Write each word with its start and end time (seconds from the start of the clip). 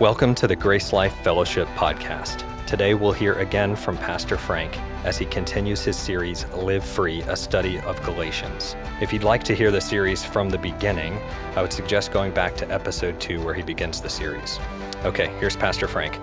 Welcome 0.00 0.34
to 0.36 0.46
the 0.46 0.56
Grace 0.56 0.94
Life 0.94 1.14
Fellowship 1.16 1.68
podcast. 1.76 2.46
Today 2.64 2.94
we'll 2.94 3.12
hear 3.12 3.34
again 3.34 3.76
from 3.76 3.98
Pastor 3.98 4.38
Frank 4.38 4.78
as 5.04 5.18
he 5.18 5.26
continues 5.26 5.84
his 5.84 5.94
series 5.94 6.48
Live 6.54 6.86
Free, 6.86 7.20
a 7.24 7.36
study 7.36 7.78
of 7.80 8.02
Galatians. 8.02 8.76
If 9.02 9.12
you'd 9.12 9.24
like 9.24 9.44
to 9.44 9.54
hear 9.54 9.70
the 9.70 9.82
series 9.82 10.24
from 10.24 10.48
the 10.48 10.56
beginning, 10.56 11.20
I 11.54 11.60
would 11.60 11.74
suggest 11.74 12.12
going 12.12 12.32
back 12.32 12.56
to 12.56 12.70
episode 12.72 13.20
2 13.20 13.44
where 13.44 13.52
he 13.52 13.60
begins 13.60 14.00
the 14.00 14.08
series. 14.08 14.58
Okay, 15.04 15.26
here's 15.38 15.54
Pastor 15.54 15.86
Frank. 15.86 16.18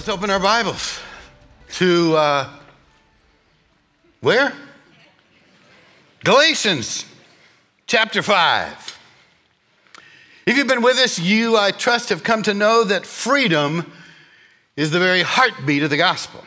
Let's 0.00 0.08
open 0.08 0.30
our 0.30 0.40
Bibles 0.40 0.98
to 1.72 2.16
uh, 2.16 2.48
where? 4.22 4.54
Galatians 6.24 7.04
chapter 7.86 8.22
5. 8.22 8.98
If 10.46 10.56
you've 10.56 10.66
been 10.66 10.80
with 10.80 10.96
us, 10.96 11.18
you, 11.18 11.58
I 11.58 11.70
trust, 11.70 12.08
have 12.08 12.24
come 12.24 12.42
to 12.44 12.54
know 12.54 12.82
that 12.84 13.04
freedom 13.04 13.92
is 14.74 14.90
the 14.90 14.98
very 14.98 15.20
heartbeat 15.20 15.82
of 15.82 15.90
the 15.90 15.98
gospel. 15.98 16.42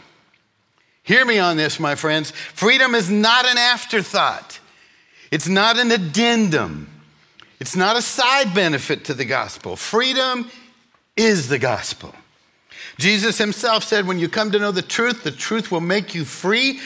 Hear 1.04 1.24
me 1.24 1.38
on 1.38 1.56
this, 1.56 1.80
my 1.80 1.94
friends. 1.94 2.32
Freedom 2.32 2.96
is 2.96 3.12
not 3.12 3.46
an 3.46 3.60
afterthought, 3.60 4.60
it's 5.30 5.48
not 5.48 5.78
an 5.78 5.92
addendum, 5.92 6.90
it's 7.60 7.76
not 7.76 7.98
a 7.98 8.02
side 8.02 8.56
benefit 8.56 9.06
to 9.06 9.14
the 9.14 9.26
gospel. 9.26 9.76
Freedom 9.76 10.50
is 11.16 11.50
the 11.50 11.60
gospel. 11.60 12.16
Jesus 12.98 13.38
himself 13.38 13.84
said, 13.84 14.08
When 14.08 14.20
you 14.20 14.30
come 14.30 14.52
to 14.52 14.60
know 14.60 14.72
the 14.72 14.82
truth, 14.82 15.24
the 15.24 15.32
truth 15.32 15.72
will 15.72 15.82
make 15.82 16.14
you 16.14 16.26
free, 16.26 16.80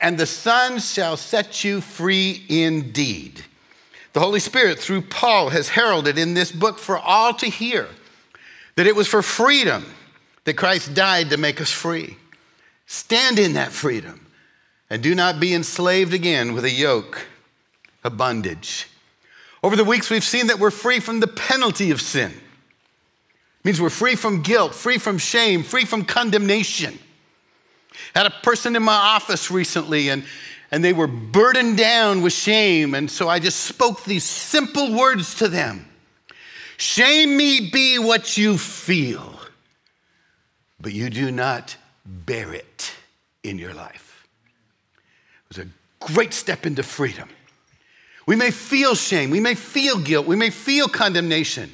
and 0.00 0.16
the 0.16 0.26
Son 0.26 0.78
shall 0.78 1.16
set 1.16 1.64
you 1.64 1.80
free 1.80 2.44
indeed. 2.48 3.44
The 4.12 4.20
Holy 4.20 4.40
Spirit, 4.40 4.78
through 4.78 5.02
Paul, 5.02 5.50
has 5.50 5.68
heralded 5.68 6.18
in 6.18 6.34
this 6.34 6.50
book 6.50 6.78
for 6.78 6.98
all 6.98 7.34
to 7.34 7.46
hear 7.46 7.88
that 8.76 8.86
it 8.86 8.96
was 8.96 9.08
for 9.08 9.22
freedom 9.22 9.84
that 10.44 10.56
Christ 10.56 10.94
died 10.94 11.30
to 11.30 11.36
make 11.36 11.60
us 11.60 11.70
free. 11.70 12.16
Stand 12.86 13.38
in 13.38 13.52
that 13.52 13.72
freedom 13.72 14.26
and 14.88 15.02
do 15.02 15.14
not 15.14 15.38
be 15.38 15.54
enslaved 15.54 16.12
again 16.12 16.54
with 16.54 16.64
a 16.64 16.70
yoke 16.70 17.26
of 18.02 18.16
bondage. 18.16 18.88
Over 19.62 19.76
the 19.76 19.84
weeks, 19.84 20.10
we've 20.10 20.24
seen 20.24 20.48
that 20.48 20.58
we're 20.58 20.70
free 20.70 20.98
from 20.98 21.20
the 21.20 21.28
penalty 21.28 21.90
of 21.90 22.00
sin 22.00 22.32
means 23.64 23.80
we're 23.80 23.90
free 23.90 24.16
from 24.16 24.42
guilt, 24.42 24.74
free 24.74 24.98
from 24.98 25.18
shame, 25.18 25.62
free 25.62 25.84
from 25.84 26.04
condemnation. 26.04 26.98
Had 28.14 28.26
a 28.26 28.30
person 28.30 28.76
in 28.76 28.82
my 28.82 28.94
office 28.94 29.50
recently 29.50 30.08
and, 30.08 30.24
and 30.70 30.82
they 30.82 30.92
were 30.92 31.06
burdened 31.06 31.76
down 31.76 32.22
with 32.22 32.32
shame. 32.32 32.94
And 32.94 33.10
so 33.10 33.28
I 33.28 33.38
just 33.38 33.60
spoke 33.60 34.04
these 34.04 34.24
simple 34.24 34.96
words 34.96 35.34
to 35.36 35.48
them 35.48 35.86
Shame 36.78 37.36
me 37.36 37.68
be 37.70 37.98
what 37.98 38.38
you 38.38 38.56
feel, 38.56 39.38
but 40.80 40.94
you 40.94 41.10
do 41.10 41.30
not 41.30 41.76
bear 42.06 42.54
it 42.54 42.92
in 43.42 43.58
your 43.58 43.74
life. 43.74 44.26
It 45.50 45.58
was 45.58 45.66
a 45.66 45.68
great 46.14 46.32
step 46.32 46.64
into 46.64 46.82
freedom. 46.82 47.28
We 48.26 48.34
may 48.34 48.50
feel 48.50 48.94
shame, 48.94 49.28
we 49.28 49.40
may 49.40 49.54
feel 49.54 49.98
guilt, 49.98 50.26
we 50.26 50.36
may 50.36 50.48
feel 50.48 50.88
condemnation. 50.88 51.70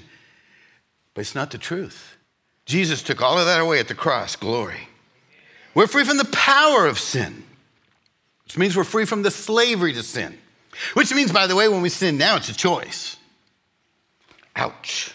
But 1.17 1.23
it's 1.23 1.35
not 1.35 1.51
the 1.51 1.57
truth. 1.57 2.19
Jesus 2.67 3.03
took 3.03 3.23
all 3.23 3.39
of 3.39 3.47
that 3.47 3.59
away 3.59 3.81
at 3.81 3.89
the 3.89 3.95
cross. 3.95 4.37
Glory. 4.37 4.91
We're 5.75 5.87
free 5.87 6.05
from 6.05 6.19
the 6.19 6.27
power 6.27 6.85
of 6.85 6.99
sin, 6.99 7.43
which 8.45 8.59
means 8.59 8.77
we're 8.77 8.85
free 8.85 9.07
from 9.07 9.23
the 9.23 9.31
slavery 9.31 9.95
to 9.95 10.03
sin. 10.03 10.37
Which 10.93 11.15
means, 11.15 11.33
by 11.33 11.47
the 11.47 11.57
way, 11.57 11.69
when 11.69 11.81
we 11.81 11.89
sin 11.89 12.19
now, 12.19 12.37
it's 12.37 12.51
a 12.51 12.55
choice. 12.55 13.17
Ouch. 14.57 15.15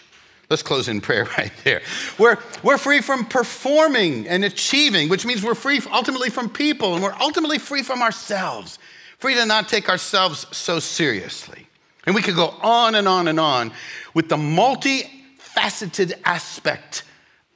Let's 0.50 0.64
close 0.64 0.88
in 0.88 1.00
prayer 1.00 1.28
right 1.38 1.52
there. 1.62 1.82
We're, 2.18 2.38
we're 2.64 2.78
free 2.78 3.00
from 3.00 3.24
performing 3.24 4.26
and 4.26 4.44
achieving, 4.44 5.08
which 5.08 5.24
means 5.24 5.44
we're 5.44 5.54
free 5.54 5.80
ultimately 5.92 6.30
from 6.30 6.50
people 6.50 6.94
and 6.94 7.02
we're 7.02 7.16
ultimately 7.20 7.60
free 7.60 7.84
from 7.84 8.02
ourselves, 8.02 8.80
free 9.18 9.36
to 9.36 9.46
not 9.46 9.68
take 9.68 9.88
ourselves 9.88 10.48
so 10.50 10.80
seriously. 10.80 11.68
And 12.06 12.14
we 12.16 12.22
could 12.22 12.34
go 12.34 12.56
on 12.60 12.96
and 12.96 13.06
on 13.06 13.28
and 13.28 13.38
on 13.38 13.70
with 14.14 14.28
the 14.28 14.36
multi 14.36 15.21
faceted 15.54 16.14
aspect 16.24 17.04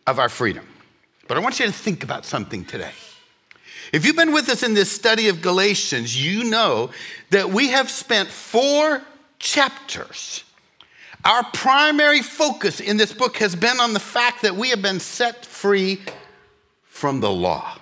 of 0.06 0.18
our 0.18 0.28
freedom. 0.28 0.66
But 1.28 1.36
I 1.36 1.40
want 1.40 1.58
you 1.58 1.66
to 1.66 1.72
think 1.72 2.04
about 2.04 2.24
something 2.24 2.64
today. 2.64 2.92
If 3.92 4.04
you've 4.04 4.16
been 4.16 4.32
with 4.32 4.48
us 4.48 4.62
in 4.62 4.74
this 4.74 4.90
study 4.90 5.28
of 5.28 5.42
Galatians, 5.42 6.22
you 6.22 6.44
know 6.44 6.90
that 7.30 7.50
we 7.50 7.68
have 7.68 7.90
spent 7.90 8.28
four 8.28 9.02
chapters. 9.38 10.44
Our 11.24 11.44
primary 11.52 12.22
focus 12.22 12.80
in 12.80 12.96
this 12.96 13.12
book 13.12 13.36
has 13.38 13.56
been 13.56 13.80
on 13.80 13.92
the 13.92 14.00
fact 14.00 14.42
that 14.42 14.54
we 14.54 14.70
have 14.70 14.82
been 14.82 15.00
set 15.00 15.44
free 15.44 16.00
from 16.84 17.20
the 17.20 17.30
law. 17.30 17.78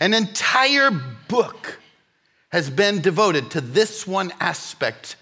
An 0.00 0.14
entire 0.14 0.90
book 1.28 1.78
has 2.50 2.68
been 2.70 3.00
devoted 3.00 3.50
to 3.52 3.60
this 3.60 4.06
one 4.06 4.32
aspect 4.40 5.16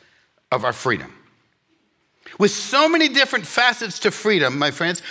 of 0.50 0.64
our 0.64 0.72
freedom. 0.72 1.12
With 2.40 2.52
so 2.52 2.88
many 2.88 3.10
different 3.10 3.46
facets 3.46 3.98
to 3.98 4.10
freedom, 4.10 4.58
my 4.58 4.70
friends, 4.70 5.02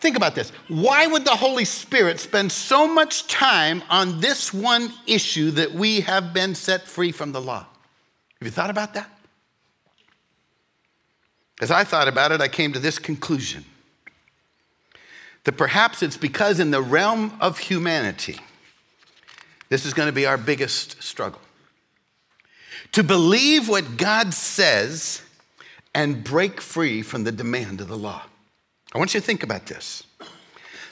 think 0.00 0.16
about 0.16 0.34
this. 0.34 0.50
Why 0.66 1.06
would 1.06 1.24
the 1.24 1.36
Holy 1.36 1.64
Spirit 1.64 2.18
spend 2.18 2.50
so 2.50 2.92
much 2.92 3.28
time 3.28 3.84
on 3.88 4.18
this 4.18 4.52
one 4.52 4.92
issue 5.06 5.52
that 5.52 5.72
we 5.72 6.00
have 6.00 6.34
been 6.34 6.56
set 6.56 6.82
free 6.82 7.12
from 7.12 7.30
the 7.30 7.40
law? 7.40 7.64
Have 8.40 8.46
you 8.46 8.50
thought 8.50 8.68
about 8.68 8.94
that? 8.94 9.08
As 11.60 11.70
I 11.70 11.84
thought 11.84 12.08
about 12.08 12.32
it, 12.32 12.40
I 12.40 12.48
came 12.48 12.72
to 12.72 12.80
this 12.80 12.98
conclusion 12.98 13.64
that 15.44 15.52
perhaps 15.52 16.02
it's 16.02 16.16
because 16.16 16.58
in 16.58 16.72
the 16.72 16.82
realm 16.82 17.38
of 17.40 17.58
humanity, 17.58 18.40
this 19.68 19.86
is 19.86 19.94
going 19.94 20.08
to 20.08 20.12
be 20.12 20.26
our 20.26 20.36
biggest 20.36 21.00
struggle. 21.00 21.40
To 22.90 23.04
believe 23.04 23.68
what 23.68 23.96
God 23.96 24.34
says 24.34 25.22
and 25.94 26.24
break 26.24 26.60
free 26.60 27.02
from 27.02 27.24
the 27.24 27.32
demand 27.32 27.80
of 27.80 27.88
the 27.88 27.96
law. 27.96 28.22
I 28.94 28.98
want 28.98 29.14
you 29.14 29.20
to 29.20 29.26
think 29.26 29.42
about 29.42 29.66
this. 29.66 30.04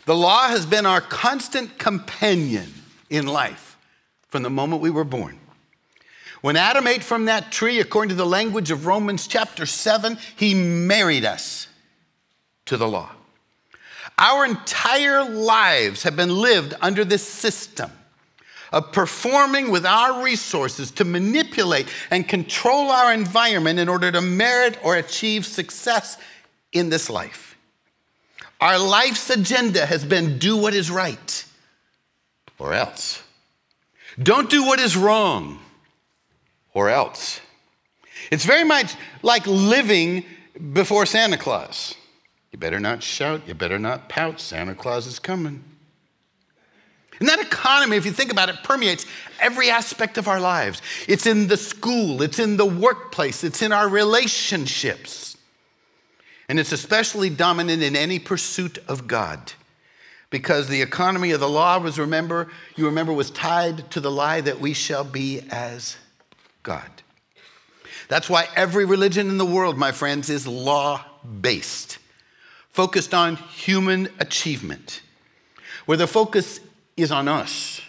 The 0.06 0.14
law 0.14 0.48
has 0.48 0.66
been 0.66 0.86
our 0.86 1.00
constant 1.00 1.78
companion 1.78 2.72
in 3.10 3.26
life 3.26 3.76
from 4.28 4.42
the 4.42 4.50
moment 4.50 4.82
we 4.82 4.90
were 4.90 5.04
born. 5.04 5.38
When 6.40 6.56
Adam 6.56 6.86
ate 6.86 7.02
from 7.04 7.26
that 7.26 7.52
tree, 7.52 7.80
according 7.80 8.10
to 8.10 8.14
the 8.14 8.24
language 8.24 8.70
of 8.70 8.86
Romans 8.86 9.26
chapter 9.26 9.66
7, 9.66 10.18
he 10.36 10.54
married 10.54 11.24
us 11.24 11.68
to 12.66 12.78
the 12.78 12.88
law. 12.88 13.10
Our 14.16 14.46
entire 14.46 15.22
lives 15.24 16.02
have 16.04 16.16
been 16.16 16.34
lived 16.34 16.74
under 16.80 17.04
this 17.04 17.26
system 17.26 17.90
of 18.72 18.92
performing 18.92 19.70
with 19.70 19.84
our 19.84 20.22
resources 20.22 20.90
to 20.92 21.04
manipulate 21.04 21.88
and 22.10 22.28
control 22.28 22.90
our 22.90 23.12
environment 23.12 23.78
in 23.78 23.88
order 23.88 24.12
to 24.12 24.20
merit 24.20 24.78
or 24.82 24.96
achieve 24.96 25.44
success 25.44 26.16
in 26.72 26.88
this 26.88 27.10
life. 27.10 27.56
Our 28.60 28.78
life's 28.78 29.30
agenda 29.30 29.86
has 29.86 30.04
been 30.04 30.38
do 30.38 30.56
what 30.56 30.74
is 30.74 30.90
right 30.90 31.44
or 32.58 32.74
else. 32.74 33.22
Don't 34.22 34.50
do 34.50 34.64
what 34.64 34.78
is 34.78 34.96
wrong 34.96 35.58
or 36.74 36.90
else. 36.90 37.40
It's 38.30 38.44
very 38.44 38.64
much 38.64 38.94
like 39.22 39.46
living 39.46 40.24
before 40.72 41.06
Santa 41.06 41.38
Claus. 41.38 41.94
You 42.52 42.58
better 42.58 42.80
not 42.80 43.02
shout, 43.02 43.46
you 43.46 43.54
better 43.54 43.78
not 43.78 44.08
pout, 44.08 44.40
Santa 44.40 44.74
Claus 44.74 45.06
is 45.06 45.18
coming. 45.18 45.64
And 47.20 47.28
that 47.28 47.38
economy, 47.38 47.98
if 47.98 48.06
you 48.06 48.12
think 48.12 48.32
about 48.32 48.48
it, 48.48 48.56
permeates 48.64 49.04
every 49.38 49.70
aspect 49.70 50.16
of 50.16 50.26
our 50.26 50.40
lives. 50.40 50.80
It's 51.06 51.26
in 51.26 51.48
the 51.48 51.58
school, 51.58 52.22
it's 52.22 52.38
in 52.38 52.56
the 52.56 52.66
workplace, 52.66 53.44
it's 53.44 53.60
in 53.60 53.72
our 53.72 53.88
relationships. 53.88 55.36
And 56.48 56.58
it's 56.58 56.72
especially 56.72 57.30
dominant 57.30 57.82
in 57.82 57.94
any 57.94 58.18
pursuit 58.18 58.78
of 58.88 59.06
God. 59.06 59.52
Because 60.30 60.68
the 60.68 60.80
economy 60.80 61.32
of 61.32 61.40
the 61.40 61.48
law 61.48 61.78
was, 61.78 61.98
remember, 61.98 62.48
you 62.76 62.86
remember, 62.86 63.12
was 63.12 63.30
tied 63.30 63.90
to 63.90 64.00
the 64.00 64.10
lie 64.10 64.40
that 64.40 64.60
we 64.60 64.72
shall 64.72 65.04
be 65.04 65.42
as 65.50 65.96
God. 66.62 66.90
That's 68.08 68.30
why 68.30 68.48
every 68.56 68.84
religion 68.84 69.28
in 69.28 69.38
the 69.38 69.46
world, 69.46 69.76
my 69.76 69.92
friends, 69.92 70.30
is 70.30 70.46
law 70.46 71.04
based, 71.40 71.98
focused 72.72 73.12
on 73.12 73.36
human 73.36 74.08
achievement, 74.18 75.02
where 75.86 75.98
the 75.98 76.06
focus 76.06 76.60
is 77.02 77.12
on 77.12 77.28
us 77.28 77.80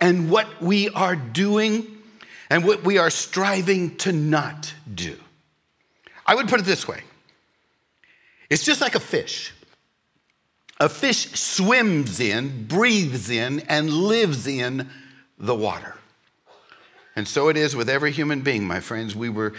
and 0.00 0.30
what 0.30 0.62
we 0.62 0.88
are 0.90 1.16
doing 1.16 1.86
and 2.48 2.64
what 2.64 2.82
we 2.82 2.98
are 2.98 3.10
striving 3.10 3.96
to 3.98 4.12
not 4.12 4.74
do. 4.92 5.16
I 6.26 6.34
would 6.34 6.48
put 6.48 6.60
it 6.60 6.66
this 6.66 6.86
way 6.86 7.02
it's 8.50 8.64
just 8.64 8.80
like 8.80 8.96
a 8.96 9.00
fish. 9.00 9.52
A 10.80 10.88
fish 10.88 11.30
swims 11.32 12.20
in, 12.20 12.66
breathes 12.66 13.30
in, 13.30 13.60
and 13.60 13.90
lives 13.90 14.46
in 14.46 14.88
the 15.38 15.54
water. 15.54 15.94
And 17.14 17.28
so 17.28 17.48
it 17.48 17.56
is 17.56 17.76
with 17.76 17.88
every 17.88 18.12
human 18.12 18.40
being, 18.40 18.64
my 18.64 18.80
friends. 18.80 19.14
We 19.14 19.28
were 19.28 19.52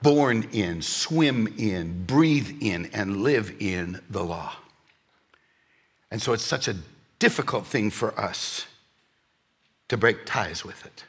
born 0.00 0.48
in, 0.52 0.80
swim 0.80 1.54
in, 1.58 2.04
breathe 2.06 2.62
in, 2.62 2.86
and 2.94 3.18
live 3.18 3.54
in 3.60 4.00
the 4.08 4.24
law. 4.24 4.54
And 6.10 6.20
so 6.20 6.32
it's 6.32 6.44
such 6.44 6.66
a 6.66 6.76
difficult 7.22 7.64
thing 7.64 7.88
for 7.88 8.18
us 8.18 8.66
to 9.86 9.96
break 9.96 10.26
ties 10.26 10.64
with 10.64 10.84
it. 10.84 11.04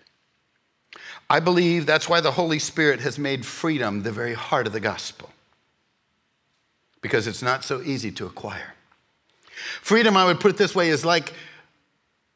I 1.28 1.40
believe 1.40 1.88
that's 1.88 2.08
why 2.08 2.22
the 2.22 2.34
Holy 2.34 2.60
Spirit 2.60 3.00
has 3.00 3.18
made 3.18 3.48
freedom 3.48 4.04
the 4.04 4.12
very 4.12 4.36
heart 4.36 4.68
of 4.68 4.74
the 4.74 4.80
gospel, 4.80 5.32
because 7.02 7.26
it's 7.26 7.42
not 7.42 7.64
so 7.64 7.82
easy 7.82 8.12
to 8.12 8.28
acquire. 8.28 8.76
Freedom, 9.82 10.16
I 10.16 10.26
would 10.26 10.40
put 10.40 10.52
it 10.52 10.58
this 10.58 10.76
way, 10.76 10.90
is 10.90 11.04
like 11.04 11.34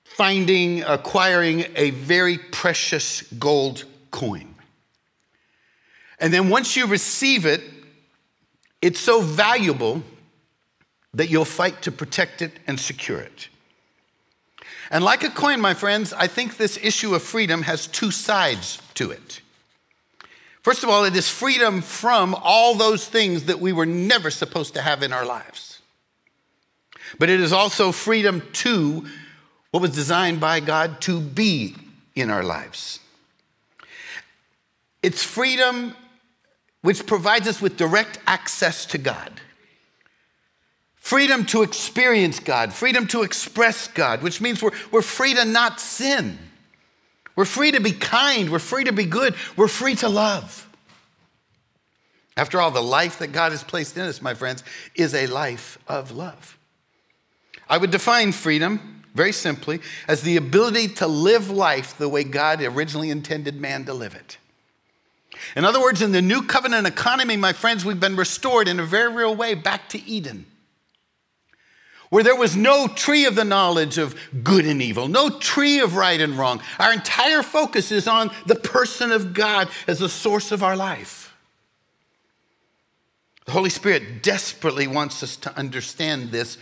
finding, 0.03 0.81
acquiring 0.81 1.65
a 1.75 1.91
very 1.91 2.39
precious 2.39 3.21
gold 3.33 3.83
coin. 4.09 4.55
And 6.19 6.33
then 6.33 6.49
once 6.49 6.75
you 6.75 6.87
receive 6.87 7.45
it, 7.45 7.61
it's 8.81 8.99
so 8.99 9.21
valuable 9.21 10.01
that 11.13 11.29
you'll 11.29 11.45
fight 11.45 11.83
to 11.83 11.91
protect 11.91 12.41
it 12.41 12.53
and 12.65 12.79
secure 12.79 13.19
it. 13.19 13.49
And 14.89 15.03
like 15.03 15.23
a 15.23 15.29
coin, 15.29 15.59
my 15.59 15.73
friends, 15.73 16.13
I 16.13 16.27
think 16.27 16.57
this 16.57 16.77
issue 16.81 17.13
of 17.13 17.23
freedom 17.23 17.63
has 17.63 17.87
two 17.87 18.11
sides 18.11 18.81
to 18.95 19.11
it. 19.11 19.41
First 20.61 20.83
of 20.83 20.89
all, 20.89 21.05
it 21.05 21.15
is 21.15 21.29
freedom 21.29 21.81
from 21.81 22.35
all 22.35 22.75
those 22.75 23.07
things 23.07 23.45
that 23.45 23.59
we 23.59 23.73
were 23.73 23.85
never 23.85 24.29
supposed 24.29 24.73
to 24.73 24.81
have 24.81 25.03
in 25.03 25.13
our 25.13 25.25
lives. 25.25 25.79
But 27.19 27.29
it 27.29 27.39
is 27.39 27.53
also 27.53 27.91
freedom 27.91 28.43
to 28.53 29.05
what 29.71 29.81
was 29.81 29.91
designed 29.91 30.39
by 30.39 30.59
God 30.59 31.01
to 31.01 31.21
be 31.21 31.75
in 32.15 32.29
our 32.29 32.43
lives. 32.43 32.99
It's 35.03 35.23
freedom 35.23 35.95
which 36.81 37.05
provides 37.05 37.47
us 37.47 37.61
with 37.61 37.77
direct 37.77 38.19
access 38.27 38.85
to 38.87 38.97
God. 38.97 39.39
Freedom 41.07 41.45
to 41.45 41.61
experience 41.61 42.41
God, 42.41 42.73
freedom 42.73 43.07
to 43.07 43.23
express 43.23 43.87
God, 43.87 44.21
which 44.21 44.41
means 44.41 44.61
we're, 44.61 44.73
we're 44.91 45.01
free 45.01 45.33
to 45.35 45.45
not 45.45 45.79
sin. 45.79 46.37
We're 47.33 47.45
free 47.45 47.71
to 47.71 47.79
be 47.79 47.93
kind. 47.93 48.49
We're 48.49 48.59
free 48.59 48.83
to 48.83 48.91
be 48.91 49.05
good. 49.05 49.33
We're 49.55 49.69
free 49.69 49.95
to 49.95 50.09
love. 50.09 50.67
After 52.35 52.59
all, 52.59 52.71
the 52.71 52.83
life 52.83 53.19
that 53.19 53.31
God 53.31 53.53
has 53.53 53.63
placed 53.63 53.95
in 53.95 54.03
us, 54.03 54.21
my 54.21 54.33
friends, 54.33 54.65
is 54.95 55.15
a 55.15 55.27
life 55.27 55.79
of 55.87 56.11
love. 56.11 56.57
I 57.69 57.77
would 57.77 57.91
define 57.91 58.33
freedom 58.33 59.05
very 59.15 59.31
simply 59.31 59.79
as 60.09 60.23
the 60.23 60.35
ability 60.35 60.89
to 60.95 61.07
live 61.07 61.49
life 61.49 61.97
the 61.97 62.09
way 62.09 62.25
God 62.25 62.61
originally 62.61 63.11
intended 63.11 63.55
man 63.55 63.85
to 63.85 63.93
live 63.93 64.13
it. 64.13 64.39
In 65.55 65.63
other 65.63 65.79
words, 65.79 66.01
in 66.01 66.11
the 66.11 66.21
new 66.21 66.41
covenant 66.41 66.85
economy, 66.85 67.37
my 67.37 67.53
friends, 67.53 67.85
we've 67.85 67.97
been 67.97 68.17
restored 68.17 68.67
in 68.67 68.77
a 68.81 68.85
very 68.85 69.13
real 69.13 69.33
way 69.33 69.53
back 69.53 69.87
to 69.87 70.05
Eden 70.05 70.47
where 72.09 72.23
there 72.23 72.35
was 72.35 72.55
no 72.55 72.87
tree 72.87 73.25
of 73.25 73.35
the 73.35 73.43
knowledge 73.43 73.97
of 73.97 74.15
good 74.43 74.65
and 74.65 74.81
evil, 74.81 75.07
no 75.07 75.29
tree 75.29 75.79
of 75.79 75.95
right 75.95 76.19
and 76.19 76.37
wrong. 76.37 76.61
Our 76.79 76.93
entire 76.93 77.43
focus 77.43 77.91
is 77.91 78.07
on 78.07 78.31
the 78.45 78.55
person 78.55 79.11
of 79.11 79.33
God 79.33 79.69
as 79.87 79.99
the 79.99 80.09
source 80.09 80.51
of 80.51 80.63
our 80.63 80.75
life. 80.75 81.35
The 83.45 83.53
Holy 83.53 83.69
Spirit 83.69 84.23
desperately 84.23 84.87
wants 84.87 85.23
us 85.23 85.37
to 85.37 85.57
understand 85.57 86.31
this 86.31 86.57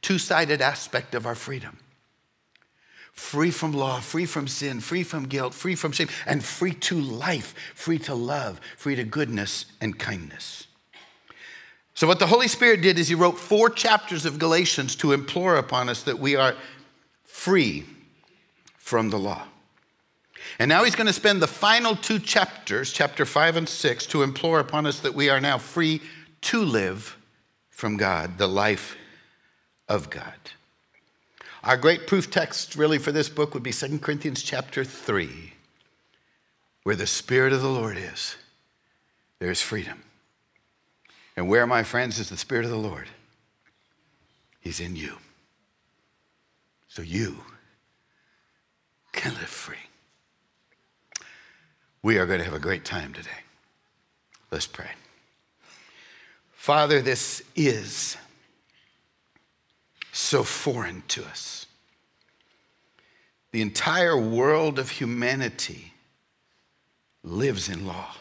two 0.00 0.18
sided 0.18 0.62
aspect 0.62 1.14
of 1.14 1.26
our 1.26 1.34
freedom 1.34 1.78
free 3.12 3.50
from 3.50 3.72
law, 3.72 4.00
free 4.00 4.24
from 4.24 4.48
sin, 4.48 4.80
free 4.80 5.02
from 5.02 5.26
guilt, 5.26 5.52
free 5.52 5.74
from 5.74 5.92
shame, 5.92 6.08
and 6.26 6.42
free 6.42 6.72
to 6.72 6.98
life, 6.98 7.54
free 7.74 7.98
to 7.98 8.14
love, 8.14 8.58
free 8.78 8.94
to 8.96 9.04
goodness 9.04 9.66
and 9.78 9.98
kindness. 9.98 10.66
So, 12.00 12.06
what 12.06 12.18
the 12.18 12.26
Holy 12.26 12.48
Spirit 12.48 12.80
did 12.80 12.98
is 12.98 13.08
He 13.08 13.14
wrote 13.14 13.38
four 13.38 13.68
chapters 13.68 14.24
of 14.24 14.38
Galatians 14.38 14.96
to 14.96 15.12
implore 15.12 15.56
upon 15.56 15.90
us 15.90 16.04
that 16.04 16.18
we 16.18 16.34
are 16.34 16.54
free 17.24 17.84
from 18.78 19.10
the 19.10 19.18
law. 19.18 19.42
And 20.58 20.70
now 20.70 20.82
He's 20.82 20.94
going 20.94 21.08
to 21.08 21.12
spend 21.12 21.42
the 21.42 21.46
final 21.46 21.94
two 21.94 22.18
chapters, 22.18 22.90
chapter 22.90 23.26
five 23.26 23.54
and 23.54 23.68
six, 23.68 24.06
to 24.06 24.22
implore 24.22 24.60
upon 24.60 24.86
us 24.86 25.00
that 25.00 25.14
we 25.14 25.28
are 25.28 25.42
now 25.42 25.58
free 25.58 26.00
to 26.40 26.64
live 26.64 27.18
from 27.68 27.98
God, 27.98 28.38
the 28.38 28.48
life 28.48 28.96
of 29.86 30.08
God. 30.08 30.32
Our 31.62 31.76
great 31.76 32.06
proof 32.06 32.30
text, 32.30 32.76
really, 32.76 32.96
for 32.96 33.12
this 33.12 33.28
book 33.28 33.52
would 33.52 33.62
be 33.62 33.74
2 33.74 33.98
Corinthians 33.98 34.42
chapter 34.42 34.84
3, 34.84 35.52
where 36.84 36.96
the 36.96 37.06
Spirit 37.06 37.52
of 37.52 37.60
the 37.60 37.68
Lord 37.68 37.98
is, 37.98 38.36
there 39.38 39.50
is 39.50 39.60
freedom. 39.60 40.02
And 41.36 41.48
where, 41.48 41.66
my 41.66 41.82
friends, 41.82 42.18
is 42.18 42.28
the 42.28 42.36
Spirit 42.36 42.64
of 42.64 42.70
the 42.70 42.76
Lord? 42.76 43.08
He's 44.60 44.80
in 44.80 44.96
you. 44.96 45.16
So 46.88 47.02
you 47.02 47.38
can 49.12 49.32
live 49.34 49.42
free. 49.44 49.76
We 52.02 52.18
are 52.18 52.26
going 52.26 52.38
to 52.38 52.44
have 52.44 52.54
a 52.54 52.58
great 52.58 52.84
time 52.84 53.12
today. 53.12 53.30
Let's 54.50 54.66
pray. 54.66 54.90
Father, 56.52 57.00
this 57.00 57.42
is 57.54 58.16
so 60.12 60.42
foreign 60.42 61.02
to 61.08 61.24
us. 61.24 61.66
The 63.52 63.62
entire 63.62 64.16
world 64.16 64.78
of 64.78 64.90
humanity 64.90 65.94
lives 67.22 67.68
in 67.68 67.86
law. 67.86 68.14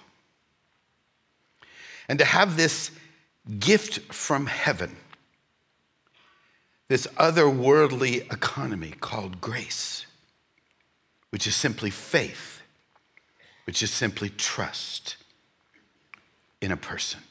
And 2.09 2.19
to 2.19 2.25
have 2.25 2.57
this 2.57 2.91
gift 3.59 4.13
from 4.13 4.47
heaven, 4.47 4.97
this 6.87 7.05
otherworldly 7.17 8.31
economy 8.33 8.95
called 8.99 9.39
grace, 9.39 10.07
which 11.29 11.45
is 11.45 11.55
simply 11.55 11.91
faith, 11.91 12.61
which 13.65 13.83
is 13.83 13.91
simply 13.91 14.29
trust 14.29 15.17
in 16.59 16.71
a 16.71 16.77
person. 16.77 17.21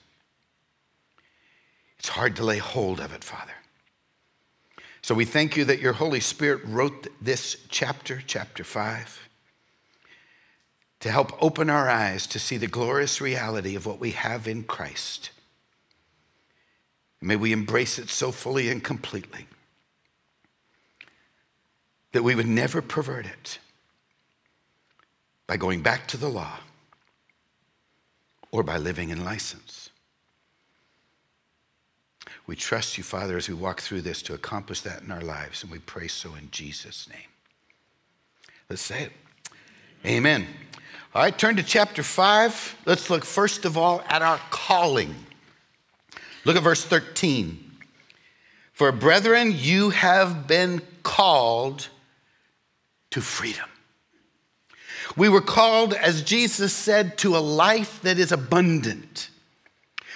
It's 1.99 2.11
hard 2.11 2.37
to 2.37 2.45
lay 2.45 2.59
hold 2.59 3.00
of 3.00 3.12
it, 3.12 3.25
Father. 3.25 3.53
So 5.03 5.14
we 5.14 5.25
thank 5.25 5.57
you 5.57 5.64
that 5.64 5.81
your 5.81 5.95
Holy 5.95 6.21
Spirit 6.21 6.62
wrote 6.64 7.09
this 7.21 7.57
chapter, 7.69 8.23
chapter 8.25 8.62
5, 8.62 9.28
to 11.00 11.11
help 11.11 11.33
open 11.43 11.71
our 11.71 11.88
eyes 11.88 12.26
to 12.26 12.38
see 12.38 12.57
the 12.57 12.67
glorious 12.67 13.21
reality 13.21 13.76
of 13.76 13.87
what 13.87 14.00
we 14.00 14.11
have 14.12 14.49
in 14.49 14.64
Christ 14.64 15.31
May 17.21 17.37
we 17.37 17.52
embrace 17.52 17.99
it 17.99 18.09
so 18.09 18.31
fully 18.31 18.69
and 18.71 18.83
completely 18.83 19.47
that 22.12 22.23
we 22.23 22.35
would 22.35 22.47
never 22.47 22.81
pervert 22.81 23.26
it 23.26 23.59
by 25.47 25.57
going 25.57 25.83
back 25.83 26.07
to 26.09 26.17
the 26.17 26.28
law 26.28 26.61
or 28.50 28.62
by 28.62 28.76
living 28.78 29.11
in 29.11 29.25
license. 29.25 29.90
We 32.47 32.57
trust 32.57 32.97
you, 32.97 33.05
Father, 33.05 33.37
as 33.37 33.49
we 33.49 33.55
walk 33.55 33.81
through 33.81 34.02
this 34.02 34.23
to 34.23 34.35
accomplish 34.35 34.81
that 34.83 35.02
in 35.02 35.11
our 35.11 35.21
lives, 35.21 35.62
and 35.62 35.71
we 35.71 35.81
pray 35.81 36.09
so 36.09 36.35
in 36.35 36.50
Jesus' 36.50 37.09
name. 37.11 37.28
Let's 38.71 38.83
say 38.83 39.05
it. 39.05 39.12
Amen. 40.07 40.47
All 41.15 41.23
right, 41.23 41.37
turn 41.37 41.57
to 41.57 41.62
chapter 41.62 42.03
5. 42.03 42.77
Let's 42.85 43.09
look 43.09 43.25
first 43.25 43.65
of 43.65 43.79
all 43.79 44.03
at 44.09 44.21
our 44.21 44.38
calling. 44.50 45.15
Look 46.45 46.55
at 46.55 46.62
verse 46.62 46.85
13. 46.85 47.73
For 48.73 48.93
brethren, 48.93 49.55
you 49.57 49.88
have 49.91 50.47
been 50.47 50.83
called 51.03 51.88
to 53.11 53.23
freedom. 53.23 53.69
We 55.17 55.31
were 55.31 55.41
called, 55.41 55.95
as 55.95 56.23
Jesus 56.23 56.75
said, 56.75 57.17
to 57.19 57.37
a 57.37 57.41
life 57.41 58.03
that 58.03 58.19
is 58.19 58.31
abundant. 58.31 59.31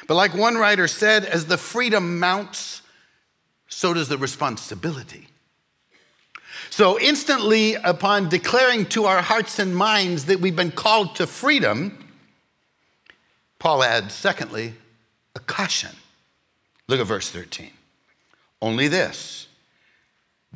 But 0.07 0.17
like 0.17 0.35
one 0.35 0.57
writer 0.57 0.87
said, 0.89 1.25
as 1.25 1.47
the 1.47 1.57
freedom 1.57 2.21
mounts, 2.21 2.83
so 3.67 3.95
does 3.95 4.09
the 4.09 4.19
responsibility. 4.19 5.29
So, 6.73 6.99
instantly 6.99 7.75
upon 7.75 8.31
declaring 8.31 8.87
to 8.87 9.05
our 9.05 9.21
hearts 9.21 9.59
and 9.59 9.77
minds 9.77 10.25
that 10.25 10.41
we've 10.41 10.57
been 10.57 10.71
called 10.71 11.17
to 11.17 11.27
freedom, 11.27 12.09
Paul 13.59 13.85
adds, 13.85 14.15
secondly, 14.15 14.73
a 15.37 15.41
caution. 15.41 15.91
Look 16.89 16.99
at 16.99 17.07
verse 17.07 17.29
13. 17.29 17.73
Only 18.63 18.89
this 18.89 19.49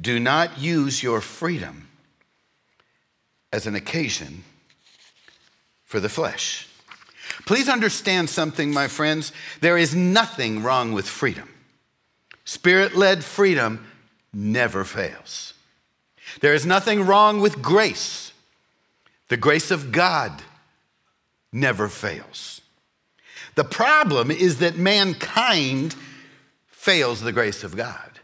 do 0.00 0.18
not 0.18 0.58
use 0.58 1.02
your 1.02 1.20
freedom 1.20 1.86
as 3.52 3.66
an 3.66 3.74
occasion 3.74 4.42
for 5.84 6.00
the 6.00 6.08
flesh. 6.08 6.66
Please 7.44 7.68
understand 7.68 8.30
something, 8.30 8.72
my 8.72 8.88
friends. 8.88 9.32
There 9.60 9.76
is 9.76 9.94
nothing 9.94 10.62
wrong 10.62 10.94
with 10.94 11.06
freedom. 11.06 11.50
Spirit 12.46 12.96
led 12.96 13.22
freedom 13.22 13.86
never 14.32 14.82
fails. 14.82 15.52
There 16.40 16.54
is 16.54 16.66
nothing 16.66 17.06
wrong 17.06 17.40
with 17.40 17.62
grace. 17.62 18.32
The 19.28 19.36
grace 19.36 19.70
of 19.70 19.92
God 19.92 20.42
never 21.52 21.88
fails. 21.88 22.60
The 23.54 23.64
problem 23.64 24.30
is 24.30 24.58
that 24.58 24.76
mankind 24.76 25.96
fails 26.68 27.20
the 27.20 27.32
grace 27.32 27.64
of 27.64 27.76
God. 27.76 28.20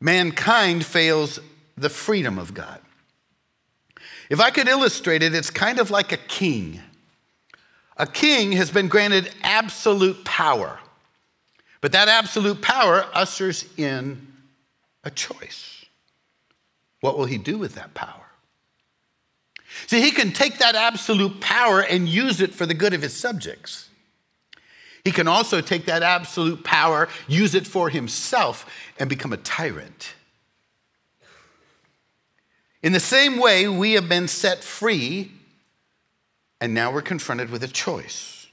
Mankind 0.00 0.84
fails 0.84 1.40
the 1.76 1.88
freedom 1.88 2.38
of 2.38 2.54
God. 2.54 2.80
If 4.28 4.40
I 4.40 4.50
could 4.50 4.68
illustrate 4.68 5.22
it, 5.22 5.34
it's 5.34 5.50
kind 5.50 5.78
of 5.78 5.90
like 5.90 6.12
a 6.12 6.16
king. 6.16 6.80
A 7.96 8.06
king 8.06 8.52
has 8.52 8.70
been 8.70 8.88
granted 8.88 9.30
absolute 9.42 10.24
power, 10.24 10.78
but 11.80 11.92
that 11.92 12.08
absolute 12.08 12.60
power 12.62 13.06
ushers 13.14 13.64
in 13.76 14.26
a 15.04 15.10
choice. 15.10 15.71
What 17.02 17.18
will 17.18 17.26
he 17.26 17.36
do 17.36 17.58
with 17.58 17.74
that 17.74 17.94
power? 17.94 18.22
See, 19.88 20.00
he 20.00 20.12
can 20.12 20.32
take 20.32 20.58
that 20.58 20.76
absolute 20.76 21.40
power 21.40 21.80
and 21.80 22.08
use 22.08 22.40
it 22.40 22.54
for 22.54 22.64
the 22.64 22.74
good 22.74 22.94
of 22.94 23.02
his 23.02 23.12
subjects. 23.12 23.88
He 25.04 25.10
can 25.10 25.26
also 25.26 25.60
take 25.60 25.86
that 25.86 26.04
absolute 26.04 26.62
power, 26.62 27.08
use 27.26 27.56
it 27.56 27.66
for 27.66 27.90
himself, 27.90 28.64
and 29.00 29.10
become 29.10 29.32
a 29.32 29.36
tyrant. 29.36 30.14
In 32.84 32.92
the 32.92 33.00
same 33.00 33.38
way, 33.38 33.66
we 33.66 33.92
have 33.94 34.08
been 34.08 34.28
set 34.28 34.62
free, 34.62 35.32
and 36.60 36.72
now 36.72 36.92
we're 36.92 37.02
confronted 37.02 37.50
with 37.50 37.64
a 37.64 37.68
choice. 37.68 38.46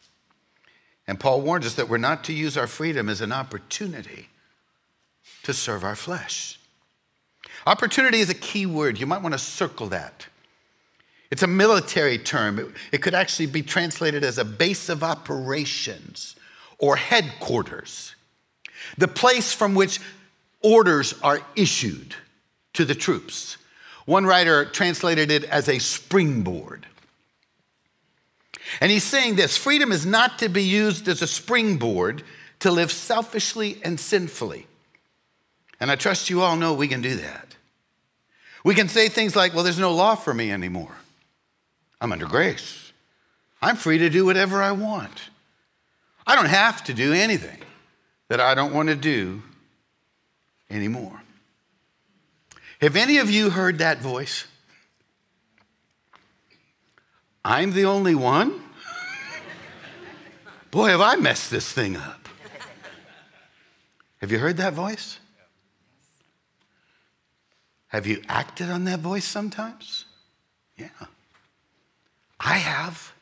And 1.08 1.20
Paul 1.20 1.42
warns 1.42 1.68
us 1.68 1.76
that 1.76 1.88
we're 1.88 1.98
not 1.98 2.24
to 2.26 2.34
use 2.34 2.58
our 2.58 2.68
freedom 2.68 3.10
as 3.10 3.22
an 3.22 3.32
opportunity 3.32 4.30
to 5.44 5.54
serve 5.54 5.84
our 5.84 5.96
flesh. 5.96 6.59
Opportunity 7.66 8.20
is 8.20 8.30
a 8.30 8.36
key 8.36 8.66
word. 8.66 9.00
You 9.00 9.06
might 9.06 9.22
want 9.22 9.34
to 9.34 9.40
circle 9.40 9.88
that. 9.88 10.28
It's 11.32 11.44
a 11.44 11.48
military 11.48 12.18
term. 12.18 12.74
It, 12.92 13.02
could 13.02 13.14
actually 13.14 13.46
be 13.46 13.62
translated 13.62 14.24
as 14.24 14.38
a 14.38 14.46
base 14.46 14.90
of 14.90 15.04
operations 15.04 16.36
or 16.80 16.96
headquarters, 16.96 18.16
the 18.98 19.08
place 19.08 19.54
from 19.54 19.76
which 19.76 20.00
orders 20.62 21.14
are 21.22 21.42
issued 21.56 22.16
to 22.74 22.86
the 22.86 22.96
troops. 22.96 23.58
One 24.06 24.26
writer 24.26 24.66
translated 24.66 25.30
it 25.30 25.44
as 25.44 25.70
a 25.70 25.78
springboard. 25.78 26.88
And 28.82 28.92
he's 28.92 29.04
saying 29.04 29.36
this 29.36 29.58
freedom 29.58 29.92
is 29.92 30.06
not 30.06 30.40
to 30.40 30.50
be 30.50 30.64
used 30.64 31.08
as 31.08 31.22
a 31.22 31.28
springboard 31.28 32.24
to 32.60 32.72
live 32.72 32.92
selfishly 32.92 33.80
and 33.84 34.00
sinfully. 34.00 34.68
And 35.80 35.90
I 35.90 35.96
trust 35.96 36.30
you 36.30 36.42
all 36.42 36.56
know 36.56 36.74
we 36.74 36.88
can 36.88 37.02
do 37.02 37.16
that. 37.16 37.56
We 38.64 38.76
can 38.76 38.90
say 38.90 39.08
things 39.08 39.36
like, 39.36 39.54
well, 39.54 39.64
there's 39.64 39.80
no 39.80 39.94
law 39.94 40.16
for 40.16 40.34
me 40.34 40.52
anymore. 40.52 40.96
I'm 42.02 42.12
under 42.12 42.26
grace. 42.26 42.92
I'm 43.62 43.76
free 43.76 43.98
to 44.00 44.10
do 44.10 44.26
whatever 44.26 44.62
I 44.62 44.72
want. 44.72 45.30
I 46.28 46.36
don't 46.36 46.46
have 46.46 46.84
to 46.86 46.94
do 46.94 47.14
anything 47.14 47.58
that 48.28 48.40
I 48.40 48.56
don't 48.56 48.74
want 48.74 48.90
to 48.90 48.96
do 48.96 49.42
anymore. 50.70 51.22
Have 52.82 52.96
any 52.96 53.18
of 53.18 53.30
you 53.30 53.50
heard 53.50 53.80
that 53.80 54.00
voice? 54.00 54.46
I'm 57.44 57.74
the 57.74 57.86
only 57.86 58.16
one? 58.16 58.62
Boy, 60.72 60.90
have 60.90 61.02
I 61.02 61.16
messed 61.16 61.50
this 61.50 61.72
thing 61.72 61.98
up. 61.98 62.30
Have 64.22 64.32
you 64.32 64.38
heard 64.38 64.58
that 64.58 64.74
voice? 64.74 65.20
Have 67.90 68.08
you 68.08 68.22
acted 68.28 68.70
on 68.70 68.86
that 68.86 69.00
voice 69.00 69.26
sometimes? 69.26 70.06
Yeah. 70.78 70.90
I 72.40 72.58
have. 72.58 73.14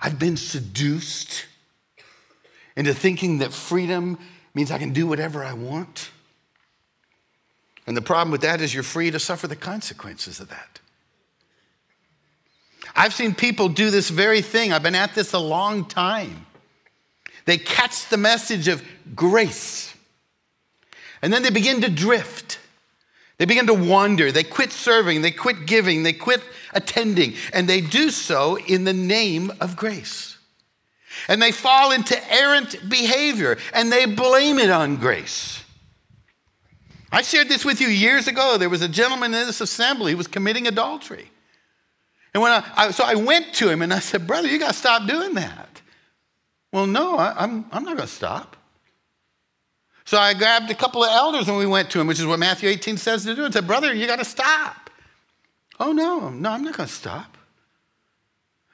I've 0.00 0.18
been 0.18 0.36
seduced 0.36 1.46
into 2.76 2.94
thinking 2.94 3.38
that 3.38 3.52
freedom 3.52 4.18
means 4.54 4.70
I 4.70 4.78
can 4.78 4.92
do 4.92 5.06
whatever 5.06 5.44
I 5.44 5.52
want. 5.52 6.10
And 7.86 7.96
the 7.96 8.02
problem 8.02 8.30
with 8.30 8.40
that 8.42 8.60
is 8.60 8.72
you're 8.72 8.82
free 8.82 9.10
to 9.10 9.18
suffer 9.18 9.46
the 9.46 9.56
consequences 9.56 10.40
of 10.40 10.48
that. 10.48 10.80
I've 12.96 13.12
seen 13.12 13.34
people 13.34 13.68
do 13.68 13.90
this 13.90 14.10
very 14.10 14.40
thing. 14.42 14.72
I've 14.72 14.82
been 14.82 14.94
at 14.94 15.14
this 15.14 15.32
a 15.32 15.38
long 15.38 15.84
time. 15.84 16.46
They 17.44 17.58
catch 17.58 18.08
the 18.08 18.16
message 18.16 18.68
of 18.68 18.82
grace, 19.14 19.94
and 21.20 21.32
then 21.32 21.42
they 21.42 21.50
begin 21.50 21.80
to 21.82 21.90
drift. 21.90 22.43
They 23.38 23.46
begin 23.46 23.66
to 23.66 23.74
wander. 23.74 24.30
They 24.30 24.44
quit 24.44 24.72
serving. 24.72 25.22
They 25.22 25.32
quit 25.32 25.66
giving. 25.66 26.02
They 26.02 26.12
quit 26.12 26.42
attending. 26.72 27.34
And 27.52 27.68
they 27.68 27.80
do 27.80 28.10
so 28.10 28.56
in 28.58 28.84
the 28.84 28.92
name 28.92 29.52
of 29.60 29.76
grace. 29.76 30.38
And 31.28 31.40
they 31.40 31.52
fall 31.52 31.92
into 31.92 32.16
errant 32.32 32.88
behavior 32.88 33.56
and 33.72 33.90
they 33.90 34.06
blame 34.06 34.58
it 34.58 34.70
on 34.70 34.96
grace. 34.96 35.62
I 37.10 37.22
shared 37.22 37.48
this 37.48 37.64
with 37.64 37.80
you 37.80 37.86
years 37.88 38.26
ago. 38.26 38.58
There 38.58 38.68
was 38.68 38.82
a 38.82 38.88
gentleman 38.88 39.32
in 39.34 39.46
this 39.46 39.60
assembly 39.60 40.12
who 40.12 40.18
was 40.18 40.26
committing 40.26 40.66
adultery. 40.66 41.30
And 42.34 42.42
when 42.42 42.50
I, 42.50 42.64
I 42.76 42.90
so 42.90 43.04
I 43.04 43.14
went 43.14 43.54
to 43.54 43.70
him 43.70 43.82
and 43.82 43.94
I 43.94 44.00
said, 44.00 44.26
Brother, 44.26 44.48
you 44.48 44.58
got 44.58 44.72
to 44.72 44.78
stop 44.78 45.06
doing 45.08 45.34
that. 45.34 45.80
Well, 46.72 46.88
no, 46.88 47.16
I, 47.16 47.44
I'm, 47.44 47.66
I'm 47.70 47.84
not 47.84 47.96
going 47.96 48.08
to 48.08 48.12
stop. 48.12 48.56
So 50.14 50.20
I 50.20 50.32
grabbed 50.32 50.70
a 50.70 50.76
couple 50.76 51.02
of 51.02 51.10
elders 51.10 51.48
and 51.48 51.58
we 51.58 51.66
went 51.66 51.90
to 51.90 52.00
him, 52.00 52.06
which 52.06 52.20
is 52.20 52.26
what 52.26 52.38
Matthew 52.38 52.68
18 52.68 52.98
says 52.98 53.24
to 53.24 53.34
do, 53.34 53.46
and 53.46 53.52
said, 53.52 53.66
Brother, 53.66 53.92
you 53.92 54.06
got 54.06 54.20
to 54.20 54.24
stop. 54.24 54.88
Oh, 55.80 55.90
no, 55.90 56.28
no, 56.30 56.50
I'm 56.50 56.62
not 56.62 56.76
going 56.76 56.88
to 56.88 56.94
stop. 56.94 57.36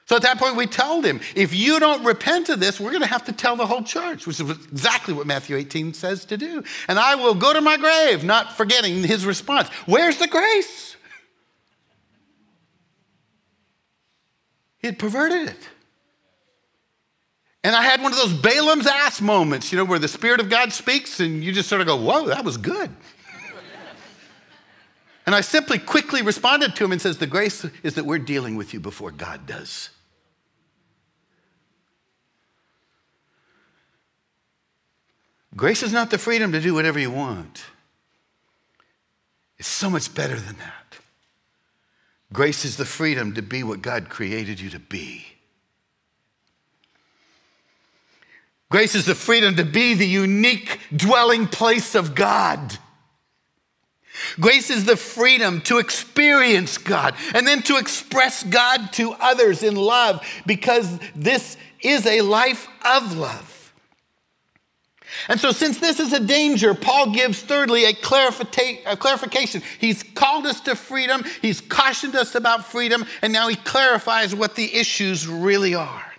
So 0.05 0.17
at 0.17 0.21
that 0.21 0.37
point, 0.37 0.55
we 0.55 0.67
told 0.67 1.03
him, 1.03 1.19
if 1.35 1.51
you 1.55 1.79
don't 1.79 2.05
repent 2.05 2.49
of 2.49 2.59
this, 2.59 2.79
we're 2.79 2.91
going 2.91 3.01
to 3.01 3.07
have 3.07 3.25
to 3.25 3.31
tell 3.31 3.55
the 3.55 3.65
whole 3.65 3.81
church, 3.81 4.27
which 4.27 4.39
is 4.39 4.51
exactly 4.51 5.15
what 5.15 5.25
Matthew 5.25 5.55
18 5.55 5.95
says 5.95 6.25
to 6.25 6.37
do. 6.37 6.63
And 6.87 6.99
I 6.99 7.15
will 7.15 7.33
go 7.33 7.51
to 7.51 7.59
my 7.59 7.75
grave, 7.75 8.23
not 8.23 8.55
forgetting 8.55 9.01
his 9.01 9.25
response. 9.25 9.67
Where's 9.87 10.17
the 10.17 10.27
grace? 10.27 10.95
He 14.77 14.85
had 14.85 14.99
perverted 14.99 15.47
it. 15.47 15.69
And 17.63 17.75
I 17.75 17.83
had 17.83 18.01
one 18.01 18.11
of 18.11 18.17
those 18.17 18.33
Balaam's 18.33 18.87
ass 18.87 19.21
moments, 19.21 19.71
you 19.71 19.77
know, 19.77 19.85
where 19.85 19.99
the 19.99 20.07
Spirit 20.07 20.39
of 20.39 20.49
God 20.49 20.73
speaks 20.73 21.19
and 21.19 21.43
you 21.43 21.51
just 21.51 21.69
sort 21.69 21.81
of 21.81 21.87
go, 21.87 21.95
whoa, 21.95 22.27
that 22.27 22.43
was 22.43 22.57
good. 22.57 22.89
and 25.27 25.35
I 25.35 25.41
simply 25.41 25.77
quickly 25.77 26.23
responded 26.23 26.75
to 26.75 26.83
him 26.83 26.91
and 26.91 26.99
says, 26.99 27.19
the 27.19 27.27
grace 27.27 27.65
is 27.83 27.95
that 27.95 28.05
we're 28.05 28.17
dealing 28.17 28.55
with 28.55 28.73
you 28.73 28.79
before 28.79 29.11
God 29.11 29.45
does. 29.45 29.89
Grace 35.55 35.83
is 35.83 35.93
not 35.93 36.09
the 36.09 36.17
freedom 36.17 36.51
to 36.53 36.61
do 36.61 36.73
whatever 36.73 36.97
you 36.97 37.11
want. 37.11 37.65
It's 39.59 39.67
so 39.67 39.89
much 39.89 40.15
better 40.15 40.39
than 40.39 40.57
that. 40.57 40.97
Grace 42.33 42.65
is 42.65 42.77
the 42.77 42.85
freedom 42.85 43.33
to 43.35 43.41
be 43.41 43.61
what 43.61 43.81
God 43.81 44.09
created 44.09 44.59
you 44.59 44.69
to 44.71 44.79
be. 44.79 45.30
Grace 48.71 48.95
is 48.95 49.05
the 49.05 49.13
freedom 49.13 49.57
to 49.57 49.65
be 49.65 49.93
the 49.93 50.07
unique 50.07 50.79
dwelling 50.95 51.45
place 51.45 51.93
of 51.93 52.15
God. 52.15 52.77
Grace 54.39 54.69
is 54.69 54.85
the 54.85 54.95
freedom 54.95 55.59
to 55.61 55.77
experience 55.77 56.77
God 56.77 57.13
and 57.35 57.45
then 57.45 57.61
to 57.63 57.75
express 57.75 58.43
God 58.43 58.93
to 58.93 59.11
others 59.19 59.61
in 59.61 59.75
love 59.75 60.25
because 60.45 60.99
this 61.13 61.57
is 61.81 62.05
a 62.05 62.21
life 62.21 62.69
of 62.85 63.17
love. 63.17 63.73
And 65.27 65.37
so, 65.37 65.51
since 65.51 65.77
this 65.79 65.99
is 65.99 66.13
a 66.13 66.21
danger, 66.21 66.73
Paul 66.73 67.11
gives 67.11 67.41
thirdly 67.41 67.83
a, 67.83 67.89
a, 67.89 68.95
clarification. 68.95 69.61
He's 69.79 70.01
called 70.01 70.45
us 70.45 70.61
to 70.61 70.77
freedom, 70.77 71.25
he's 71.41 71.59
cautioned 71.59 72.15
us 72.15 72.35
about 72.35 72.65
freedom, 72.65 73.03
and 73.21 73.33
now 73.33 73.49
he 73.49 73.57
clarifies 73.57 74.33
what 74.33 74.55
the 74.55 74.73
issues 74.73 75.27
really 75.27 75.75
are. 75.75 76.10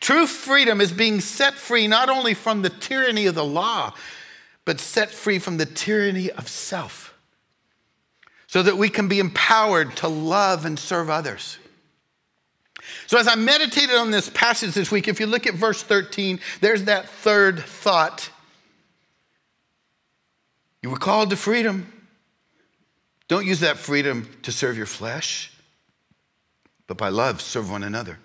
True 0.00 0.26
freedom 0.26 0.80
is 0.80 0.92
being 0.92 1.20
set 1.20 1.54
free 1.54 1.86
not 1.86 2.08
only 2.08 2.34
from 2.34 2.62
the 2.62 2.70
tyranny 2.70 3.26
of 3.26 3.34
the 3.34 3.44
law, 3.44 3.94
but 4.64 4.80
set 4.80 5.10
free 5.10 5.38
from 5.38 5.56
the 5.56 5.66
tyranny 5.66 6.30
of 6.30 6.48
self, 6.48 7.14
so 8.46 8.62
that 8.62 8.76
we 8.76 8.88
can 8.88 9.08
be 9.08 9.20
empowered 9.20 9.96
to 9.96 10.08
love 10.08 10.64
and 10.64 10.78
serve 10.78 11.10
others. 11.10 11.58
So, 13.06 13.18
as 13.18 13.28
I 13.28 13.34
meditated 13.34 13.96
on 13.96 14.10
this 14.10 14.28
passage 14.30 14.74
this 14.74 14.90
week, 14.90 15.08
if 15.08 15.20
you 15.20 15.26
look 15.26 15.46
at 15.46 15.54
verse 15.54 15.82
13, 15.82 16.40
there's 16.60 16.84
that 16.84 17.08
third 17.08 17.60
thought. 17.60 18.30
You 20.82 20.90
were 20.90 20.98
called 20.98 21.30
to 21.30 21.36
freedom. 21.36 21.90
Don't 23.26 23.46
use 23.46 23.60
that 23.60 23.78
freedom 23.78 24.28
to 24.42 24.52
serve 24.52 24.76
your 24.76 24.86
flesh, 24.86 25.50
but 26.86 26.98
by 26.98 27.08
love, 27.08 27.40
serve 27.40 27.70
one 27.70 27.82
another. 27.82 28.18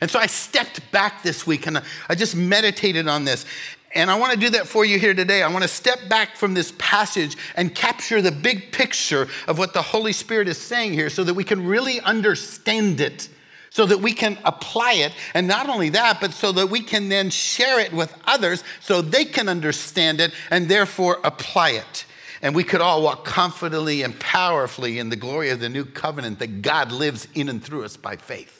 And 0.00 0.10
so 0.10 0.18
I 0.18 0.26
stepped 0.26 0.90
back 0.92 1.22
this 1.22 1.46
week 1.46 1.66
and 1.66 1.82
I 2.08 2.14
just 2.14 2.34
meditated 2.34 3.08
on 3.08 3.24
this. 3.24 3.44
And 3.92 4.10
I 4.10 4.18
want 4.18 4.32
to 4.32 4.38
do 4.38 4.50
that 4.50 4.68
for 4.68 4.84
you 4.84 4.98
here 4.98 5.14
today. 5.14 5.42
I 5.42 5.48
want 5.48 5.62
to 5.62 5.68
step 5.68 6.08
back 6.08 6.36
from 6.36 6.54
this 6.54 6.72
passage 6.78 7.36
and 7.56 7.74
capture 7.74 8.22
the 8.22 8.30
big 8.30 8.70
picture 8.70 9.28
of 9.48 9.58
what 9.58 9.74
the 9.74 9.82
Holy 9.82 10.12
Spirit 10.12 10.46
is 10.46 10.58
saying 10.58 10.92
here 10.92 11.10
so 11.10 11.24
that 11.24 11.34
we 11.34 11.42
can 11.42 11.66
really 11.66 12.00
understand 12.00 13.00
it, 13.00 13.28
so 13.70 13.86
that 13.86 13.98
we 13.98 14.12
can 14.12 14.38
apply 14.44 14.92
it. 14.92 15.12
And 15.34 15.48
not 15.48 15.68
only 15.68 15.88
that, 15.90 16.20
but 16.20 16.32
so 16.32 16.52
that 16.52 16.68
we 16.68 16.82
can 16.82 17.08
then 17.08 17.30
share 17.30 17.80
it 17.80 17.92
with 17.92 18.14
others 18.26 18.62
so 18.78 19.02
they 19.02 19.24
can 19.24 19.48
understand 19.48 20.20
it 20.20 20.32
and 20.52 20.68
therefore 20.68 21.18
apply 21.24 21.70
it. 21.70 22.04
And 22.42 22.54
we 22.54 22.64
could 22.64 22.80
all 22.80 23.02
walk 23.02 23.24
confidently 23.24 24.02
and 24.02 24.18
powerfully 24.18 25.00
in 25.00 25.08
the 25.08 25.16
glory 25.16 25.50
of 25.50 25.58
the 25.58 25.68
new 25.68 25.84
covenant 25.84 26.38
that 26.38 26.62
God 26.62 26.92
lives 26.92 27.26
in 27.34 27.48
and 27.48 27.62
through 27.62 27.84
us 27.84 27.96
by 27.96 28.16
faith. 28.16 28.59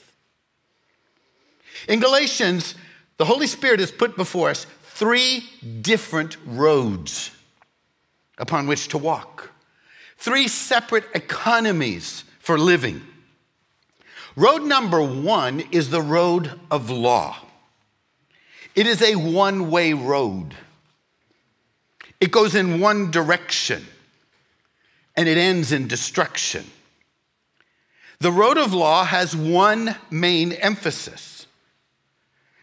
In 1.87 1.99
Galatians, 1.99 2.75
the 3.17 3.25
Holy 3.25 3.47
Spirit 3.47 3.79
has 3.79 3.91
put 3.91 4.15
before 4.15 4.49
us 4.49 4.65
three 4.83 5.43
different 5.81 6.37
roads 6.45 7.31
upon 8.37 8.67
which 8.67 8.87
to 8.89 8.97
walk, 8.97 9.51
three 10.17 10.47
separate 10.47 11.05
economies 11.13 12.23
for 12.39 12.57
living. 12.57 13.01
Road 14.35 14.63
number 14.63 15.01
one 15.01 15.61
is 15.71 15.89
the 15.89 16.01
road 16.01 16.59
of 16.69 16.89
law. 16.89 17.37
It 18.75 18.87
is 18.87 19.01
a 19.01 19.15
one 19.15 19.69
way 19.69 19.93
road. 19.93 20.55
It 22.19 22.31
goes 22.31 22.55
in 22.55 22.79
one 22.79 23.11
direction 23.11 23.85
and 25.15 25.27
it 25.27 25.37
ends 25.37 25.71
in 25.71 25.87
destruction. 25.87 26.65
The 28.19 28.31
road 28.31 28.57
of 28.57 28.73
law 28.73 29.03
has 29.03 29.35
one 29.35 29.95
main 30.09 30.53
emphasis 30.53 31.30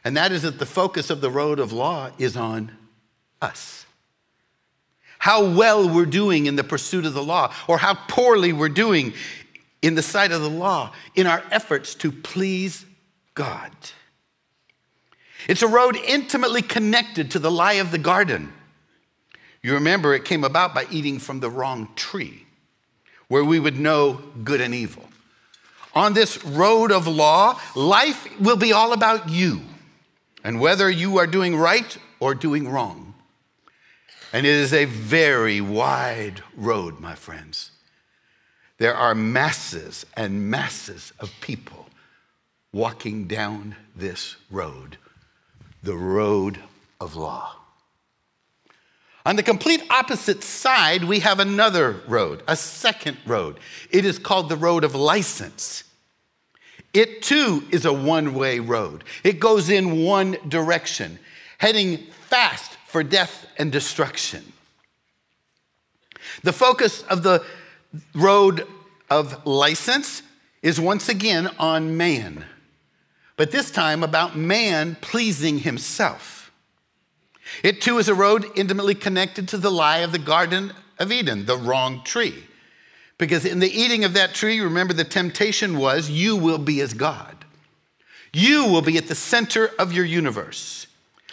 and 0.05 0.17
that 0.17 0.33
is 0.33 0.43
that 0.43 0.59
the 0.59 0.67
focus 0.67 1.11
of 1.11 1.21
the 1.21 1.31
road 1.31 1.59
of 1.59 1.73
law 1.73 2.11
is 2.19 2.37
on 2.37 2.73
us. 3.43 3.87
How 5.19 5.51
well 5.51 5.89
we're 5.89 6.07
doing 6.07 6.47
in 6.47 6.57
the 6.57 6.65
pursuit 6.65 7.05
of 7.05 7.15
the 7.15 7.23
law, 7.23 7.53
or 7.67 7.79
how 7.79 7.95
poorly 7.95 8.53
we're 8.53 8.69
doing 8.69 9.15
in 9.83 9.95
the 9.95 10.03
sight 10.03 10.33
of 10.33 10.43
the 10.43 10.51
law 10.51 10.93
in 11.15 11.27
our 11.27 11.43
efforts 11.51 11.95
to 11.97 12.13
please 12.13 12.85
God. 13.35 13.73
It's 15.49 15.63
a 15.63 15.69
road 15.69 15.97
intimately 15.97 16.63
connected 16.63 17.33
to 17.33 17.39
the 17.39 17.51
lie 17.51 17.75
of 17.75 17.91
the 17.91 17.99
garden. 17.99 18.53
You 19.63 19.75
remember 19.75 20.15
it 20.15 20.25
came 20.25 20.45
about 20.45 20.75
by 20.75 20.87
eating 20.91 21.19
from 21.19 21.41
the 21.41 21.51
wrong 21.51 21.89
tree, 21.97 22.47
where 23.27 23.45
we 23.45 23.59
would 23.59 23.79
know 23.79 24.23
good 24.45 24.61
and 24.61 24.75
evil. 24.75 25.09
On 25.95 26.13
this 26.13 26.45
road 26.45 26.93
of 26.93 27.09
law, 27.09 27.61
life 27.75 28.29
will 28.41 28.57
be 28.57 28.73
all 28.73 28.93
about 28.93 29.29
you 29.29 29.61
and 30.45 30.61
whether 30.61 30.89
you 30.89 31.19
are 31.19 31.27
doing 31.27 31.57
right 31.57 31.99
or 32.21 32.35
doing 32.35 32.69
wrong. 32.69 33.15
And 34.33 34.47
it 34.47 34.53
is 34.53 34.73
a 34.73 34.85
very 34.85 35.61
wide 35.61 36.43
road, 36.57 37.01
my 37.01 37.15
friends. 37.15 37.71
There 38.79 38.95
are 38.95 39.15
masses 39.15 40.07
and 40.17 40.51
masses 40.51 41.13
of 41.19 41.33
people 41.41 41.87
walking 42.73 43.27
down 43.27 43.77
this 43.97 44.37
road, 44.51 44.99
the 45.83 45.97
road 45.97 46.59
of 47.01 47.17
law. 47.17 47.57
On 49.27 49.37
the 49.37 49.43
complete 49.43 49.83
opposite 49.91 50.43
side, 50.43 51.05
we 51.05 51.21
have 51.21 51.41
another 51.41 52.01
road, 52.07 52.43
a 52.47 52.57
second 52.57 53.19
road. 53.27 53.59
It 53.91 54.05
is 54.05 54.19
called 54.19 54.49
the 54.49 54.57
road 54.57 54.85
of 54.85 54.95
license. 54.95 55.85
It 56.95 57.23
too 57.23 57.65
is 57.71 57.85
a 57.85 57.93
one 57.93 58.35
way 58.35 58.61
road, 58.61 59.05
it 59.23 59.41
goes 59.41 59.69
in 59.71 60.03
one 60.05 60.37
direction, 60.49 61.19
heading 61.59 61.99
fast 62.29 62.73
for 62.87 63.03
death 63.03 63.47
and 63.59 63.71
destruction. 63.71 64.53
The 66.43 66.53
focus 66.53 67.03
of 67.03 67.23
the 67.23 67.45
road 68.15 68.67
of 69.11 69.47
license 69.47 70.23
is 70.63 70.81
once 70.81 71.09
again 71.09 71.49
on 71.59 71.97
man, 71.97 72.45
but 73.37 73.51
this 73.51 73.71
time 73.71 74.03
about 74.03 74.37
man 74.37 74.97
pleasing 75.01 75.59
himself. 75.61 76.51
It 77.63 77.81
too 77.81 77.99
is 77.99 78.09
a 78.09 78.15
road 78.15 78.47
intimately 78.57 78.95
connected 78.95 79.49
to 79.49 79.57
the 79.57 79.71
lie 79.71 79.99
of 79.99 80.13
the 80.13 80.19
Garden 80.19 80.73
of 80.99 81.13
Eden, 81.13 81.47
the 81.47 81.57
wrong 81.57 82.03
tree. 82.05 82.45
Because 83.19 83.45
in 83.45 83.59
the 83.59 83.71
eating 83.71 84.05
of 84.05 84.13
that 84.15 84.33
tree, 84.33 84.61
remember 84.61 84.95
the 84.95 85.05
temptation 85.05 85.77
was 85.77 86.09
you 86.09 86.37
will 86.37 86.59
be 86.59 86.81
as 86.81 86.95
God. 86.95 87.45
You 88.33 88.67
will 88.67 88.83
be 88.83 88.97
at 88.97 89.09
the 89.09 89.15
center 89.15 89.71
of 89.79 89.93
your 89.93 90.05
universe. 90.05 90.87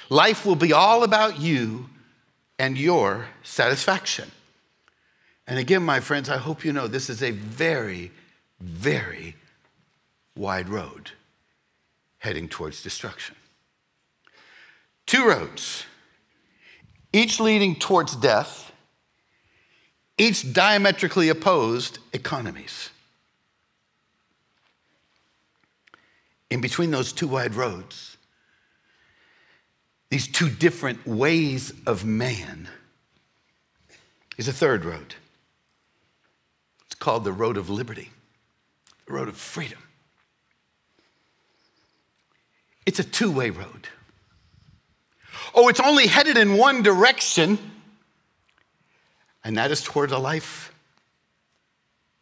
Life 0.10 0.46
will 0.46 0.56
be 0.56 0.74
all 0.74 1.04
about 1.04 1.40
you 1.40 1.90
and 2.58 2.78
your 2.78 3.28
satisfaction. 3.44 4.32
And 5.48 5.60
again, 5.60 5.84
my 5.84 6.00
friends, 6.00 6.30
I 6.30 6.38
hope 6.38 6.66
you 6.66 6.74
know 6.74 6.88
this 6.88 7.10
is 7.10 7.22
a 7.22 7.32
very, 7.32 8.12
very 8.60 9.36
wide 10.36 10.70
road 10.70 11.12
heading 12.20 12.48
towards 12.48 12.82
destruction. 12.82 13.36
Two 15.06 15.28
roads, 15.28 15.86
each 17.14 17.40
leading 17.40 17.76
towards 17.76 18.16
death 18.16 18.72
each 20.18 20.54
diametrically 20.54 21.30
opposed 21.30 22.00
economies. 22.14 22.90
In 26.50 26.62
between 26.62 26.92
those 26.92 27.12
two 27.12 27.28
wide 27.28 27.56
roads, 27.56 28.18
these 30.10 30.28
two 30.28 30.50
different 30.50 31.06
ways 31.06 31.74
of 31.86 32.06
man, 32.06 32.70
is 34.38 34.48
a 34.48 34.54
third 34.54 34.86
road. 34.86 35.16
It's 36.86 36.96
called 36.96 37.24
the 37.24 37.32
road 37.32 37.58
of 37.58 37.70
liberty, 37.70 38.12
the 39.08 39.14
road 39.14 39.28
of 39.28 39.38
freedom. 39.38 39.80
It's 42.86 43.00
a 43.00 43.04
two 43.04 43.32
way 43.32 43.50
road. 43.50 43.88
Oh, 45.54 45.68
it's 45.70 45.80
only 45.80 46.08
headed 46.08 46.38
in 46.38 46.58
one 46.58 46.84
direction 46.84 47.58
and 49.46 49.58
that 49.58 49.70
is 49.72 49.84
toward 49.84 50.12
a 50.12 50.18
life. 50.18 50.74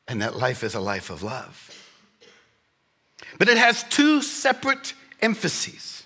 And 0.10 0.22
that 0.22 0.36
life 0.36 0.62
is 0.62 0.76
a 0.76 0.82
life 0.82 1.10
of 1.10 1.24
love. 1.24 1.72
But 3.40 3.48
it 3.48 3.58
has 3.58 3.84
two 3.86 4.22
separate 4.22 4.94
emphases. 5.22 6.04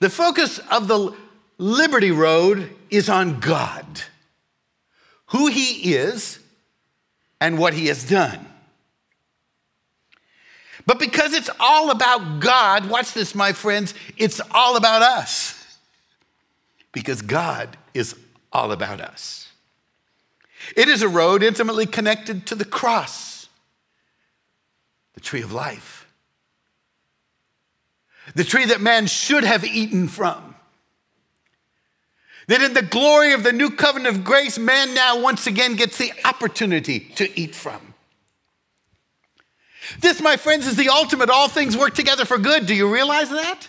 The 0.00 0.10
focus 0.10 0.58
of 0.58 0.88
the 0.88 1.14
Liberty 1.58 2.10
Road 2.10 2.70
is 2.90 3.08
on 3.08 3.38
God, 3.38 3.86
who 5.26 5.46
He 5.46 5.94
is, 5.94 6.40
and 7.40 7.56
what 7.56 7.72
He 7.72 7.86
has 7.86 8.02
done. 8.02 8.44
But 10.84 10.98
because 10.98 11.34
it's 11.34 11.50
all 11.60 11.92
about 11.92 12.40
God, 12.40 12.90
watch 12.90 13.12
this, 13.12 13.32
my 13.32 13.52
friends, 13.52 13.94
it's 14.16 14.40
all 14.50 14.76
about 14.76 15.02
us. 15.02 15.78
Because 16.90 17.22
God 17.22 17.76
is 17.94 18.16
all 18.52 18.72
about 18.72 19.00
us. 19.00 19.51
It 20.76 20.88
is 20.88 21.02
a 21.02 21.08
road 21.08 21.42
intimately 21.42 21.86
connected 21.86 22.46
to 22.46 22.54
the 22.54 22.64
cross, 22.64 23.48
the 25.14 25.20
tree 25.20 25.42
of 25.42 25.52
life, 25.52 26.06
the 28.34 28.44
tree 28.44 28.66
that 28.66 28.80
man 28.80 29.06
should 29.06 29.44
have 29.44 29.64
eaten 29.64 30.08
from. 30.08 30.54
That 32.48 32.62
in 32.62 32.74
the 32.74 32.82
glory 32.82 33.32
of 33.34 33.44
the 33.44 33.52
new 33.52 33.70
covenant 33.70 34.16
of 34.16 34.24
grace, 34.24 34.58
man 34.58 34.94
now 34.94 35.20
once 35.20 35.46
again 35.46 35.76
gets 35.76 35.96
the 35.98 36.12
opportunity 36.24 37.00
to 37.16 37.40
eat 37.40 37.54
from. 37.54 37.94
This, 40.00 40.20
my 40.20 40.36
friends, 40.36 40.66
is 40.66 40.76
the 40.76 40.88
ultimate. 40.88 41.30
All 41.30 41.48
things 41.48 41.76
work 41.76 41.94
together 41.94 42.24
for 42.24 42.38
good. 42.38 42.66
Do 42.66 42.74
you 42.74 42.92
realize 42.92 43.30
that? 43.30 43.68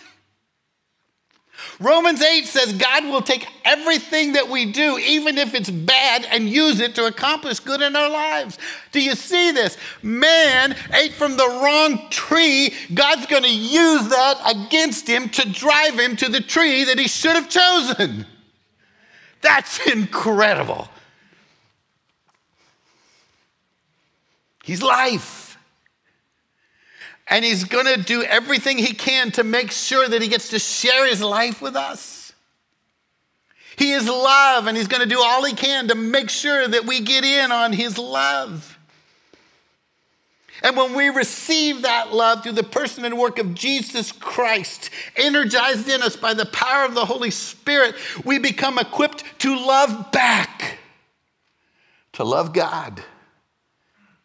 Romans 1.80 2.22
8 2.22 2.46
says 2.46 2.72
God 2.72 3.04
will 3.04 3.22
take 3.22 3.46
everything 3.64 4.32
that 4.34 4.48
we 4.48 4.70
do, 4.70 4.98
even 4.98 5.38
if 5.38 5.54
it's 5.54 5.70
bad, 5.70 6.26
and 6.30 6.48
use 6.48 6.80
it 6.80 6.94
to 6.94 7.06
accomplish 7.06 7.60
good 7.60 7.82
in 7.82 7.96
our 7.96 8.08
lives. 8.08 8.58
Do 8.92 9.02
you 9.02 9.14
see 9.14 9.50
this? 9.50 9.76
Man 10.02 10.76
ate 10.92 11.12
from 11.12 11.36
the 11.36 11.48
wrong 11.48 12.08
tree. 12.10 12.72
God's 12.92 13.26
going 13.26 13.42
to 13.42 13.54
use 13.54 14.08
that 14.08 14.40
against 14.46 15.08
him 15.08 15.28
to 15.30 15.48
drive 15.50 15.98
him 15.98 16.16
to 16.16 16.28
the 16.28 16.40
tree 16.40 16.84
that 16.84 16.98
he 16.98 17.08
should 17.08 17.34
have 17.34 17.48
chosen. 17.48 18.26
That's 19.40 19.86
incredible. 19.86 20.88
He's 24.64 24.82
life. 24.82 25.43
And 27.26 27.44
he's 27.44 27.64
going 27.64 27.86
to 27.86 28.02
do 28.02 28.22
everything 28.22 28.78
he 28.78 28.92
can 28.92 29.30
to 29.32 29.44
make 29.44 29.70
sure 29.70 30.08
that 30.08 30.20
he 30.20 30.28
gets 30.28 30.50
to 30.50 30.58
share 30.58 31.08
his 31.08 31.22
life 31.22 31.62
with 31.62 31.74
us. 31.74 32.32
He 33.76 33.92
is 33.92 34.06
love, 34.06 34.66
and 34.66 34.76
he's 34.76 34.88
going 34.88 35.02
to 35.02 35.08
do 35.08 35.20
all 35.20 35.44
he 35.44 35.54
can 35.54 35.88
to 35.88 35.94
make 35.94 36.30
sure 36.30 36.68
that 36.68 36.84
we 36.84 37.00
get 37.00 37.24
in 37.24 37.50
on 37.50 37.72
his 37.72 37.98
love. 37.98 38.78
And 40.62 40.76
when 40.76 40.94
we 40.94 41.08
receive 41.08 41.82
that 41.82 42.14
love 42.14 42.42
through 42.42 42.52
the 42.52 42.62
person 42.62 43.04
and 43.04 43.18
work 43.18 43.38
of 43.38 43.54
Jesus 43.54 44.12
Christ, 44.12 44.90
energized 45.16 45.88
in 45.88 46.02
us 46.02 46.16
by 46.16 46.32
the 46.32 46.46
power 46.46 46.84
of 46.84 46.94
the 46.94 47.04
Holy 47.04 47.30
Spirit, 47.30 47.96
we 48.24 48.38
become 48.38 48.78
equipped 48.78 49.24
to 49.40 49.56
love 49.56 50.12
back, 50.12 50.78
to 52.12 52.24
love 52.24 52.52
God, 52.52 53.02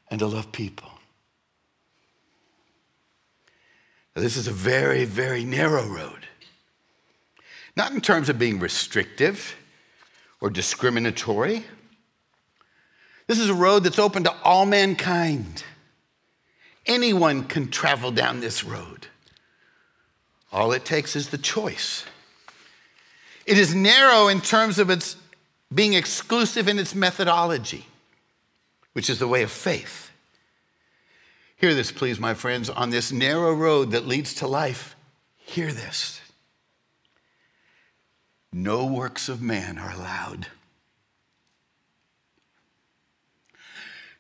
and 0.10 0.20
to 0.20 0.28
love 0.28 0.52
people. 0.52 0.90
Now, 4.09 4.09
this 4.20 4.38
is 4.38 4.48
a 4.48 4.52
very, 4.52 5.06
very 5.06 5.44
narrow 5.44 5.86
road. 5.86 6.28
Not 7.76 7.92
in 7.92 8.02
terms 8.02 8.30
of 8.30 8.40
being 8.40 8.60
restrictive 8.60 9.56
or 10.42 10.50
discriminatory. 10.50 11.66
This 13.28 13.40
is 13.40 13.50
a 13.50 13.54
road 13.54 13.84
that's 13.84 14.00
open 14.00 14.24
to 14.24 14.34
all 14.44 14.66
mankind. 14.66 15.64
Anyone 16.86 17.44
can 17.44 17.70
travel 17.70 18.12
down 18.12 18.40
this 18.40 18.64
road. 18.64 19.08
All 20.52 20.72
it 20.72 20.86
takes 20.86 21.16
is 21.16 21.30
the 21.30 21.38
choice. 21.38 22.06
It 23.46 23.58
is 23.58 23.76
narrow 23.76 24.28
in 24.28 24.42
terms 24.42 24.80
of 24.80 24.90
its 24.90 25.16
being 25.74 25.94
exclusive 25.94 26.68
in 26.68 26.80
its 26.80 26.96
methodology, 26.96 27.86
which 28.94 29.10
is 29.10 29.20
the 29.20 29.28
way 29.28 29.44
of 29.44 29.52
faith. 29.52 30.09
Hear 31.60 31.76
this, 31.76 31.92
please, 31.92 32.22
my 32.22 32.36
friends. 32.36 32.70
On 32.70 32.90
this 32.90 33.12
narrow 33.12 33.54
road 33.54 33.92
that 33.92 34.08
leads 34.08 34.34
to 34.36 34.48
life, 34.48 34.96
hear 35.36 35.74
this. 35.74 36.22
No 38.54 38.86
works 38.86 39.28
of 39.28 39.42
man 39.42 39.78
are 39.78 39.92
allowed. 39.92 40.48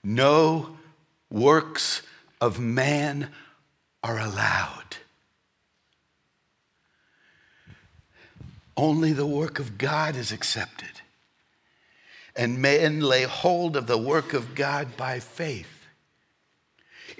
No 0.03 0.77
works 1.29 2.01
of 2.41 2.59
man 2.59 3.29
are 4.03 4.19
allowed. 4.19 4.97
Only 8.75 9.13
the 9.13 9.25
work 9.25 9.59
of 9.59 9.77
God 9.77 10.17
is 10.17 10.33
accepted. 10.33 11.01
And 12.35 12.61
men 12.61 12.99
lay 12.99 13.23
hold 13.23 13.77
of 13.77 13.87
the 13.87 13.97
work 13.97 14.33
of 14.33 14.55
God 14.55 14.97
by 14.97 15.21
faith. 15.21 15.78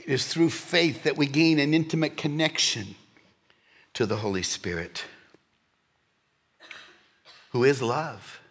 Is 0.10 0.26
through 0.26 0.50
faith 0.50 1.04
that 1.04 1.18
we 1.18 1.28
gain 1.28 1.60
an 1.60 1.72
intimate 1.76 2.18
connection 2.18 2.96
to 3.94 4.08
the 4.08 4.16
Holy 4.16 4.42
Spirit, 4.42 5.06
who 7.52 7.64
is 7.64 7.80
love, 7.80 8.42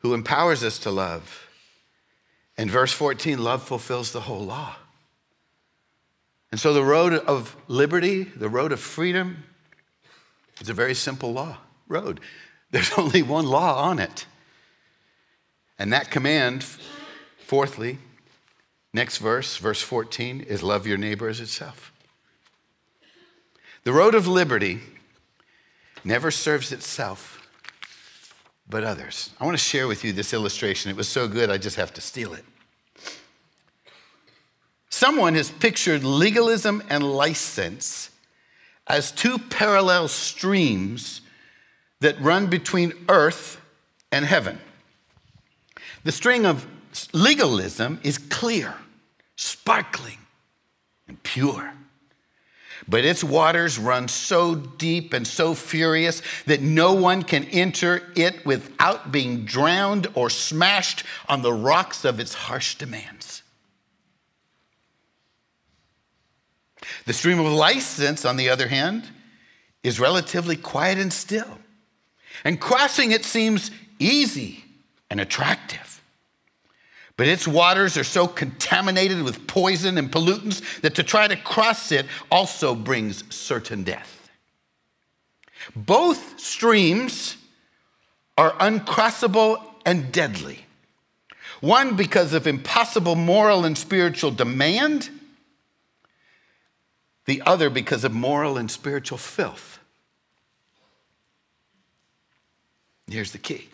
who 0.00 0.12
empowers 0.12 0.62
us 0.62 0.78
to 0.80 0.90
love. 0.90 1.48
And 2.58 2.70
verse 2.70 2.92
14 2.92 3.42
love 3.42 3.62
fulfills 3.62 4.12
the 4.12 4.20
whole 4.20 4.44
law. 4.44 4.76
And 6.52 6.60
so 6.60 6.74
the 6.74 6.84
road 6.84 7.14
of 7.14 7.56
liberty, 7.66 8.24
the 8.24 8.50
road 8.50 8.72
of 8.72 8.80
freedom, 8.80 9.44
is 10.60 10.68
a 10.68 10.74
very 10.74 10.94
simple 10.94 11.32
law 11.32 11.56
road. 11.86 12.20
There's 12.72 12.92
only 12.98 13.22
one 13.22 13.46
law 13.46 13.82
on 13.82 14.00
it. 14.00 14.26
And 15.78 15.94
that 15.94 16.10
command, 16.10 16.62
fourthly, 17.38 18.00
next 18.92 19.18
verse, 19.18 19.56
verse 19.56 19.82
14, 19.82 20.40
is 20.40 20.62
love 20.62 20.86
your 20.86 20.98
neighbor 20.98 21.28
as 21.28 21.40
itself. 21.40 21.92
The 23.84 23.92
road 23.92 24.14
of 24.14 24.26
liberty 24.26 24.80
never 26.04 26.30
serves 26.30 26.72
itself, 26.72 27.46
but 28.68 28.84
others. 28.84 29.30
I 29.40 29.44
want 29.44 29.56
to 29.56 29.62
share 29.62 29.88
with 29.88 30.04
you 30.04 30.12
this 30.12 30.32
illustration. 30.32 30.90
It 30.90 30.96
was 30.96 31.08
so 31.08 31.28
good, 31.28 31.50
I 31.50 31.58
just 31.58 31.76
have 31.76 31.94
to 31.94 32.00
steal 32.00 32.34
it. 32.34 32.44
Someone 34.90 35.34
has 35.34 35.50
pictured 35.50 36.02
legalism 36.02 36.82
and 36.88 37.04
license 37.04 38.10
as 38.86 39.12
two 39.12 39.38
parallel 39.38 40.08
streams 40.08 41.20
that 42.00 42.20
run 42.20 42.46
between 42.46 42.92
earth 43.08 43.60
and 44.10 44.24
heaven. 44.24 44.58
The 46.04 46.12
string 46.12 46.46
of 46.46 46.66
legalism 47.12 48.00
is 48.02 48.18
clear, 48.18 48.74
sparkling, 49.36 50.18
and 51.06 51.22
pure. 51.22 51.72
But 52.86 53.04
its 53.04 53.22
waters 53.22 53.78
run 53.78 54.08
so 54.08 54.54
deep 54.54 55.12
and 55.12 55.26
so 55.26 55.54
furious 55.54 56.22
that 56.46 56.62
no 56.62 56.94
one 56.94 57.22
can 57.22 57.44
enter 57.46 58.02
it 58.16 58.46
without 58.46 59.12
being 59.12 59.44
drowned 59.44 60.06
or 60.14 60.30
smashed 60.30 61.04
on 61.28 61.42
the 61.42 61.52
rocks 61.52 62.04
of 62.04 62.18
its 62.18 62.32
harsh 62.32 62.76
demands. 62.76 63.42
The 67.04 67.12
stream 67.12 67.40
of 67.40 67.46
license, 67.46 68.24
on 68.24 68.36
the 68.36 68.48
other 68.48 68.68
hand, 68.68 69.04
is 69.82 70.00
relatively 70.00 70.56
quiet 70.56 70.98
and 70.98 71.12
still. 71.12 71.58
And 72.44 72.60
crossing 72.60 73.12
it 73.12 73.24
seems 73.24 73.70
easy 73.98 74.64
and 75.10 75.20
attractive. 75.20 75.97
But 77.18 77.26
its 77.26 77.48
waters 77.48 77.96
are 77.96 78.04
so 78.04 78.28
contaminated 78.28 79.24
with 79.24 79.48
poison 79.48 79.98
and 79.98 80.08
pollutants 80.08 80.80
that 80.82 80.94
to 80.94 81.02
try 81.02 81.26
to 81.26 81.34
cross 81.34 81.90
it 81.90 82.06
also 82.30 82.76
brings 82.76 83.24
certain 83.34 83.82
death. 83.82 84.30
Both 85.74 86.38
streams 86.38 87.36
are 88.38 88.52
uncrossable 88.52 89.60
and 89.84 90.12
deadly. 90.12 90.64
One 91.60 91.96
because 91.96 92.34
of 92.34 92.46
impossible 92.46 93.16
moral 93.16 93.64
and 93.64 93.76
spiritual 93.76 94.30
demand, 94.30 95.10
the 97.24 97.42
other 97.44 97.68
because 97.68 98.04
of 98.04 98.14
moral 98.14 98.56
and 98.56 98.70
spiritual 98.70 99.18
filth. 99.18 99.80
Here's 103.10 103.32
the 103.32 103.38
key 103.38 103.68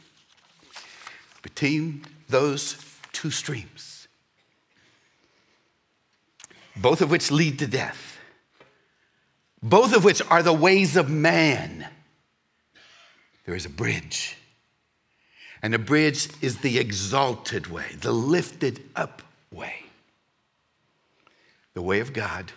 between 1.42 2.07
those 2.30 2.93
two 3.14 3.31
streams, 3.31 4.09
both 6.77 7.00
of 7.00 7.11
which 7.11 7.31
lead 7.31 7.59
to 7.61 7.66
death, 7.66 8.18
both 9.62 9.96
of 9.96 10.05
which 10.05 10.20
are 10.31 10.42
the 10.42 10.53
ways 10.53 10.96
of 10.96 11.09
man, 11.09 11.87
there 13.46 13.55
is 13.55 13.64
a 13.64 13.70
bridge. 13.70 14.37
And 15.62 15.72
the 15.72 15.79
bridge 15.79 16.29
is 16.42 16.59
the 16.59 16.79
exalted 16.79 17.68
way, 17.68 17.87
the 17.98 18.12
lifted 18.12 18.83
up 18.94 19.22
way, 19.50 19.87
the 21.72 21.81
way 21.81 22.00
of 22.00 22.12
God 22.12 22.53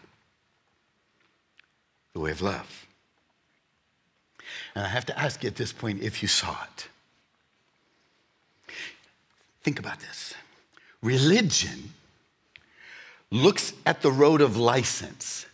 the 2.17 2.23
way 2.23 2.31
of 2.31 2.41
love. 2.41 2.87
And 4.73 4.83
I 4.83 4.87
have 4.87 5.05
to 5.05 5.19
ask 5.19 5.43
you 5.43 5.49
at 5.49 5.55
this 5.55 5.71
point 5.71 6.01
if 6.01 6.23
you 6.23 6.27
saw 6.27 6.57
it. 6.63 6.87
Think 9.61 9.77
about 9.77 9.99
this. 9.99 10.33
Religion 11.01 11.93
looks 13.31 13.73
at 13.85 14.01
the 14.01 14.11
road 14.11 14.41
of 14.41 14.57
license. 14.57 15.45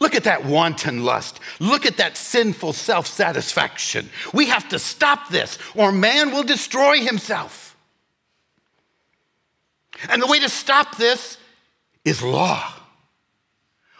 Look 0.00 0.14
at 0.14 0.24
that 0.24 0.44
wanton 0.44 1.04
lust. 1.04 1.38
Look 1.60 1.86
at 1.86 1.98
that 1.98 2.16
sinful 2.16 2.72
self 2.72 3.06
satisfaction. 3.06 4.10
We 4.32 4.46
have 4.46 4.68
to 4.70 4.78
stop 4.78 5.28
this, 5.28 5.58
or 5.76 5.92
man 5.92 6.32
will 6.32 6.42
destroy 6.42 7.00
himself. 7.00 7.76
And 10.08 10.20
the 10.20 10.26
way 10.26 10.40
to 10.40 10.48
stop 10.48 10.96
this 10.96 11.38
is 12.04 12.22
law. 12.22 12.72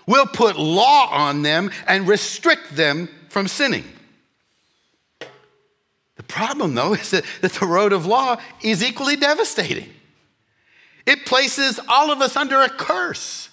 We'll 0.07 0.27
put 0.27 0.59
law 0.59 1.09
on 1.11 1.43
them 1.43 1.71
and 1.87 2.09
restrict 2.09 2.75
them 2.75 3.09
from 3.29 3.47
sinning. 3.47 3.85
The 6.17 6.23
problem, 6.25 6.75
though, 6.75 6.95
is 6.95 7.11
that, 7.13 7.25
that 7.41 7.53
the 7.53 7.67
road 7.67 7.93
of 7.93 8.07
law 8.07 8.41
is 8.63 8.83
equally 8.83 9.17
devastating. 9.17 9.89
It 11.07 11.27
places 11.27 11.81
all 11.89 12.11
of 12.11 12.21
us 12.21 12.37
under 12.37 12.61
a 12.61 12.69
curse. 12.69 13.49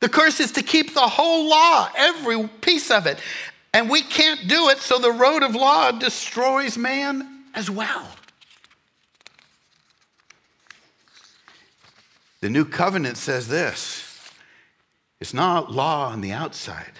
The 0.00 0.08
curse 0.08 0.40
is 0.40 0.52
to 0.52 0.62
keep 0.62 0.94
the 0.94 1.00
whole 1.00 1.48
law, 1.48 1.88
every 1.96 2.48
piece 2.60 2.90
of 2.90 3.06
it. 3.06 3.18
And 3.72 3.90
we 3.90 4.02
can't 4.02 4.48
do 4.48 4.68
it, 4.70 4.78
so 4.78 4.98
the 4.98 5.12
road 5.12 5.42
of 5.42 5.54
law 5.54 5.92
destroys 5.92 6.78
man 6.78 7.44
as 7.54 7.70
well. 7.70 8.08
The 12.40 12.50
new 12.50 12.64
covenant 12.64 13.16
says 13.16 13.48
this 13.48 14.30
it's 15.20 15.34
not 15.34 15.72
law 15.72 16.08
on 16.08 16.20
the 16.20 16.32
outside 16.32 16.92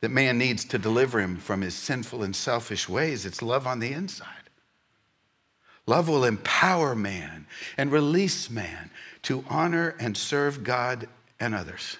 that 0.00 0.10
man 0.10 0.38
needs 0.38 0.64
to 0.66 0.78
deliver 0.78 1.20
him 1.20 1.36
from 1.36 1.60
his 1.60 1.74
sinful 1.74 2.22
and 2.22 2.34
selfish 2.34 2.88
ways, 2.88 3.26
it's 3.26 3.42
love 3.42 3.66
on 3.66 3.80
the 3.80 3.92
inside. 3.92 4.37
Love 5.88 6.06
will 6.06 6.24
empower 6.24 6.94
man 6.94 7.46
and 7.78 7.90
release 7.90 8.50
man 8.50 8.90
to 9.22 9.42
honor 9.48 9.96
and 9.98 10.18
serve 10.18 10.62
God 10.62 11.08
and 11.40 11.54
others. 11.54 11.96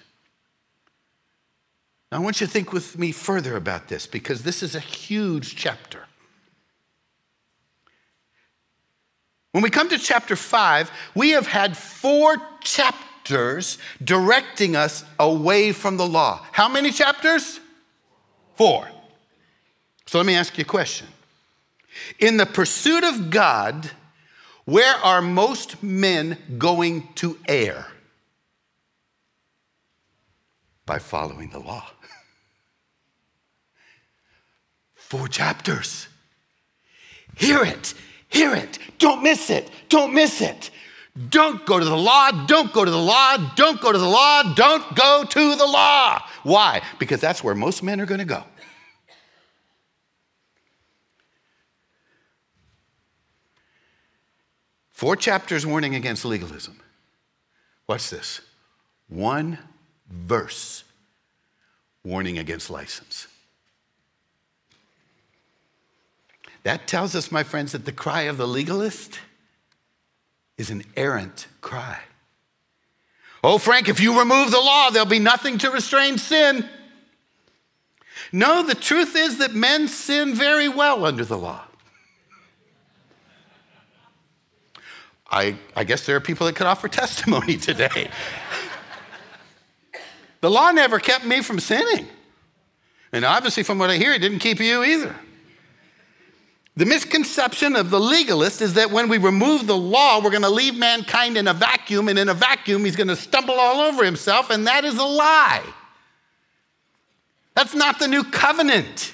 Now, 2.12 2.18
I 2.18 2.20
want 2.20 2.38
you 2.38 2.46
to 2.46 2.53
think 2.53 2.70
with 2.70 2.98
me 2.98 3.12
further 3.12 3.57
about 3.57 3.88
this 3.88 4.07
because 4.07 4.42
this 4.42 4.62
is 4.62 4.74
a 4.74 4.81
huge 4.81 5.57
chapter. 5.57 6.05
When 9.53 9.62
we 9.62 9.70
come 9.70 9.88
to 9.88 9.98
chapter 9.98 10.37
five, 10.37 10.90
we 11.14 11.31
have 11.31 11.46
had 11.46 11.74
four 11.74 12.37
chapters 12.61 13.79
directing 14.05 14.77
us 14.77 15.03
away 15.18 15.72
from 15.72 15.96
the 15.96 16.07
law. 16.07 16.44
How 16.53 16.68
many 16.68 16.90
chapters? 16.90 17.59
Four. 18.55 18.87
So 20.05 20.18
let 20.18 20.27
me 20.27 20.35
ask 20.35 20.59
you 20.59 20.62
a 20.62 20.66
question. 20.66 21.07
In 22.19 22.37
the 22.37 22.47
pursuit 22.47 23.05
of 23.05 23.31
God, 23.31 23.91
where 24.65 24.95
are 24.97 25.23
most 25.23 25.83
men 25.83 26.37
going 26.59 27.09
to 27.17 27.39
err? 27.49 27.87
By 30.85 30.99
following 30.99 31.51
the 31.51 31.59
law. 31.59 31.87
Four 34.95 35.29
chapters. 35.29 36.09
Hear 37.37 37.63
it, 37.63 37.95
hear 38.29 38.55
it. 38.55 38.79
Don't 38.99 39.23
miss 39.23 39.49
it, 39.49 39.71
don't 39.89 40.13
miss 40.13 40.41
it. 40.41 40.71
Don't 41.31 41.65
go 41.67 41.79
to 41.79 41.85
the 41.85 41.97
law, 41.97 42.31
don't 42.47 42.73
go 42.73 42.85
to 42.85 42.91
the 42.91 42.97
law, 42.97 43.37
don't 43.57 43.81
go 43.81 43.91
to 43.91 43.99
the 43.99 44.09
law, 44.09 44.55
don't 44.55 44.95
go 44.95 45.25
to 45.29 45.57
the 45.57 45.67
law. 45.67 46.23
Why? 46.45 46.81
Because 46.99 47.21
that's 47.21 47.43
where 47.43 47.55
most 47.55 47.83
men 47.83 48.01
are 48.01 48.07
going 48.07 48.21
to 48.21 48.25
go. 48.25 48.45
Four 54.99 55.15
chapters 55.15 55.65
warning 55.65 55.95
against 55.95 56.25
legalism. 56.25 56.81
Watch 57.87 58.11
this. 58.11 58.41
One 59.09 59.57
verse 60.11 60.83
warning 62.03 62.37
against 62.37 62.69
license. 62.69 63.29
That 66.65 66.89
tells 66.89 67.15
us, 67.15 67.31
my 67.31 67.45
friends, 67.45 67.71
that 67.71 67.85
the 67.85 67.93
cry 67.93 68.23
of 68.23 68.39
the 68.39 68.49
legalist 68.49 69.21
is 70.57 70.69
an 70.69 70.83
errant 70.97 71.47
cry. 71.61 72.01
Oh, 73.45 73.59
Frank, 73.59 73.89
if 73.89 74.01
you 74.01 74.19
remove 74.19 74.51
the 74.51 74.59
law, 74.59 74.91
there'll 74.91 75.07
be 75.07 75.21
nothing 75.21 75.59
to 75.59 75.71
restrain 75.71 76.19
sin. 76.19 76.69
No, 78.33 78.65
the 78.65 78.75
truth 78.75 79.15
is 79.15 79.39
that 79.39 79.55
men 79.55 79.87
sin 79.87 80.35
very 80.35 80.69
well 80.69 81.05
under 81.05 81.25
the 81.25 81.39
law. 81.39 81.67
I, 85.31 85.57
I 85.77 85.85
guess 85.85 86.07
there 86.07 86.17
are 86.17 86.21
people 86.21 86.47
that 86.47 86.57
could 86.57 86.67
offer 86.67 86.88
testimony 86.88 87.57
today. 87.57 88.11
the 90.41 90.51
law 90.51 90.71
never 90.71 90.99
kept 90.99 91.25
me 91.25 91.43
from 91.43 91.61
sinning. 91.61 92.07
And 93.12 93.25
obviously, 93.25 93.62
from 93.62 93.79
what 93.79 93.91
I 93.91 93.97
hear, 93.97 94.12
it 94.12 94.19
didn't 94.19 94.41
keep 94.41 94.61
you 94.61 94.85
either. 94.85 95.14
The 96.77 96.87
misconception 96.87 97.75
of 97.75 97.91
the 97.91 97.99
legalist 97.99 98.62
is 98.62 98.75
that 98.75 98.93
when 98.93 99.09
we 99.09 99.19
remove 99.19 99.67
the 99.67 99.77
law, 99.77 100.23
we're 100.23 100.31
going 100.31 100.43
to 100.43 100.49
leave 100.49 100.77
mankind 100.77 101.37
in 101.37 101.49
a 101.49 101.55
vacuum, 101.55 102.09
and 102.09 102.19
in 102.19 102.29
a 102.29 102.35
vacuum, 102.35 102.85
he's 102.85 102.95
going 102.95 103.09
to 103.09 103.17
stumble 103.17 103.55
all 103.55 103.81
over 103.81 104.05
himself, 104.05 104.51
and 104.51 104.67
that 104.69 104.85
is 104.85 104.97
a 104.97 105.05
lie. 105.05 105.64
That's 107.55 107.75
not 107.75 107.99
the 107.99 108.07
new 108.07 108.23
covenant. 108.23 109.12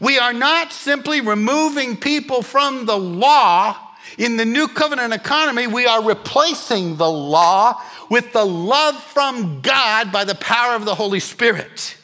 We 0.00 0.18
are 0.18 0.32
not 0.32 0.72
simply 0.72 1.20
removing 1.20 1.96
people 1.96 2.42
from 2.42 2.86
the 2.86 2.98
law. 2.98 3.76
In 4.18 4.36
the 4.36 4.44
new 4.44 4.66
covenant 4.66 5.14
economy, 5.14 5.68
we 5.68 5.86
are 5.86 6.02
replacing 6.02 6.96
the 6.96 7.08
law 7.08 7.80
with 8.10 8.32
the 8.32 8.44
love 8.44 9.00
from 9.00 9.60
God 9.60 10.10
by 10.10 10.24
the 10.24 10.34
power 10.34 10.74
of 10.74 10.84
the 10.84 10.96
Holy 10.96 11.20
Spirit. 11.20 11.96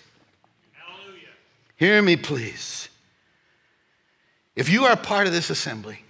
Hallelujah. 0.72 1.26
Hear 1.74 2.00
me, 2.00 2.16
please. 2.16 2.88
If 4.54 4.68
you 4.68 4.84
are 4.84 4.96
part 4.96 5.26
of 5.26 5.32
this 5.32 5.50
assembly, 5.50 6.04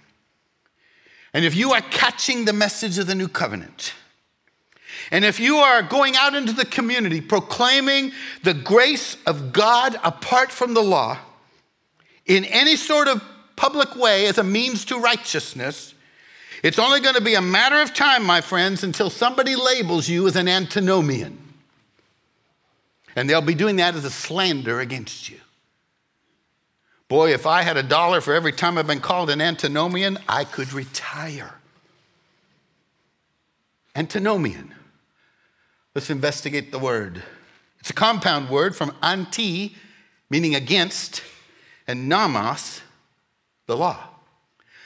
and 1.33 1.43
if 1.43 1.55
you 1.55 1.73
are 1.73 1.81
catching 1.81 2.45
the 2.45 2.53
message 2.53 2.99
of 2.99 3.07
the 3.07 3.15
new 3.15 3.27
covenant, 3.27 3.95
and 5.09 5.25
if 5.25 5.39
you 5.39 5.57
are 5.57 5.81
going 5.81 6.15
out 6.15 6.35
into 6.35 6.53
the 6.53 6.65
community 6.65 7.19
proclaiming 7.19 8.11
the 8.43 8.53
grace 8.53 9.17
of 9.25 9.51
God 9.51 9.97
apart 10.03 10.51
from 10.51 10.75
the 10.75 10.83
law 10.83 11.17
in 12.27 12.45
any 12.45 12.75
sort 12.75 13.07
of 13.07 13.23
public 13.55 13.95
way 13.95 14.27
as 14.27 14.37
a 14.37 14.43
means 14.43 14.85
to 14.85 14.99
righteousness, 14.99 15.94
it's 16.65 16.79
only 16.79 16.99
going 16.99 17.13
to 17.13 17.21
be 17.21 17.35
a 17.35 17.41
matter 17.43 17.79
of 17.79 17.93
time, 17.93 18.23
my 18.23 18.41
friends, 18.41 18.83
until 18.83 19.11
somebody 19.11 19.55
labels 19.55 20.09
you 20.09 20.25
as 20.25 20.35
an 20.35 20.47
antinomian. 20.47 21.37
And 23.15 23.29
they'll 23.29 23.39
be 23.39 23.53
doing 23.53 23.75
that 23.75 23.93
as 23.93 24.03
a 24.03 24.09
slander 24.09 24.79
against 24.79 25.29
you. 25.29 25.39
Boy, 27.07 27.35
if 27.35 27.45
I 27.45 27.61
had 27.61 27.77
a 27.77 27.83
dollar 27.83 28.19
for 28.19 28.33
every 28.33 28.51
time 28.51 28.79
I've 28.79 28.87
been 28.87 28.99
called 28.99 29.29
an 29.29 29.41
antinomian, 29.41 30.17
I 30.27 30.43
could 30.43 30.73
retire. 30.73 31.53
Antinomian. 33.95 34.73
Let's 35.93 36.09
investigate 36.09 36.71
the 36.71 36.79
word. 36.79 37.21
It's 37.79 37.91
a 37.91 37.93
compound 37.93 38.49
word 38.49 38.75
from 38.75 38.95
anti, 39.03 39.75
meaning 40.31 40.55
against, 40.55 41.21
and 41.87 42.09
nomos, 42.09 42.81
the 43.67 43.77
law. 43.77 44.14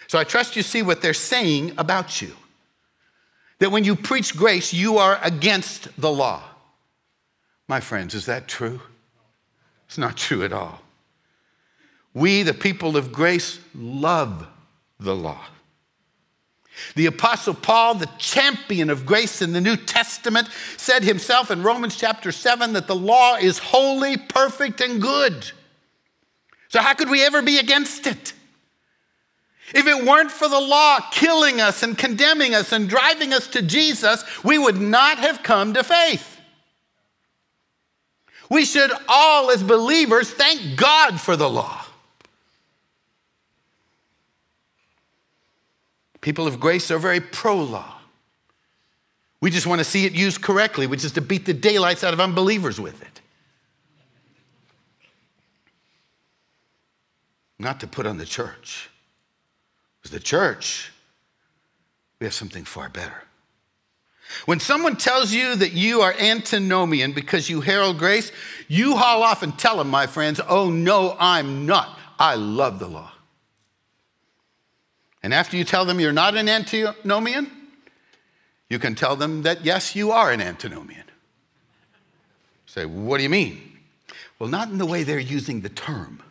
So 0.10 0.18
I 0.18 0.24
trust 0.24 0.56
you 0.56 0.64
see 0.64 0.82
what 0.82 1.04
they're 1.04 1.14
saying 1.14 1.74
about 1.78 2.20
you. 2.20 2.32
That 3.60 3.72
when 3.72 3.84
you 3.84 3.96
preach 3.96 4.36
grace, 4.36 4.74
you 4.74 4.98
are 4.98 5.20
against 5.22 5.88
the 6.02 6.12
law. 6.12 6.42
My 7.68 7.80
friends, 7.80 8.16
is 8.16 8.26
that 8.26 8.48
true? 8.48 8.82
It's 9.86 10.00
not 10.00 10.18
true 10.18 10.44
at 10.44 10.52
all. 10.52 10.82
We, 12.16 12.42
the 12.42 12.56
people 12.56 12.98
of 12.98 13.12
grace, 13.12 13.60
love 13.76 14.48
the 15.00 15.16
law. 15.16 15.46
The 16.96 17.06
Apostle 17.06 17.54
Paul, 17.54 17.94
the 17.94 18.10
champion 18.18 18.90
of 18.90 19.06
grace 19.06 19.44
in 19.44 19.54
the 19.54 19.62
New 19.62 19.78
Testament, 19.78 20.48
said 20.78 21.04
himself 21.04 21.52
in 21.52 21.62
Romans 21.62 21.96
chapter 21.96 22.32
7 22.32 22.74
that 22.74 22.88
the 22.88 22.96
law 22.96 23.36
is 23.36 23.60
holy, 23.60 24.18
perfect, 24.18 24.82
and 24.82 25.00
good. 25.00 25.52
So, 26.70 26.82
how 26.82 26.96
could 26.96 27.12
we 27.12 27.24
ever 27.24 27.44
be 27.44 27.60
against 27.60 28.08
it? 28.08 28.34
If 29.74 29.86
it 29.86 30.06
weren't 30.06 30.32
for 30.32 30.48
the 30.48 30.60
law 30.60 31.00
killing 31.12 31.62
us 31.62 31.84
and 31.84 31.98
condemning 31.98 32.56
us 32.56 32.72
and 32.72 32.90
driving 32.90 33.34
us 33.34 33.48
to 33.50 33.62
Jesus, 33.62 34.24
we 34.44 34.58
would 34.58 34.80
not 34.80 35.20
have 35.20 35.44
come 35.44 35.74
to 35.76 35.84
faith. 35.84 36.40
We 38.50 38.66
should 38.66 38.92
all, 39.08 39.52
as 39.52 39.62
believers, 39.62 40.32
thank 40.32 40.76
God 40.76 41.22
for 41.22 41.36
the 41.36 41.50
law. 41.50 41.86
People 46.22 46.48
of 46.48 46.60
grace 46.60 46.90
are 46.92 46.98
very 46.98 47.22
pro 47.22 47.56
law. 47.56 47.96
We 49.42 49.52
just 49.52 49.68
want 49.68 49.80
to 49.80 49.86
see 49.86 50.06
it 50.06 50.14
used 50.14 50.42
correctly, 50.42 50.86
which 50.88 51.06
is 51.06 51.14
to 51.14 51.22
beat 51.22 51.46
the 51.46 51.54
daylights 51.54 52.04
out 52.04 52.14
of 52.14 52.20
unbelievers 52.20 52.80
with 52.80 53.02
it. 53.02 53.22
Not 57.58 57.80
to 57.82 57.88
put 57.88 58.06
on 58.06 58.18
the 58.18 58.26
church. 58.26 58.90
Because 60.02 60.12
the 60.12 60.20
church, 60.20 60.92
we 62.20 62.26
have 62.26 62.34
something 62.34 62.66
far 62.66 62.90
better. 62.90 63.24
When 64.46 64.60
someone 64.60 64.96
tells 64.96 65.34
you 65.34 65.56
that 65.56 65.74
you 65.74 66.02
are 66.02 66.14
antinomian 66.14 67.14
because 67.14 67.50
you 67.50 67.62
herald 67.62 67.98
grace, 67.98 68.32
you 68.68 68.96
haul 68.96 69.24
off 69.24 69.42
and 69.42 69.58
tell 69.58 69.78
them, 69.78 69.90
my 69.90 70.06
friends, 70.06 70.40
oh 70.48 70.70
no, 70.70 71.16
I'm 71.20 71.66
not. 71.66 71.98
I 72.20 72.36
love 72.36 72.80
the 72.80 72.88
law. 72.88 73.12
And 75.24 75.34
after 75.34 75.58
you 75.58 75.64
tell 75.64 75.84
them 75.84 76.00
you're 76.00 76.14
not 76.14 76.36
an 76.36 76.48
antinomian, 76.48 77.50
you 78.70 78.78
can 78.78 78.96
tell 78.96 79.16
them 79.16 79.42
that 79.44 79.66
yes, 79.66 79.96
you 79.96 80.12
are 80.12 80.32
an 80.32 80.42
antinomian. 80.42 81.06
Say, 82.68 82.86
what 82.86 83.18
do 83.18 83.24
you 83.24 83.30
mean? 83.30 83.80
Well, 84.38 84.48
not 84.48 84.70
in 84.70 84.78
the 84.78 84.86
way 84.86 85.04
they're 85.04 85.20
using 85.20 85.62
the 85.62 85.70
term. 85.70 86.22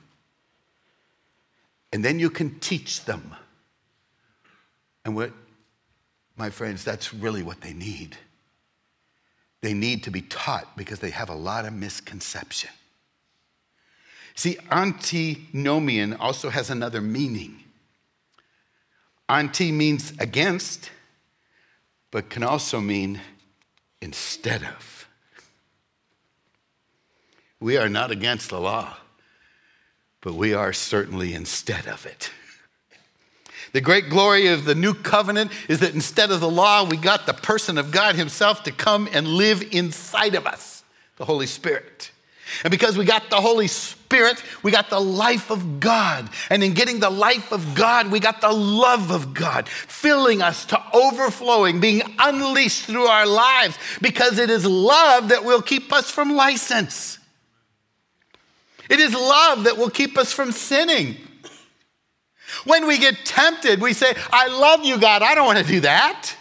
And 1.92 2.04
then 2.04 2.20
you 2.20 2.31
can 2.31 2.61
teach 2.61 3.04
them. 3.04 3.35
And 5.09 5.16
what, 5.16 5.33
my 6.37 6.51
friends, 6.51 6.85
that's 6.85 7.14
really 7.14 7.42
what 7.42 7.62
they 7.62 7.73
need. 7.73 8.18
They 9.62 9.73
need 9.73 10.05
to 10.05 10.11
be 10.11 10.21
taught 10.21 10.77
because 10.77 10.99
they 10.99 11.09
have 11.09 11.31
a 11.31 11.35
lot 11.35 11.64
of 11.64 11.73
misconception. 11.73 12.68
See, 14.35 14.59
antinomian 14.71 16.12
also 16.12 16.51
has 16.51 16.68
another 16.68 17.01
meaning. 17.01 17.64
Anti 19.31 19.73
means 19.73 20.12
against, 20.18 20.90
but 22.11 22.29
can 22.29 22.42
also 22.42 22.79
mean 22.79 23.23
instead 24.03 24.62
of. 24.62 25.09
We 27.61 27.79
are 27.79 27.88
not 27.88 28.11
against 28.11 28.51
the 28.51 28.61
law, 28.61 28.99
but 30.21 30.35
we 30.35 30.53
are 30.53 30.75
certainly 30.75 31.33
instead 31.33 31.87
of 31.87 32.05
it. 32.05 32.31
The 33.72 33.81
great 33.81 34.09
glory 34.09 34.48
of 34.48 34.64
the 34.64 34.74
new 34.74 34.94
covenant 34.94 35.52
is 35.68 35.81
that 35.81 35.94
instead 35.94 36.31
of 36.31 36.40
the 36.40 36.50
law, 36.50 36.85
we 36.85 36.96
got 36.96 37.26
the 37.26 37.35
person 37.35 37.78
of 37.78 37.90
God 37.90 38.14
Himself 38.14 38.62
to 38.64 38.72
come 38.72 39.09
and 39.12 39.26
live 39.26 39.62
inside 39.72 40.35
of 40.35 40.46
us, 40.46 40.83
the 41.16 41.24
Holy 41.24 41.46
Spirit. 41.46 42.11
And 42.64 42.70
because 42.70 42.96
we 42.96 43.04
got 43.04 43.28
the 43.28 43.40
Holy 43.40 43.66
Spirit, 43.66 44.42
we 44.62 44.70
got 44.70 44.88
the 44.88 45.00
life 45.00 45.50
of 45.50 45.81
God. 45.81 46.28
And 46.48 46.64
in 46.64 46.72
getting 46.72 46.98
the 46.98 47.11
life 47.11 47.52
of 47.52 47.74
God, 47.74 48.11
we 48.11 48.20
got 48.20 48.40
the 48.40 48.52
love 48.52 49.11
of 49.11 49.35
God, 49.35 49.68
filling 49.68 50.40
us 50.40 50.64
to 50.66 50.83
overflowing, 50.94 51.81
being 51.81 52.02
unleashed 52.18 52.85
through 52.87 53.04
our 53.04 53.26
lives, 53.26 53.78
because 54.00 54.38
it 54.38 54.48
is 54.48 54.64
love 54.64 55.28
that 55.28 55.44
will 55.44 55.61
keep 55.61 55.92
us 55.92 56.11
from 56.11 56.35
license. 56.35 57.18
It 58.88 59.00
is 59.00 59.12
love 59.12 59.64
that 59.64 59.76
will 59.76 59.90
keep 59.90 60.16
us 60.16 60.33
from 60.33 60.52
sinning. 60.52 61.16
When 62.64 62.87
we 62.87 62.99
get 62.99 63.25
tempted, 63.25 63.81
we 63.81 63.92
say, 63.92 64.14
I 64.33 64.49
love 64.49 64.85
you, 64.85 64.99
God. 64.99 65.23
I 65.23 65.35
don't 65.35 65.47
want 65.47 65.59
to 65.59 65.64
do 65.64 65.81
that. 65.81 66.35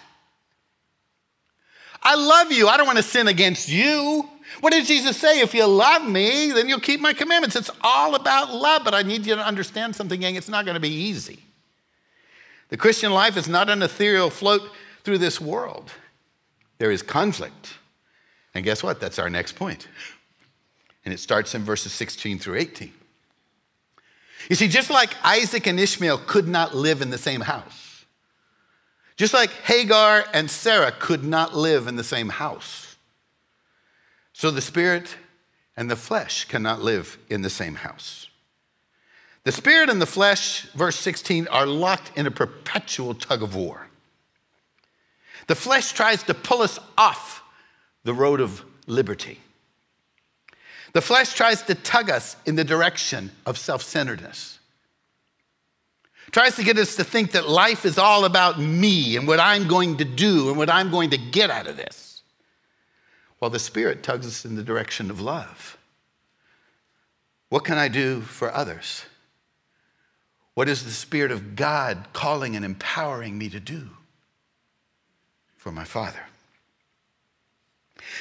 I 2.01 2.15
love 2.15 2.51
you. 2.51 2.67
I 2.67 2.77
don't 2.77 2.85
want 2.85 2.97
to 2.97 3.03
sin 3.03 3.27
against 3.27 3.69
you. 3.69 4.27
What 4.61 4.73
did 4.73 4.85
Jesus 4.85 5.17
say? 5.17 5.41
If 5.41 5.53
you 5.53 5.65
love 5.65 6.07
me, 6.07 6.51
then 6.51 6.67
you'll 6.67 6.79
keep 6.79 6.99
my 6.99 7.13
commandments. 7.13 7.55
It's 7.55 7.69
all 7.81 8.15
about 8.15 8.53
love, 8.53 8.83
but 8.83 8.93
I 8.93 9.03
need 9.03 9.25
you 9.25 9.35
to 9.35 9.45
understand 9.45 9.95
something, 9.95 10.19
gang. 10.19 10.35
It's 10.35 10.49
not 10.49 10.65
going 10.65 10.75
to 10.75 10.81
be 10.81 10.89
easy. 10.89 11.39
The 12.69 12.77
Christian 12.77 13.11
life 13.11 13.37
is 13.37 13.47
not 13.47 13.69
an 13.69 13.81
ethereal 13.81 14.29
float 14.29 14.61
through 15.03 15.19
this 15.19 15.39
world. 15.39 15.91
There 16.79 16.91
is 16.91 17.01
conflict. 17.01 17.75
And 18.53 18.63
guess 18.65 18.83
what? 18.83 18.99
That's 18.99 19.19
our 19.19 19.29
next 19.29 19.53
point. 19.53 19.87
And 21.05 21.13
it 21.13 21.19
starts 21.19 21.55
in 21.55 21.63
verses 21.63 21.93
16 21.93 22.39
through 22.39 22.55
18. 22.55 22.91
You 24.49 24.55
see, 24.55 24.67
just 24.67 24.89
like 24.89 25.13
Isaac 25.23 25.67
and 25.67 25.79
Ishmael 25.79 26.19
could 26.19 26.47
not 26.47 26.75
live 26.75 27.01
in 27.01 27.09
the 27.09 27.17
same 27.17 27.41
house, 27.41 28.05
just 29.15 29.33
like 29.33 29.49
Hagar 29.49 30.25
and 30.33 30.49
Sarah 30.49 30.91
could 30.91 31.23
not 31.23 31.55
live 31.55 31.87
in 31.87 31.95
the 31.95 32.03
same 32.03 32.29
house, 32.29 32.95
so 34.33 34.51
the 34.51 34.61
spirit 34.61 35.17
and 35.75 35.91
the 35.91 35.95
flesh 35.95 36.45
cannot 36.45 36.81
live 36.81 37.17
in 37.29 37.41
the 37.41 37.49
same 37.49 37.75
house. 37.75 38.27
The 39.43 39.51
spirit 39.51 39.89
and 39.89 40.01
the 40.01 40.05
flesh, 40.05 40.63
verse 40.73 40.97
16, 40.97 41.47
are 41.47 41.65
locked 41.65 42.17
in 42.17 42.27
a 42.27 42.31
perpetual 42.31 43.13
tug 43.13 43.41
of 43.41 43.55
war. 43.55 43.87
The 45.47 45.55
flesh 45.55 45.93
tries 45.93 46.23
to 46.23 46.33
pull 46.33 46.61
us 46.61 46.79
off 46.97 47.41
the 48.03 48.13
road 48.13 48.41
of 48.41 48.63
liberty. 48.87 49.39
The 50.97 51.01
flesh 51.01 51.33
tries 51.33 51.61
to 51.61 51.75
tug 51.75 52.09
us 52.09 52.35
in 52.47 52.55
the 52.55 52.63
direction 52.63 53.29
of 53.45 53.59
self 53.59 53.83
centeredness. 53.83 54.57
Tries 56.31 56.55
to 56.55 56.63
get 56.63 56.79
us 56.79 56.95
to 56.95 57.03
think 57.03 57.33
that 57.33 57.47
life 57.47 57.85
is 57.85 57.99
all 57.99 58.25
about 58.25 58.59
me 58.59 59.15
and 59.15 59.27
what 59.27 59.39
I'm 59.39 59.67
going 59.67 59.97
to 59.97 60.05
do 60.05 60.49
and 60.49 60.57
what 60.57 60.71
I'm 60.71 60.89
going 60.89 61.11
to 61.11 61.17
get 61.19 61.51
out 61.51 61.67
of 61.67 61.77
this. 61.77 62.23
While 63.37 63.51
the 63.51 63.59
Spirit 63.59 64.01
tugs 64.01 64.25
us 64.25 64.43
in 64.43 64.55
the 64.55 64.63
direction 64.63 65.11
of 65.11 65.21
love. 65.21 65.77
What 67.49 67.63
can 67.63 67.77
I 67.77 67.89
do 67.89 68.21
for 68.21 68.51
others? 68.51 69.05
What 70.55 70.67
is 70.67 70.83
the 70.83 70.89
Spirit 70.89 71.29
of 71.29 71.55
God 71.55 72.07
calling 72.13 72.55
and 72.55 72.65
empowering 72.65 73.37
me 73.37 73.49
to 73.49 73.59
do 73.59 73.91
for 75.57 75.71
my 75.71 75.83
Father? 75.83 76.21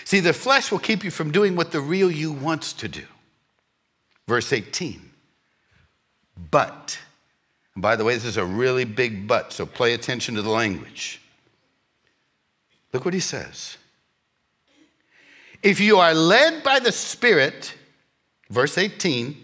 See, 0.05 0.21
the 0.21 0.33
flesh 0.33 0.71
will 0.71 0.79
keep 0.79 1.05
you 1.05 1.11
from 1.11 1.31
doing 1.31 1.57
what 1.57 1.73
the 1.73 1.81
real 1.81 2.11
you 2.11 2.33
wants 2.33 2.73
to 2.75 2.89
do. 2.89 3.05
Verse 4.27 4.53
18. 4.53 5.01
But, 6.51 6.99
and 7.75 7.83
by 7.83 7.97
the 7.97 8.05
way, 8.05 8.15
this 8.15 8.25
is 8.25 8.37
a 8.37 8.45
really 8.45 8.85
big 8.85 9.27
but, 9.27 9.53
so 9.53 9.67
play 9.67 9.95
attention 9.95 10.35
to 10.35 10.43
the 10.43 10.51
language. 10.51 11.21
Look 12.93 13.05
what 13.05 13.15
he 13.15 13.21
says. 13.21 13.77
If 15.63 15.81
you 15.81 15.99
are 15.99 16.15
led 16.15 16.63
by 16.63 16.79
the 16.79 16.93
Spirit, 16.93 17.75
verse 18.51 18.79
18, 18.79 19.37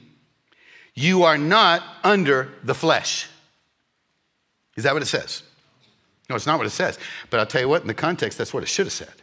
you 0.95 1.25
are 1.25 1.39
not 1.39 1.83
under 2.05 2.51
the 2.63 2.75
flesh. 2.75 3.29
Is 4.77 4.85
that 4.85 4.93
what 4.93 5.03
it 5.03 5.07
says? 5.07 5.43
No, 6.29 6.37
it's 6.37 6.47
not 6.47 6.59
what 6.59 6.67
it 6.67 6.71
says. 6.71 6.99
But 7.31 7.41
I'll 7.41 7.47
tell 7.47 7.61
you 7.61 7.69
what, 7.69 7.83
in 7.83 7.89
the 7.89 7.95
context, 7.95 8.39
that's 8.39 8.55
what 8.55 8.63
it 8.63 8.69
should 8.69 8.87
have 8.87 8.93
said. 8.93 9.22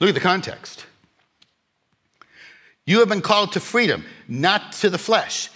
Look 0.00 0.08
at 0.08 0.14
the 0.14 0.20
context. 0.20 0.86
You 2.86 2.98
have 3.00 3.08
been 3.08 3.20
called 3.20 3.52
to 3.52 3.60
freedom, 3.60 4.04
not 4.26 4.72
to 4.72 4.90
the 4.90 4.98
flesh. 4.98 5.50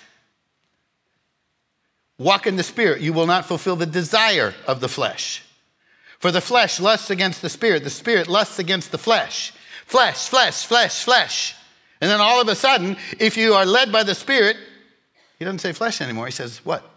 Walk 2.19 2.47
in 2.47 2.57
the 2.57 2.63
spirit. 2.63 3.01
You 3.01 3.13
will 3.13 3.27
not 3.27 3.47
fulfill 3.47 3.75
the 3.75 3.87
desire 3.87 4.55
of 4.67 4.81
the 4.81 4.89
flesh. 4.89 5.43
For 6.21 6.31
the 6.31 6.41
flesh 6.41 6.79
lusts 6.79 7.11
against 7.11 7.43
the 7.43 7.49
spirit, 7.49 7.83
the 7.83 7.91
spirit 7.91 8.29
lusts 8.29 8.59
against 8.59 8.93
the 8.93 8.99
flesh. 8.99 9.53
Flesh, 9.87 10.29
flesh, 10.29 10.65
flesh, 10.65 11.03
flesh. 11.05 11.57
And 12.01 12.11
then 12.11 12.21
all 12.21 12.41
of 12.41 12.49
a 12.49 12.55
sudden, 12.55 12.97
if 13.19 13.37
you 13.37 13.55
are 13.55 13.67
led 13.67 13.91
by 13.91 14.03
the 14.03 14.15
spirit, 14.15 14.57
he 15.39 15.45
doesn't 15.45 15.59
say 15.59 15.73
flesh 15.73 16.01
anymore. 16.01 16.27
He 16.27 16.33
says 16.33 16.61
what? 16.65 16.89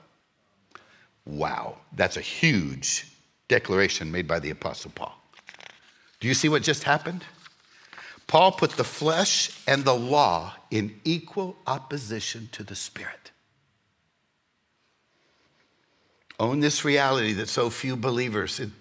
Wow, 1.25 1.77
that's 1.93 2.15
a 2.15 2.21
huge 2.21 3.12
declaration 3.47 4.12
made 4.12 4.27
by 4.27 4.39
the 4.39 4.49
Apostle 4.49 4.91
Paul. 4.93 5.13
Do 6.19 6.27
you 6.27 6.33
see 6.33 6.49
what 6.49 6.63
just 6.63 6.83
happened? 6.83 7.23
Paul 8.27 8.51
put 8.51 8.71
the 8.71 8.83
flesh 8.83 9.51
and 9.65 9.85
the 9.85 9.95
law 9.95 10.53
in 10.69 10.99
equal 11.05 11.57
opposition 11.65 12.49
to 12.51 12.63
the 12.63 12.75
spirit. 12.75 13.31
Own 16.39 16.59
this 16.59 16.85
reality 16.85 17.33
that 17.33 17.49
so 17.49 17.69
few 17.69 17.95
believers 17.95 18.59
in, 18.59 18.73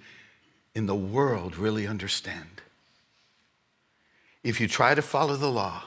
in 0.74 0.86
the 0.86 0.94
world 0.94 1.56
really 1.56 1.86
understand. 1.86 2.60
If 4.42 4.60
you 4.60 4.68
try 4.68 4.94
to 4.94 5.02
follow 5.02 5.36
the 5.36 5.50
law, 5.50 5.84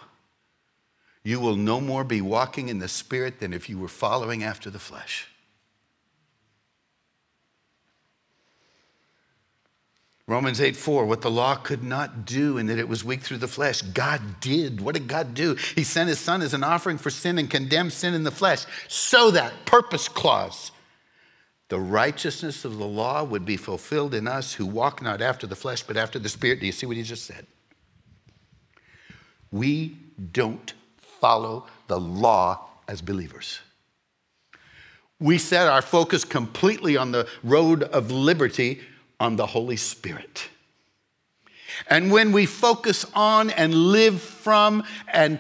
you 1.23 1.39
will 1.39 1.55
no 1.55 1.79
more 1.79 2.03
be 2.03 2.21
walking 2.21 2.69
in 2.69 2.79
the 2.79 2.87
spirit 2.87 3.39
than 3.39 3.53
if 3.53 3.69
you 3.69 3.77
were 3.77 3.87
following 3.87 4.43
after 4.43 4.69
the 4.69 4.79
flesh. 4.79 5.28
Romans 10.29 10.61
8 10.61 10.75
4, 10.75 11.07
what 11.07 11.21
the 11.21 11.31
law 11.31 11.55
could 11.55 11.83
not 11.83 12.23
do, 12.23 12.59
and 12.59 12.69
that 12.69 12.77
it 12.77 12.87
was 12.87 13.03
weak 13.03 13.21
through 13.21 13.39
the 13.39 13.47
flesh, 13.47 13.81
God 13.81 14.21
did. 14.39 14.79
What 14.79 14.93
did 14.93 15.07
God 15.07 15.33
do? 15.33 15.55
He 15.73 15.83
sent 15.83 16.07
his 16.07 16.19
son 16.19 16.43
as 16.43 16.53
an 16.53 16.63
offering 16.63 16.99
for 16.99 17.09
sin 17.09 17.39
and 17.39 17.49
condemned 17.49 17.93
sin 17.93 18.13
in 18.13 18.23
the 18.23 18.29
flesh, 18.29 18.65
so 18.87 19.31
that, 19.31 19.65
purpose 19.65 20.07
clause, 20.07 20.71
the 21.69 21.79
righteousness 21.79 22.63
of 22.63 22.77
the 22.77 22.85
law 22.85 23.23
would 23.23 23.43
be 23.43 23.57
fulfilled 23.57 24.13
in 24.13 24.27
us 24.27 24.53
who 24.53 24.67
walk 24.67 25.01
not 25.01 25.19
after 25.19 25.47
the 25.47 25.55
flesh, 25.55 25.81
but 25.81 25.97
after 25.97 26.19
the 26.19 26.29
Spirit. 26.29 26.59
Do 26.59 26.67
you 26.67 26.73
see 26.73 26.85
what 26.85 26.97
he 26.97 27.01
just 27.01 27.25
said? 27.25 27.47
We 29.51 29.97
don't 30.31 30.73
follow 30.97 31.65
the 31.87 31.99
law 31.99 32.67
as 32.87 33.01
believers. 33.01 33.61
We 35.19 35.39
set 35.39 35.67
our 35.67 35.81
focus 35.81 36.23
completely 36.23 36.97
on 36.97 37.13
the 37.13 37.27
road 37.43 37.81
of 37.81 38.11
liberty 38.11 38.81
on 39.19 39.35
the 39.35 39.45
Holy 39.45 39.77
Spirit. 39.77 40.49
And 41.87 42.11
when 42.11 42.31
we 42.31 42.45
focus 42.45 43.05
on 43.13 43.49
and 43.51 43.73
live 43.73 44.21
from 44.21 44.83
and 45.11 45.39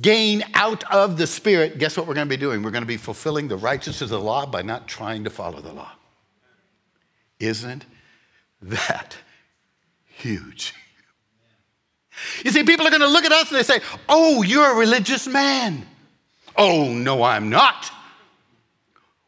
gain 0.00 0.44
out 0.54 0.84
of 0.92 1.16
the 1.16 1.26
Spirit, 1.26 1.78
guess 1.78 1.96
what 1.96 2.06
we're 2.06 2.14
going 2.14 2.28
to 2.28 2.36
be 2.36 2.40
doing? 2.40 2.62
We're 2.62 2.70
going 2.70 2.82
to 2.82 2.86
be 2.86 2.96
fulfilling 2.96 3.48
the 3.48 3.56
righteousness 3.56 4.02
of 4.02 4.10
the 4.10 4.20
law 4.20 4.46
by 4.46 4.62
not 4.62 4.86
trying 4.86 5.24
to 5.24 5.30
follow 5.30 5.60
the 5.60 5.72
law. 5.72 5.92
Isn't 7.38 7.84
that 8.60 9.16
huge? 10.06 10.74
You 12.44 12.50
see, 12.50 12.62
people 12.62 12.86
are 12.86 12.90
going 12.90 13.00
to 13.00 13.08
look 13.08 13.24
at 13.24 13.32
us 13.32 13.50
and 13.50 13.58
they 13.58 13.62
say, 13.62 13.80
Oh, 14.08 14.42
you're 14.42 14.72
a 14.72 14.76
religious 14.76 15.26
man. 15.26 15.86
Oh, 16.56 16.92
no, 16.92 17.22
I'm 17.22 17.48
not. 17.48 17.90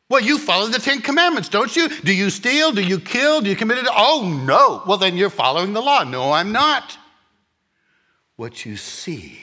Well, 0.09 0.21
you 0.21 0.39
follow 0.39 0.67
the 0.69 0.79
Ten 0.79 1.01
Commandments, 1.01 1.49
don't 1.49 1.75
you? 1.75 1.89
Do 1.89 2.13
you 2.13 2.29
steal? 2.29 2.73
Do 2.73 2.83
you 2.83 3.01
kill? 3.01 3.41
Do 3.41 3.49
you 3.49 3.57
commit 3.57 3.79
it? 3.79 3.89
Oh, 3.91 4.43
no. 4.45 4.83
Well, 4.87 4.99
then 4.99 5.17
you're 5.17 5.31
following 5.31 5.73
the 5.73 5.81
law. 5.81 6.05
No, 6.05 6.33
I'm 6.33 6.53
not. 6.53 6.99
What 8.37 8.67
you 8.67 8.77
see 8.77 9.39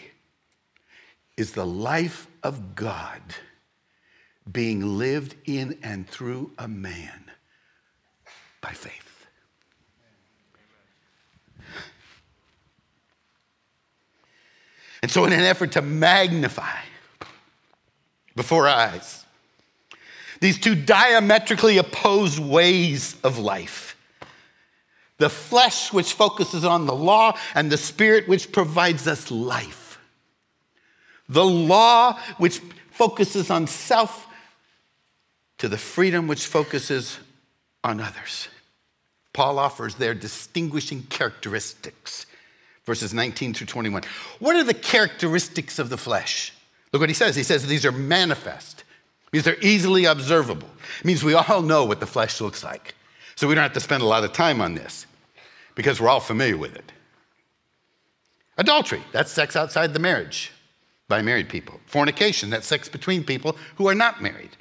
is 1.35 1.53
the 1.53 1.65
life 1.65 2.27
of 2.43 2.75
God 2.75 3.21
being 4.51 4.97
lived 4.97 5.35
in 5.45 5.79
and 5.81 6.07
through 6.07 6.51
a 6.57 6.67
man 6.67 7.31
by 8.61 8.71
faith. 8.71 9.25
And 15.01 15.09
so, 15.09 15.25
in 15.25 15.33
an 15.33 15.39
effort 15.39 15.71
to 15.71 15.81
magnify 15.81 16.81
before 18.35 18.67
eyes 18.67 19.20
these 20.41 20.59
two 20.59 20.75
diametrically 20.75 21.77
opposed 21.77 22.37
ways 22.39 23.15
of 23.23 23.37
life. 23.37 23.95
The 25.17 25.29
flesh, 25.29 25.93
which 25.93 26.13
focuses 26.13 26.65
on 26.65 26.85
the 26.85 26.95
law, 26.95 27.37
and 27.55 27.71
the 27.71 27.77
spirit, 27.77 28.27
which 28.27 28.51
provides 28.51 29.07
us 29.07 29.31
life. 29.31 29.97
The 31.29 31.45
law, 31.45 32.19
which 32.37 32.59
focuses 32.91 33.49
on 33.49 33.67
self, 33.67 34.27
to 35.59 35.69
the 35.69 35.77
freedom, 35.77 36.27
which 36.27 36.45
focuses 36.45 37.19
on 37.83 38.01
others. 38.01 38.49
Paul 39.31 39.59
offers 39.59 39.95
their 39.95 40.13
distinguishing 40.13 41.03
characteristics 41.03 42.25
verses 42.85 43.13
19 43.13 43.53
through 43.53 43.67
21. 43.67 44.03
What 44.39 44.55
are 44.55 44.63
the 44.63 44.73
characteristics 44.73 45.79
of 45.79 45.89
the 45.89 45.97
flesh? 45.97 46.53
Look 46.91 46.99
what 46.99 47.09
he 47.09 47.15
says. 47.15 47.35
He 47.35 47.43
says 47.43 47.65
these 47.65 47.85
are 47.85 47.91
manifest, 47.91 48.83
means 49.31 49.45
they're 49.45 49.59
easily 49.61 50.05
observable. 50.05 50.67
It 50.99 51.05
means 51.05 51.23
we 51.23 51.33
all 51.33 51.61
know 51.61 51.85
what 51.85 51.99
the 51.99 52.07
flesh 52.07 52.41
looks 52.41 52.63
like. 52.63 52.95
So 53.35 53.47
we 53.47 53.55
don't 53.55 53.63
have 53.63 53.73
to 53.73 53.79
spend 53.79 54.03
a 54.03 54.05
lot 54.05 54.23
of 54.23 54.33
time 54.33 54.61
on 54.61 54.75
this 54.75 55.05
because 55.75 55.99
we're 55.99 56.09
all 56.09 56.19
familiar 56.19 56.57
with 56.57 56.75
it. 56.75 56.91
Adultery, 58.57 59.01
that's 59.11 59.31
sex 59.31 59.55
outside 59.55 59.93
the 59.93 59.99
marriage 59.99 60.51
by 61.07 61.21
married 61.21 61.49
people. 61.49 61.79
Fornication, 61.85 62.49
that's 62.49 62.67
sex 62.67 62.89
between 62.89 63.23
people 63.23 63.55
who 63.75 63.87
are 63.87 63.95
not 63.95 64.21
married. 64.21 64.51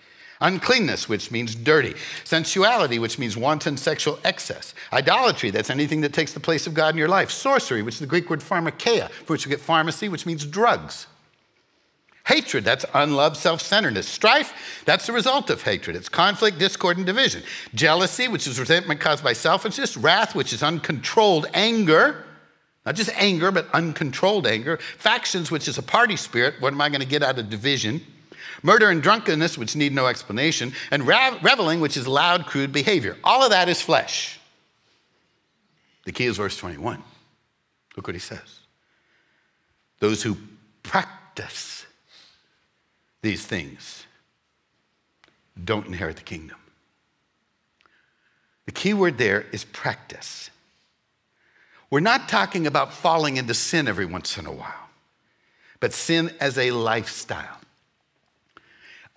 Uncleanness, 0.40 1.08
which 1.08 1.30
means 1.30 1.54
dirty. 1.54 1.94
Sensuality, 2.24 2.98
which 2.98 3.18
means 3.18 3.36
wanton 3.36 3.76
sexual 3.76 4.18
excess. 4.24 4.74
Idolatry, 4.92 5.50
that's 5.50 5.68
anything 5.68 6.00
that 6.00 6.14
takes 6.14 6.32
the 6.32 6.40
place 6.40 6.66
of 6.66 6.72
God 6.72 6.94
in 6.94 6.98
your 6.98 7.08
life. 7.08 7.30
Sorcery, 7.30 7.82
which 7.82 7.96
is 7.96 8.00
the 8.00 8.06
Greek 8.06 8.30
word 8.30 8.40
pharmakeia, 8.40 9.10
for 9.10 9.34
which 9.34 9.44
we 9.44 9.50
get 9.50 9.60
pharmacy, 9.60 10.08
which 10.08 10.24
means 10.24 10.46
drugs. 10.46 11.06
Hatred, 12.26 12.64
that's 12.64 12.84
unloved 12.94 13.36
self 13.36 13.60
centeredness. 13.60 14.08
Strife, 14.08 14.82
that's 14.84 15.06
the 15.06 15.12
result 15.12 15.50
of 15.50 15.62
hatred. 15.62 15.96
It's 15.96 16.08
conflict, 16.08 16.58
discord, 16.58 16.96
and 16.96 17.06
division. 17.06 17.42
Jealousy, 17.74 18.28
which 18.28 18.46
is 18.46 18.60
resentment 18.60 19.00
caused 19.00 19.24
by 19.24 19.32
selfishness. 19.32 19.96
Wrath, 19.96 20.34
which 20.34 20.52
is 20.52 20.62
uncontrolled 20.62 21.46
anger. 21.54 22.24
Not 22.86 22.94
just 22.94 23.10
anger, 23.16 23.50
but 23.50 23.68
uncontrolled 23.72 24.46
anger. 24.46 24.78
Factions, 24.98 25.50
which 25.50 25.68
is 25.68 25.78
a 25.78 25.82
party 25.82 26.16
spirit. 26.16 26.54
What 26.60 26.72
am 26.72 26.80
I 26.80 26.88
going 26.88 27.00
to 27.00 27.06
get 27.06 27.22
out 27.22 27.38
of 27.38 27.50
division? 27.50 28.00
Murder 28.62 28.90
and 28.90 29.02
drunkenness, 29.02 29.56
which 29.56 29.74
need 29.74 29.92
no 29.92 30.06
explanation. 30.06 30.72
And 30.90 31.06
reveling, 31.06 31.80
which 31.80 31.96
is 31.96 32.06
loud, 32.06 32.46
crude 32.46 32.72
behavior. 32.72 33.16
All 33.24 33.42
of 33.42 33.50
that 33.50 33.68
is 33.68 33.80
flesh. 33.80 34.38
The 36.04 36.12
key 36.12 36.26
is 36.26 36.36
verse 36.36 36.56
21. 36.56 37.02
Look 37.96 38.06
what 38.06 38.14
he 38.14 38.20
says. 38.20 38.60
Those 39.98 40.22
who 40.22 40.36
practice 40.82 41.79
these 43.22 43.44
things 43.44 44.06
don't 45.62 45.86
inherit 45.86 46.16
the 46.16 46.22
kingdom. 46.22 46.56
The 48.66 48.72
key 48.72 48.94
word 48.94 49.18
there 49.18 49.46
is 49.52 49.64
practice. 49.64 50.50
We're 51.90 52.00
not 52.00 52.28
talking 52.28 52.66
about 52.66 52.92
falling 52.92 53.36
into 53.36 53.52
sin 53.52 53.88
every 53.88 54.06
once 54.06 54.38
in 54.38 54.46
a 54.46 54.52
while, 54.52 54.90
but 55.80 55.92
sin 55.92 56.32
as 56.40 56.56
a 56.56 56.70
lifestyle. 56.70 57.58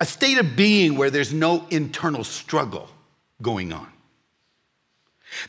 A 0.00 0.06
state 0.06 0.38
of 0.38 0.56
being 0.56 0.96
where 0.96 1.10
there's 1.10 1.32
no 1.32 1.66
internal 1.70 2.24
struggle 2.24 2.90
going 3.40 3.72
on. 3.72 3.86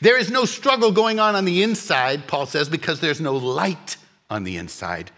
There 0.00 0.18
is 0.18 0.30
no 0.30 0.44
struggle 0.44 0.92
going 0.92 1.18
on 1.18 1.34
on 1.34 1.44
the 1.44 1.62
inside, 1.62 2.26
Paul 2.26 2.46
says, 2.46 2.68
because 2.68 3.00
there's 3.00 3.20
no 3.20 3.36
light 3.36 3.96
on 4.30 4.44
the 4.44 4.56
inside 4.56 5.10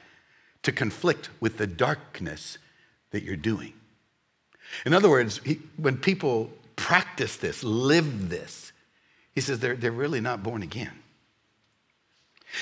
to 0.62 0.72
conflict 0.72 1.30
with 1.40 1.58
the 1.58 1.66
darkness 1.66 2.58
that 3.10 3.22
you're 3.22 3.36
doing. 3.36 3.72
In 4.84 4.94
other 4.94 5.08
words, 5.08 5.40
he, 5.44 5.60
when 5.76 5.96
people 5.96 6.50
practice 6.76 7.36
this, 7.36 7.62
live 7.64 8.28
this, 8.28 8.72
he 9.34 9.40
says 9.40 9.60
they're, 9.60 9.76
they're 9.76 9.90
really 9.92 10.20
not 10.20 10.42
born 10.42 10.62
again. 10.62 10.92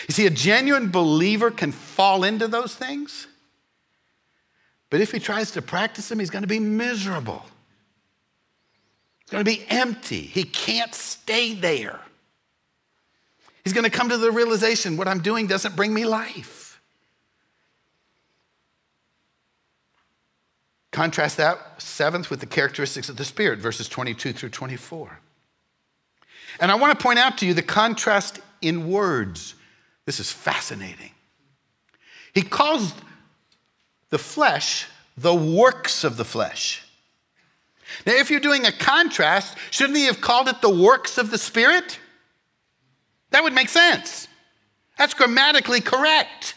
You 0.09 0.13
see, 0.13 0.27
a 0.27 0.31
genuine 0.31 0.91
believer 0.91 1.51
can 1.51 1.73
fall 1.73 2.25
into 2.25 2.49
those 2.49 2.75
things, 2.75 3.29
but 4.91 5.01
if 5.01 5.13
he 5.13 5.19
tries 5.19 5.53
to 5.53 5.63
practice 5.63 6.09
them, 6.09 6.19
he's 6.19 6.31
going 6.31 6.43
to 6.43 6.49
be 6.49 6.61
miserable. 6.61 7.45
He's 9.21 9.31
going 9.31 9.45
to 9.45 9.51
be 9.51 9.65
empty. 9.69 10.21
He 10.21 10.45
can't 10.45 10.95
stay 10.95 11.55
there. 11.55 12.01
He's 13.65 13.73
going 13.73 13.85
to 13.85 13.91
come 13.91 14.11
to 14.11 14.17
the 14.17 14.31
realization 14.31 14.97
what 14.97 15.09
I'm 15.09 15.21
doing 15.21 15.49
doesn't 15.49 15.75
bring 15.75 15.93
me 15.93 16.05
life. 16.05 16.66
Contrast 20.97 21.37
that 21.37 21.59
seventh 21.77 22.31
with 22.31 22.41
the 22.41 22.47
characteristics 22.47 23.11
of 23.11 23.19
the 23.19 23.25
Spirit, 23.27 23.59
verses 23.59 23.87
22 23.87 24.33
through 24.33 24.49
24. 24.49 25.21
And 26.59 26.73
I 26.73 26.77
want 26.77 26.99
to 26.99 27.03
point 27.03 27.19
out 27.19 27.37
to 27.37 27.47
you 27.47 27.53
the 27.53 27.61
contrast 27.61 28.41
in 28.63 28.91
words. 28.91 29.57
This 30.07 30.21
is 30.21 30.33
fascinating. 30.33 31.11
He 32.33 32.41
calls 32.41 32.95
the 34.09 34.17
flesh 34.17 34.87
the 35.19 35.35
works 35.35 36.03
of 36.03 36.17
the 36.17 36.25
flesh. 36.25 36.83
Now, 38.07 38.15
if 38.15 38.31
you're 38.31 38.41
doing 38.41 38.65
a 38.65 38.73
contrast, 38.73 39.59
shouldn't 39.71 39.99
he 39.99 40.07
have 40.07 40.23
called 40.23 40.49
it 40.49 40.63
the 40.63 40.75
works 40.75 41.19
of 41.19 41.31
the 41.31 41.37
Spirit? 41.37 41.99
That 43.33 43.43
would 43.43 43.53
make 43.53 43.69
sense. 43.69 44.29
That's 44.97 45.13
grammatically 45.13 45.83
correct. 45.83 46.55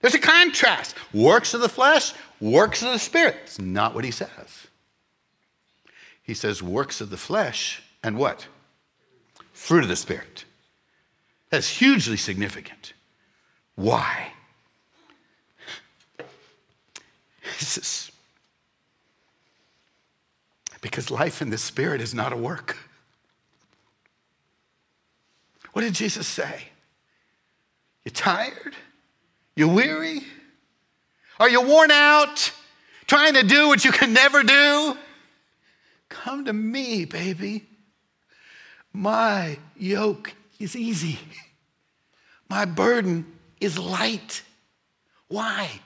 There's 0.00 0.16
a 0.16 0.18
contrast. 0.18 0.96
Works 1.14 1.54
of 1.54 1.60
the 1.60 1.68
flesh, 1.68 2.12
works 2.40 2.82
of 2.82 2.92
the 2.92 2.98
Spirit. 2.98 3.36
It's 3.44 3.58
not 3.58 3.94
what 3.94 4.04
he 4.04 4.10
says. 4.10 4.68
He 6.22 6.34
says 6.34 6.62
works 6.62 7.00
of 7.00 7.10
the 7.10 7.16
flesh 7.16 7.82
and 8.02 8.16
what? 8.16 8.46
Fruit 9.52 9.82
of 9.82 9.88
the 9.88 9.96
Spirit. 9.96 10.44
That's 11.50 11.68
hugely 11.68 12.16
significant. 12.16 12.92
Why? 13.74 14.32
This 17.58 18.10
because 20.80 21.10
life 21.10 21.42
in 21.42 21.50
the 21.50 21.58
Spirit 21.58 22.00
is 22.00 22.14
not 22.14 22.32
a 22.32 22.36
work. 22.36 22.76
What 25.72 25.82
did 25.82 25.94
Jesus 25.94 26.26
say? 26.26 26.64
You 28.04 28.10
tired? 28.10 28.74
You 29.54 29.68
weary? 29.68 30.22
Are 31.40 31.48
you 31.48 31.62
worn 31.62 31.90
out? 31.90 32.52
Trying 33.06 33.32
to 33.32 33.42
do 33.42 33.68
what 33.68 33.82
you 33.82 33.92
can 33.92 34.12
never 34.12 34.42
do? 34.42 34.96
Come 36.10 36.44
to 36.44 36.52
me, 36.52 37.06
baby. 37.06 37.66
My 38.92 39.58
yoke 39.74 40.34
is 40.58 40.76
easy. 40.76 41.18
My 42.50 42.66
burden 42.66 43.24
is 43.58 43.78
light. 43.78 44.42
Why? 45.28 45.80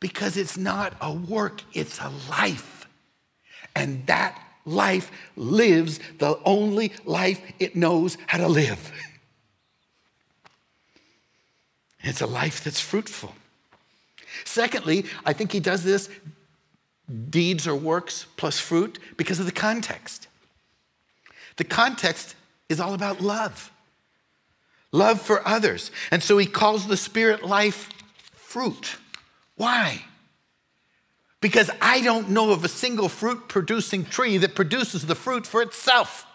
Because 0.00 0.38
it's 0.38 0.56
not 0.56 0.94
a 1.02 1.12
work, 1.12 1.62
it's 1.74 2.00
a 2.00 2.10
life. 2.30 2.88
And 3.76 4.06
that 4.06 4.40
life 4.64 5.10
lives 5.36 6.00
the 6.18 6.38
only 6.44 6.92
life 7.04 7.42
it 7.58 7.76
knows 7.76 8.16
how 8.26 8.38
to 8.38 8.48
live. 8.48 8.92
It's 12.02 12.22
a 12.22 12.26
life 12.26 12.64
that's 12.64 12.80
fruitful. 12.80 13.34
Secondly, 14.44 15.04
I 15.24 15.32
think 15.32 15.52
he 15.52 15.60
does 15.60 15.84
this 15.84 16.08
deeds 17.28 17.66
or 17.66 17.74
works 17.74 18.26
plus 18.36 18.58
fruit 18.58 18.98
because 19.16 19.40
of 19.40 19.46
the 19.46 19.52
context. 19.52 20.28
The 21.56 21.64
context 21.64 22.36
is 22.68 22.80
all 22.80 22.94
about 22.94 23.20
love, 23.20 23.70
love 24.92 25.20
for 25.20 25.46
others. 25.46 25.90
And 26.10 26.22
so 26.22 26.38
he 26.38 26.46
calls 26.46 26.86
the 26.86 26.96
spirit 26.96 27.44
life 27.44 27.90
fruit. 28.32 28.96
Why? 29.56 30.04
Because 31.40 31.70
I 31.80 32.00
don't 32.00 32.30
know 32.30 32.52
of 32.52 32.64
a 32.64 32.68
single 32.68 33.08
fruit 33.08 33.48
producing 33.48 34.04
tree 34.04 34.36
that 34.38 34.54
produces 34.54 35.06
the 35.06 35.14
fruit 35.14 35.46
for 35.46 35.62
itself. 35.62 36.26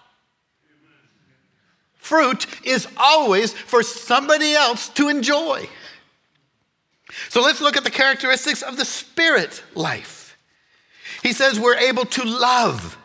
Fruit 1.95 2.45
is 2.63 2.87
always 2.97 3.51
for 3.53 3.81
somebody 3.81 4.53
else 4.53 4.89
to 4.89 5.07
enjoy. 5.09 5.67
So 7.29 7.41
let's 7.41 7.61
look 7.61 7.77
at 7.77 7.83
the 7.83 7.91
characteristics 7.91 8.61
of 8.61 8.77
the 8.77 8.85
spirit 8.85 9.63
life. 9.73 10.37
He 11.23 11.33
says 11.33 11.59
we're 11.59 11.77
able 11.77 12.05
to 12.05 12.23
love. 12.23 12.97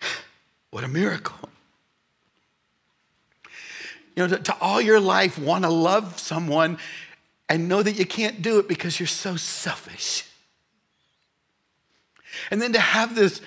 What 0.70 0.84
a 0.84 0.88
miracle. 0.88 1.48
You 4.14 4.26
know, 4.26 4.36
to, 4.36 4.42
to 4.42 4.56
all 4.60 4.78
your 4.80 5.00
life, 5.00 5.38
want 5.38 5.64
to 5.64 5.70
love 5.70 6.18
someone 6.18 6.76
and 7.48 7.68
know 7.68 7.82
that 7.82 7.92
you 7.92 8.04
can't 8.04 8.42
do 8.42 8.58
it 8.58 8.68
because 8.68 9.00
you're 9.00 9.06
so 9.06 9.36
selfish. 9.36 10.24
And 12.50 12.60
then 12.60 12.72
to 12.74 12.80
have 12.80 13.14
this 13.14 13.40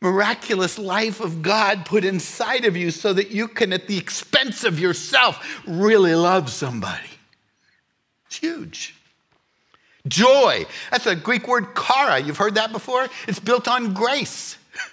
miraculous 0.00 0.78
life 0.78 1.20
of 1.20 1.40
God 1.40 1.86
put 1.86 2.04
inside 2.04 2.66
of 2.66 2.76
you 2.76 2.90
so 2.90 3.14
that 3.14 3.30
you 3.30 3.48
can, 3.48 3.72
at 3.72 3.86
the 3.86 3.96
expense 3.96 4.64
of 4.64 4.78
yourself, 4.78 5.62
really 5.66 6.14
love 6.14 6.50
somebody. 6.50 7.13
Huge. 8.44 8.94
Joy. 10.06 10.66
That's 10.90 11.06
a 11.06 11.16
Greek 11.16 11.48
word, 11.48 11.74
chara. 11.74 12.18
You've 12.18 12.36
heard 12.36 12.56
that 12.56 12.72
before? 12.72 13.08
It's 13.26 13.40
built 13.40 13.66
on 13.68 13.94
grace. 13.94 14.58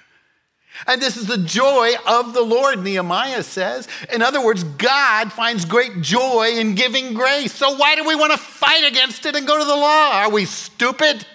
And 0.88 1.00
this 1.00 1.16
is 1.16 1.28
the 1.28 1.38
joy 1.38 1.92
of 2.08 2.34
the 2.34 2.42
Lord, 2.42 2.82
Nehemiah 2.82 3.44
says. 3.44 3.88
In 4.12 4.24
other 4.24 4.44
words, 4.44 4.64
God 4.64 5.32
finds 5.32 5.64
great 5.64 6.02
joy 6.02 6.54
in 6.56 6.74
giving 6.74 7.14
grace. 7.14 7.54
So 7.54 7.76
why 7.76 7.94
do 7.96 8.04
we 8.04 8.16
want 8.16 8.32
to 8.32 8.38
fight 8.40 8.90
against 8.90 9.28
it 9.28 9.36
and 9.36 9.46
go 9.46 9.60
to 9.60 9.66
the 9.66 9.76
law? 9.76 10.12
Are 10.14 10.32
we 10.32 10.46
stupid? 10.46 11.28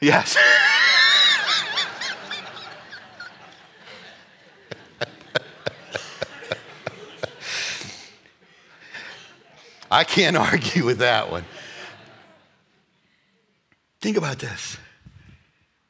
Yes. 0.00 0.36
Yes. 0.36 0.36
I 9.90 10.04
can't 10.04 10.36
argue 10.36 10.84
with 10.84 10.98
that 10.98 11.30
one. 11.30 11.44
Think 14.00 14.16
about 14.16 14.38
this. 14.38 14.78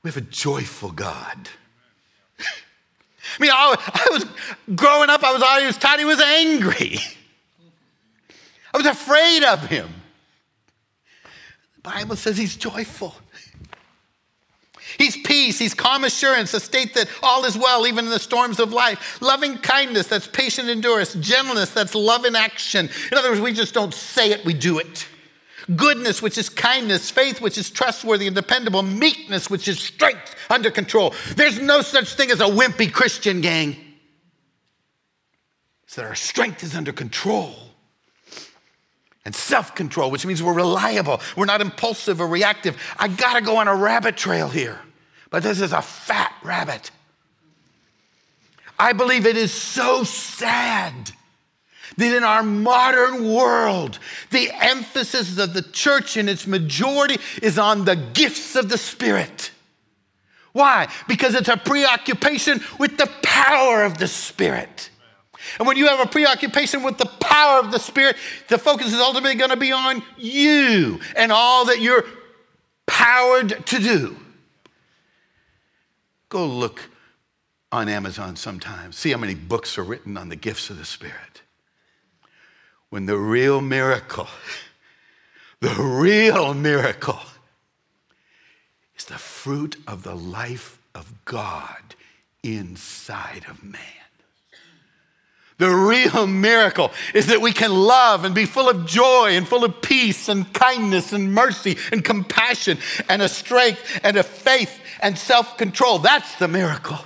We 0.03 0.09
have 0.09 0.17
a 0.17 0.23
joyful 0.23 0.91
God. 0.91 1.49
I 2.39 3.43
mean, 3.43 3.51
I, 3.53 3.77
I 3.77 4.09
was 4.11 4.25
growing 4.75 5.11
up, 5.11 5.23
I 5.23 5.33
was 5.33 5.43
always 5.43 5.77
taught 5.77 5.99
he 5.99 6.05
was 6.05 6.21
angry. 6.21 6.99
I 8.75 8.77
was 8.77 8.87
afraid 8.87 9.45
of 9.45 9.67
him. 9.67 9.89
The 11.77 11.83
Bible 11.83 12.17
says 12.17 12.37
he's 12.37 12.57
joyful. 12.57 13.15
He's 14.99 15.17
peace, 15.17 15.59
he's 15.59 15.75
calm 15.75 16.05
assurance, 16.05 16.53
a 16.55 16.61
state 16.61 16.95
that 16.95 17.09
all 17.23 17.45
is 17.45 17.57
well, 17.57 17.87
even 17.87 18.07
in 18.07 18.11
the 18.11 18.19
storms 18.19 18.59
of 18.59 18.73
life. 18.73 19.23
Loving 19.23 19.57
kindness, 19.59 20.09
that's 20.09 20.27
patient 20.27 20.69
endurance. 20.69 21.15
Gentleness, 21.15 21.71
that's 21.71 21.95
love 21.95 22.25
in 22.25 22.35
action. 22.35 22.91
In 23.13 23.17
other 23.17 23.31
words, 23.31 23.41
we 23.41 23.53
just 23.53 23.73
don't 23.73 23.95
say 23.95 24.33
it, 24.33 24.45
we 24.45 24.55
do 24.55 24.79
it. 24.79 25.07
Goodness, 25.77 26.23
which 26.23 26.39
is 26.39 26.49
kindness. 26.49 27.11
Faith, 27.11 27.41
which 27.41 27.59
is 27.59 27.71
trustworthy 27.71 28.27
and 28.27 28.35
dependable. 28.35 28.83
Meekness, 28.83 29.51
which 29.51 29.69
is 29.69 29.79
strength 29.79 30.35
under 30.51 30.71
control. 30.71 31.15
There's 31.37 31.61
no 31.61 31.83
such 31.83 32.15
thing 32.15 32.31
as 32.31 32.41
a 32.41 32.45
wimpy 32.45 32.93
Christian 32.93 33.41
gang. 33.41 33.77
It's 35.85 35.97
that 35.97 36.07
our 36.07 36.15
strength 36.15 36.63
is 36.63 36.75
under 36.75 36.93
control 36.93 37.55
and 39.25 39.35
self 39.35 39.75
control, 39.75 40.11
which 40.11 40.25
means 40.25 40.43
we're 40.43 40.55
reliable. 40.55 41.21
We're 41.37 41.45
not 41.45 41.61
impulsive 41.61 42.21
or 42.21 42.27
reactive. 42.27 42.81
I 42.99 43.09
gotta 43.09 43.43
go 43.43 43.59
on 43.59 43.69
a 43.69 43.75
rabbit 43.75 44.17
trail 44.17 44.49
here, 44.49 44.81
but 45.31 45.43
this 45.43 45.61
is 45.61 45.73
a 45.73 45.83
fat 45.83 46.35
rabbit. 46.43 46.91
I 48.79 48.93
believe 48.93 49.27
it 49.27 49.37
is 49.37 49.53
so 49.53 50.05
sad 50.05 51.11
that 51.97 52.17
in 52.17 52.23
our 52.23 52.43
modern 52.43 53.33
world, 53.33 53.99
the 54.31 54.51
emphasis 54.53 55.37
of 55.39 55.53
the 55.53 55.63
church 55.63 56.17
in 56.17 56.29
its 56.29 56.47
majority 56.47 57.19
is 57.43 57.59
on 57.59 57.85
the 57.85 57.97
gifts 57.97 58.55
of 58.55 58.69
the 58.69 58.79
Spirit. 58.79 59.51
Why? 60.53 60.89
Because 61.09 61.35
it's 61.35 61.49
a 61.49 61.57
preoccupation 61.57 62.61
with 62.79 62.99
the 62.99 63.11
power 63.23 63.83
of 63.83 63.99
the 63.99 64.09
Spirit. 64.09 64.91
And 65.59 65.67
when 65.67 65.77
you 65.77 65.89
have 65.89 66.01
a 66.01 66.09
preoccupation 66.09 66.83
with 66.83 66.99
the 66.99 67.07
power 67.07 67.61
of 67.61 67.73
the 67.73 67.79
Spirit, 67.79 68.17
the 68.49 68.59
focus 68.59 68.89
is 68.89 69.01
ultimately 69.01 69.37
going 69.37 69.51
to 69.51 69.57
be 69.57 69.73
on 69.73 70.03
you 70.17 71.01
and 71.17 71.33
all 71.33 71.67
that 71.67 71.81
you're 71.81 72.05
powered 72.87 73.67
to 73.67 73.79
do. 73.79 74.17
Go 76.29 76.47
look 76.47 76.91
on 77.71 77.89
Amazon 77.89 78.37
sometime, 78.37 78.93
see 78.93 79.11
how 79.11 79.19
many 79.19 79.35
books 79.35 79.79
are 79.79 79.83
written 79.83 80.17
on 80.17 80.29
the 80.29 80.37
gifts 80.37 80.71
of 80.71 80.79
the 80.79 80.85
Spirit. 80.85 81.43
When 82.91 83.07
the 83.07 83.19
real 83.19 83.61
miracle, 83.61 84.29
the 85.61 85.75
real 85.75 86.55
miracle, 86.55 87.21
is 88.97 89.05
the 89.05 89.19
fruit 89.19 89.77
of 89.87 90.03
the 90.03 90.15
life 90.15 90.79
of 90.95 91.25
God 91.25 91.95
inside 92.43 93.45
of 93.49 93.63
man. 93.63 93.81
The 95.59 95.71
real 95.71 96.29
miracle 96.29 96.93
is 97.15 97.27
that 97.27 97.41
we 97.41 97.53
can 97.53 97.73
love 97.73 98.25
and 98.25 98.33
be 98.33 98.45
full 98.45 98.69
of 98.69 98.87
joy 98.87 99.31
and 99.33 99.47
full 99.47 99.65
of 99.65 99.83
peace 99.83 100.29
and 100.29 100.51
kindness 100.53 101.13
and 101.13 101.35
mercy 101.35 101.77
and 101.91 102.05
compassion 102.05 102.79
and 103.09 103.21
a 103.23 103.29
strength 103.29 104.01
and 104.05 104.17
a 104.17 104.23
faith 104.23 104.81
and 105.01 105.19
self 105.19 105.57
control. 105.57 105.99
That's 105.99 106.37
the 106.37 106.49
miracle. 106.49 106.99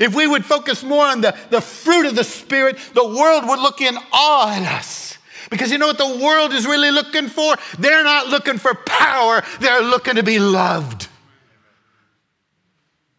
If 0.00 0.14
we 0.14 0.26
would 0.26 0.44
focus 0.44 0.82
more 0.82 1.06
on 1.06 1.20
the, 1.20 1.36
the 1.50 1.60
fruit 1.60 2.06
of 2.06 2.16
the 2.16 2.24
Spirit, 2.24 2.78
the 2.94 3.06
world 3.06 3.46
would 3.46 3.60
look 3.60 3.80
in 3.80 3.96
awe 4.12 4.52
at 4.52 4.78
us. 4.78 5.18
Because 5.50 5.70
you 5.70 5.78
know 5.78 5.86
what 5.86 5.98
the 5.98 6.18
world 6.22 6.52
is 6.52 6.66
really 6.66 6.90
looking 6.90 7.28
for? 7.28 7.56
They're 7.78 8.04
not 8.04 8.26
looking 8.26 8.58
for 8.58 8.74
power, 8.74 9.42
they're 9.60 9.82
looking 9.82 10.16
to 10.16 10.22
be 10.22 10.38
loved. 10.38 11.08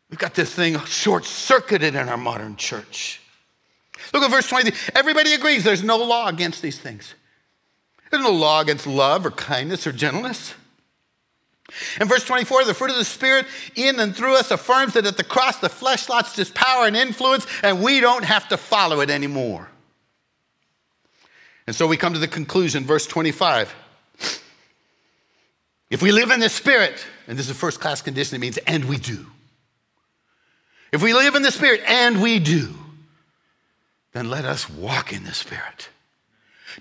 We've 0.10 0.20
got 0.20 0.34
this 0.34 0.54
thing 0.54 0.80
short 0.86 1.26
circuited 1.26 1.96
in 1.96 2.10
our 2.10 2.18
modern 2.18 2.56
church. 2.56 3.22
Look 4.14 4.24
at 4.24 4.32
verse 4.32 4.50
23. 4.50 4.78
Everybody 4.96 5.34
agrees 5.34 5.64
there's 5.64 5.84
no 5.84 5.98
law 5.98 6.28
against 6.28 6.62
these 6.62 6.80
things. 6.80 7.14
There's 8.10 8.24
no 8.24 8.32
law 8.32 8.62
against 8.62 8.88
love 8.88 9.26
or 9.26 9.32
kindness 9.32 9.86
or 9.86 9.92
gentleness. 9.92 10.56
In 12.00 12.08
verse 12.08 12.24
24, 12.24 12.66
the 12.66 12.74
fruit 12.74 12.92
of 12.92 12.98
the 12.98 13.06
Spirit 13.06 13.46
in 13.76 14.00
and 14.00 14.16
through 14.16 14.36
us 14.36 14.52
affirms 14.52 14.94
that 14.94 15.06
at 15.06 15.18
the 15.18 15.24
cross 15.24 15.58
the 15.58 15.70
flesh 15.70 16.10
lost 16.10 16.40
its 16.40 16.52
power 16.54 16.86
and 16.86 16.96
influence, 16.96 17.46
and 17.64 17.82
we 17.82 18.00
don't 18.00 18.26
have 18.26 18.48
to 18.50 18.58
follow 18.58 19.02
it 19.02 19.10
anymore. 19.10 19.70
And 21.68 21.76
so 21.76 21.86
we 21.86 21.98
come 21.98 22.14
to 22.14 22.20
the 22.20 22.28
conclusion, 22.28 22.86
verse 22.86 23.06
25. 23.06 23.76
If 25.90 26.02
we 26.02 26.12
live 26.12 26.32
in 26.32 26.40
the 26.40 26.50
Spirit, 26.50 27.06
and 27.28 27.38
this 27.38 27.46
is 27.46 27.52
a 27.52 27.56
first 27.56 27.80
class 27.80 28.02
condition, 28.02 28.36
it 28.36 28.40
means, 28.40 28.58
and 28.60 28.86
we 28.86 28.98
do. 28.98 29.26
If 30.92 31.04
we 31.04 31.14
live 31.14 31.36
in 31.36 31.42
the 31.42 31.52
Spirit, 31.52 31.82
and 31.86 32.22
we 32.22 32.40
do, 32.40 32.74
then 34.14 34.30
let 34.30 34.46
us 34.46 34.70
walk 34.70 35.14
in 35.14 35.24
the 35.24 35.34
Spirit. 35.34 35.90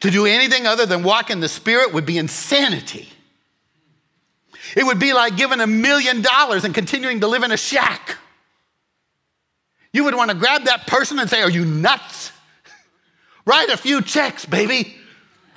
To 0.00 0.10
do 0.10 0.26
anything 0.26 0.66
other 0.66 0.86
than 0.86 1.02
walk 1.02 1.30
in 1.30 1.40
the 1.40 1.48
Spirit 1.48 1.92
would 1.92 2.06
be 2.06 2.18
insanity. 2.18 3.08
It 4.76 4.84
would 4.84 4.98
be 4.98 5.12
like 5.12 5.36
giving 5.36 5.60
a 5.60 5.66
million 5.66 6.22
dollars 6.22 6.64
and 6.64 6.74
continuing 6.74 7.20
to 7.20 7.26
live 7.26 7.42
in 7.42 7.52
a 7.52 7.56
shack. 7.56 8.16
You 9.92 10.04
would 10.04 10.14
want 10.14 10.30
to 10.30 10.36
grab 10.36 10.64
that 10.64 10.86
person 10.86 11.18
and 11.18 11.28
say, 11.28 11.42
Are 11.42 11.50
you 11.50 11.64
nuts? 11.64 12.32
Write 13.44 13.70
a 13.70 13.76
few 13.76 14.02
checks, 14.02 14.44
baby. 14.44 14.96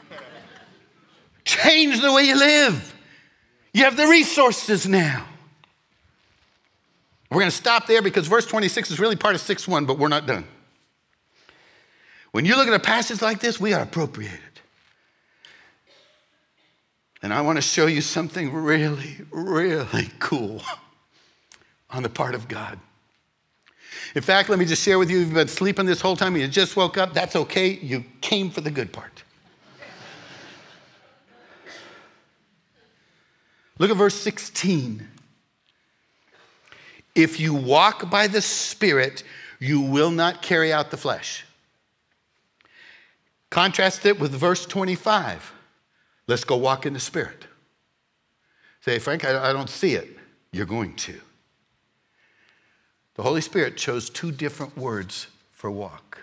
Change 1.45 2.01
the 2.01 2.11
way 2.13 2.23
you 2.23 2.37
live. 2.37 2.95
You 3.73 3.83
have 3.85 3.97
the 3.97 4.07
resources 4.07 4.87
now. 4.87 5.25
We're 7.29 7.39
going 7.39 7.51
to 7.51 7.55
stop 7.55 7.87
there 7.87 8.01
because 8.01 8.27
verse 8.27 8.45
26 8.45 8.91
is 8.91 8.99
really 8.99 9.15
part 9.15 9.35
of 9.35 9.41
6 9.41 9.67
1, 9.67 9.85
but 9.85 9.97
we're 9.97 10.09
not 10.09 10.25
done. 10.25 10.45
When 12.31 12.45
you 12.45 12.55
look 12.55 12.67
at 12.67 12.73
a 12.73 12.79
passage 12.79 13.21
like 13.21 13.39
this, 13.39 13.59
we 13.59 13.73
are 13.73 13.81
appropriated. 13.81 14.39
And 17.21 17.33
I 17.33 17.41
want 17.41 17.57
to 17.57 17.61
show 17.61 17.85
you 17.85 18.01
something 18.01 18.51
really, 18.51 19.17
really 19.31 20.09
cool 20.19 20.61
on 21.89 22.03
the 22.03 22.09
part 22.09 22.33
of 22.33 22.47
God. 22.47 22.79
In 24.15 24.21
fact, 24.21 24.49
let 24.49 24.57
me 24.57 24.65
just 24.65 24.83
share 24.83 24.97
with 24.97 25.09
you 25.09 25.19
you've 25.19 25.33
been 25.33 25.47
sleeping 25.47 25.85
this 25.85 26.01
whole 26.01 26.15
time 26.15 26.35
you 26.35 26.47
just 26.47 26.75
woke 26.75 26.97
up. 26.97 27.13
That's 27.13 27.35
okay. 27.35 27.69
You 27.69 28.03
came 28.21 28.49
for 28.49 28.61
the 28.61 28.71
good 28.71 28.91
part. 28.91 29.23
Look 33.77 33.89
at 33.89 33.97
verse 33.97 34.15
16. 34.15 35.07
If 37.15 37.39
you 37.39 37.53
walk 37.53 38.09
by 38.09 38.27
the 38.27 38.41
Spirit, 38.41 39.23
you 39.59 39.81
will 39.81 40.11
not 40.11 40.41
carry 40.41 40.71
out 40.71 40.91
the 40.91 40.97
flesh. 40.97 41.45
Contrast 43.49 44.05
it 44.05 44.19
with 44.19 44.31
verse 44.31 44.65
25. 44.65 45.51
Let's 46.31 46.45
go 46.45 46.55
walk 46.55 46.85
in 46.85 46.93
the 46.93 46.99
Spirit. 47.01 47.43
Say, 48.85 48.99
Frank, 48.99 49.25
I, 49.25 49.51
don't 49.51 49.69
see 49.69 49.95
it. 49.95 50.07
You're 50.53 50.65
going 50.65 50.95
to. 50.95 51.19
The 53.15 53.23
Holy 53.23 53.41
Spirit 53.41 53.75
chose 53.75 54.09
two 54.09 54.31
different 54.31 54.77
words 54.77 55.27
for 55.51 55.69
walk. 55.69 56.19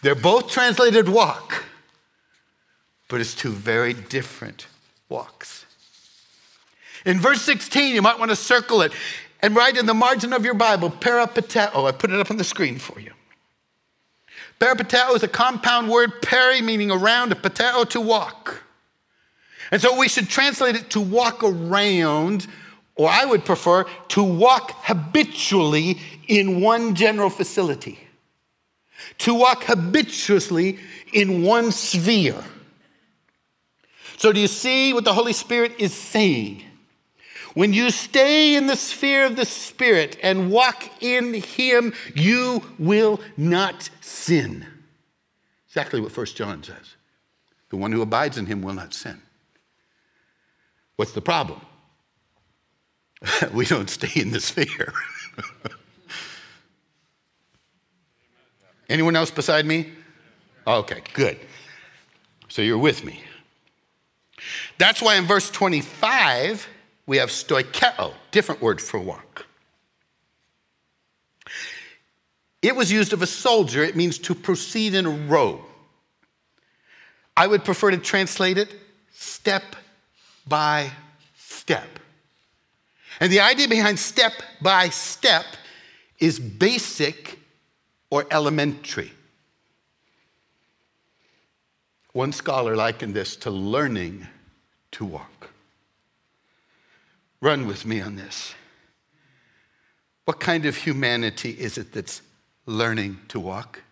They're 0.00 0.14
both 0.14 0.50
translated 0.50 1.06
walk, 1.06 1.64
but 3.10 3.20
it's 3.20 3.34
two 3.34 3.50
very 3.50 3.92
different 3.92 4.68
walks. 5.10 5.66
In 7.04 7.20
verse 7.20 7.42
16, 7.42 7.94
you 7.94 8.00
might 8.00 8.18
want 8.18 8.30
to 8.30 8.36
circle 8.36 8.80
it 8.80 8.92
and 9.42 9.54
write 9.54 9.76
in 9.76 9.84
the 9.84 9.92
margin 9.92 10.32
of 10.32 10.46
your 10.46 10.54
Bible, 10.54 10.88
peripateo. 10.88 11.72
Oh, 11.74 11.84
I 11.84 11.92
put 11.92 12.10
it 12.10 12.18
up 12.18 12.30
on 12.30 12.38
the 12.38 12.42
screen 12.42 12.78
for 12.78 12.98
you. 12.98 13.12
Peripateo 14.58 15.14
is 15.14 15.22
a 15.22 15.28
compound 15.28 15.90
word, 15.90 16.22
peri 16.22 16.62
meaning 16.62 16.90
around, 16.90 17.32
a 17.32 17.34
pateo 17.34 17.86
to 17.90 18.00
walk. 18.00 18.62
And 19.70 19.80
so 19.80 19.98
we 19.98 20.08
should 20.08 20.28
translate 20.28 20.76
it 20.76 20.90
to 20.90 21.00
walk 21.00 21.44
around, 21.44 22.46
or 22.94 23.08
I 23.08 23.24
would 23.24 23.44
prefer 23.44 23.84
to 24.08 24.22
walk 24.22 24.72
habitually 24.84 25.98
in 26.26 26.60
one 26.60 26.94
general 26.94 27.30
facility. 27.30 27.98
To 29.18 29.34
walk 29.34 29.64
habitually 29.64 30.78
in 31.12 31.42
one 31.42 31.72
sphere. 31.72 32.42
So, 34.16 34.32
do 34.32 34.40
you 34.40 34.48
see 34.48 34.92
what 34.92 35.04
the 35.04 35.14
Holy 35.14 35.32
Spirit 35.32 35.74
is 35.78 35.94
saying? 35.94 36.64
When 37.54 37.72
you 37.72 37.90
stay 37.90 38.56
in 38.56 38.66
the 38.66 38.76
sphere 38.76 39.24
of 39.24 39.36
the 39.36 39.44
Spirit 39.44 40.18
and 40.22 40.50
walk 40.50 41.02
in 41.02 41.34
Him, 41.34 41.94
you 42.14 42.62
will 42.78 43.20
not 43.36 43.90
sin. 44.00 44.66
Exactly 45.68 46.00
what 46.00 46.16
1 46.16 46.26
John 46.26 46.62
says. 46.62 46.96
The 47.70 47.76
one 47.76 47.92
who 47.92 48.02
abides 48.02 48.38
in 48.38 48.46
Him 48.46 48.62
will 48.62 48.74
not 48.74 48.92
sin. 48.92 49.22
What's 50.98 51.12
the 51.12 51.20
problem? 51.20 51.60
we 53.52 53.64
don't 53.64 53.88
stay 53.88 54.20
in 54.20 54.32
the 54.32 54.40
sphere. 54.40 54.92
Anyone 58.88 59.14
else 59.14 59.30
beside 59.30 59.64
me? 59.64 59.92
Okay, 60.66 61.00
good. 61.14 61.38
So 62.48 62.62
you're 62.62 62.78
with 62.78 63.04
me. 63.04 63.22
That's 64.78 65.00
why 65.00 65.14
in 65.14 65.24
verse 65.24 65.48
25, 65.50 66.66
we 67.06 67.18
have 67.18 67.28
stoicheo, 67.28 68.12
different 68.32 68.60
word 68.60 68.80
for 68.80 68.98
walk. 68.98 69.46
It 72.60 72.74
was 72.74 72.90
used 72.90 73.12
of 73.12 73.22
a 73.22 73.26
soldier, 73.28 73.84
it 73.84 73.94
means 73.94 74.18
to 74.18 74.34
proceed 74.34 74.94
in 74.94 75.06
a 75.06 75.10
row. 75.10 75.64
I 77.36 77.46
would 77.46 77.64
prefer 77.64 77.92
to 77.92 77.98
translate 77.98 78.58
it 78.58 78.74
step 79.12 79.76
by 80.48 80.90
step. 81.36 81.98
And 83.20 83.32
the 83.32 83.40
idea 83.40 83.68
behind 83.68 83.98
step 83.98 84.32
by 84.62 84.88
step 84.88 85.44
is 86.18 86.38
basic 86.38 87.38
or 88.10 88.26
elementary. 88.30 89.12
One 92.12 92.32
scholar 92.32 92.74
likened 92.74 93.14
this 93.14 93.36
to 93.36 93.50
learning 93.50 94.26
to 94.92 95.04
walk. 95.04 95.50
Run 97.40 97.66
with 97.66 97.84
me 97.84 98.00
on 98.00 98.16
this. 98.16 98.54
What 100.24 100.40
kind 100.40 100.66
of 100.66 100.76
humanity 100.76 101.50
is 101.50 101.78
it 101.78 101.92
that's 101.92 102.22
learning 102.66 103.20
to 103.28 103.40
walk? 103.40 103.82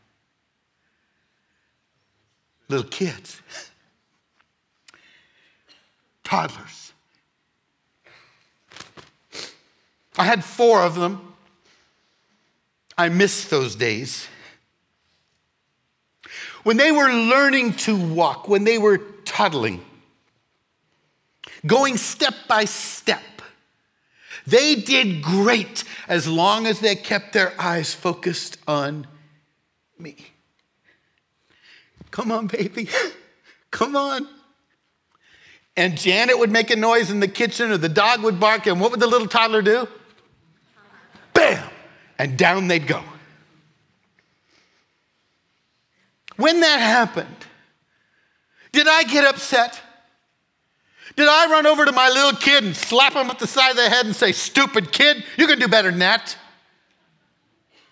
Little 2.69 2.89
kids, 2.89 3.41
toddlers. 6.27 6.93
I 10.19 10.25
had 10.25 10.45
four 10.45 10.83
of 10.83 10.97
them. 10.97 11.35
I 12.99 13.09
miss 13.11 13.45
those 13.45 13.77
days. 13.77 14.27
When 16.65 16.79
they 16.79 16.91
were 16.91 17.13
learning 17.13 17.75
to 17.75 17.97
walk, 17.97 18.49
when 18.49 18.65
they 18.65 18.77
were 18.77 18.99
toddling, 19.25 19.85
going 21.65 21.97
step 21.97 22.35
by 22.49 22.65
step, 22.65 23.23
they 24.49 24.75
did 24.75 25.23
great 25.23 25.85
as 26.09 26.27
long 26.27 26.67
as 26.67 26.81
they 26.81 26.97
kept 26.97 27.35
their 27.35 27.53
eyes 27.61 27.95
focused 27.95 28.59
on 28.67 29.07
me. 29.97 30.17
Come 32.11 32.33
on, 32.33 32.49
baby. 32.49 32.89
Come 33.71 33.95
on. 33.95 34.27
And 35.77 35.97
Janet 35.97 36.39
would 36.39 36.51
make 36.51 36.71
a 36.71 36.77
noise 36.77 37.11
in 37.11 37.21
the 37.21 37.29
kitchen, 37.29 37.71
or 37.71 37.77
the 37.77 37.89
dog 37.89 38.23
would 38.23 38.41
bark, 38.41 38.67
and 38.67 38.81
what 38.81 38.91
would 38.91 39.01
the 39.01 39.07
little 39.07 39.29
toddler 39.29 39.63
do? 39.63 39.87
Bam! 41.35 41.69
And 42.19 42.39
down 42.39 42.69
they'd 42.69 42.87
go. 42.87 43.03
When 46.37 46.61
that 46.61 46.81
happened, 46.81 47.47
did 48.73 48.89
I 48.89 49.05
get 49.05 49.25
upset? 49.25 49.81
Did 51.15 51.29
I 51.29 51.51
run 51.51 51.67
over 51.67 51.85
to 51.85 51.93
my 51.93 52.09
little 52.09 52.39
kid 52.39 52.65
and 52.65 52.77
slap 52.77 53.15
him 53.15 53.31
up 53.31 53.39
the 53.39 53.47
side 53.47 53.71
of 53.71 53.77
the 53.77 53.89
head 53.89 54.05
and 54.05 54.15
say, 54.15 54.33
Stupid 54.33 54.93
kid, 54.93 55.25
you 55.39 55.47
can 55.47 55.59
do 55.59 55.69
better 55.69 55.91
than 55.91 56.01
that? 56.01 56.37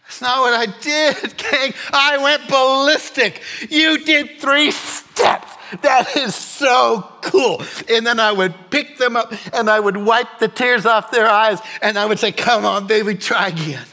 That's 0.02 0.20
not 0.20 0.40
what 0.40 0.52
I 0.52 0.66
did, 0.80 1.36
gang. 1.38 1.72
I 1.92 2.18
went 2.18 2.48
ballistic. 2.48 3.40
You 3.70 4.04
did 4.04 4.38
three 4.40 4.70
steps. 4.70 5.53
That 5.82 6.16
is 6.16 6.34
so 6.34 7.08
cool. 7.22 7.62
And 7.88 8.06
then 8.06 8.20
I 8.20 8.32
would 8.32 8.54
pick 8.70 8.98
them 8.98 9.16
up 9.16 9.32
and 9.52 9.68
I 9.68 9.80
would 9.80 9.96
wipe 9.96 10.38
the 10.38 10.48
tears 10.48 10.86
off 10.86 11.10
their 11.10 11.26
eyes 11.26 11.60
and 11.82 11.98
I 11.98 12.06
would 12.06 12.18
say, 12.18 12.32
Come 12.32 12.64
on, 12.64 12.86
baby, 12.86 13.14
try 13.14 13.48
again. 13.48 13.84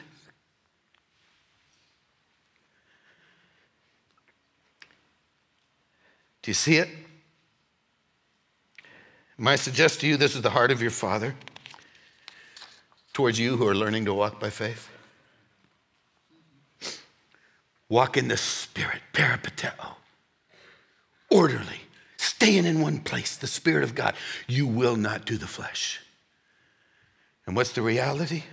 Do 6.41 6.49
you 6.49 6.55
see 6.55 6.77
it? 6.77 6.89
May 9.37 9.53
I 9.53 9.55
suggest 9.55 10.01
to 10.01 10.07
you 10.07 10.17
this 10.17 10.35
is 10.35 10.41
the 10.41 10.49
heart 10.51 10.71
of 10.71 10.81
your 10.81 10.91
Father 10.91 11.35
towards 13.13 13.39
you 13.39 13.57
who 13.57 13.67
are 13.67 13.75
learning 13.75 14.05
to 14.05 14.13
walk 14.13 14.39
by 14.39 14.49
faith? 14.49 14.87
Walk 17.89 18.17
in 18.17 18.27
the 18.27 18.37
Spirit, 18.37 19.01
peripateo, 19.13 19.95
orderly, 21.31 21.81
staying 22.17 22.65
in 22.65 22.81
one 22.81 22.99
place, 22.99 23.35
the 23.35 23.47
Spirit 23.47 23.83
of 23.83 23.95
God. 23.95 24.13
You 24.47 24.67
will 24.67 24.95
not 24.95 25.25
do 25.25 25.37
the 25.37 25.47
flesh. 25.47 25.99
And 27.47 27.55
what's 27.55 27.71
the 27.71 27.81
reality? 27.81 28.43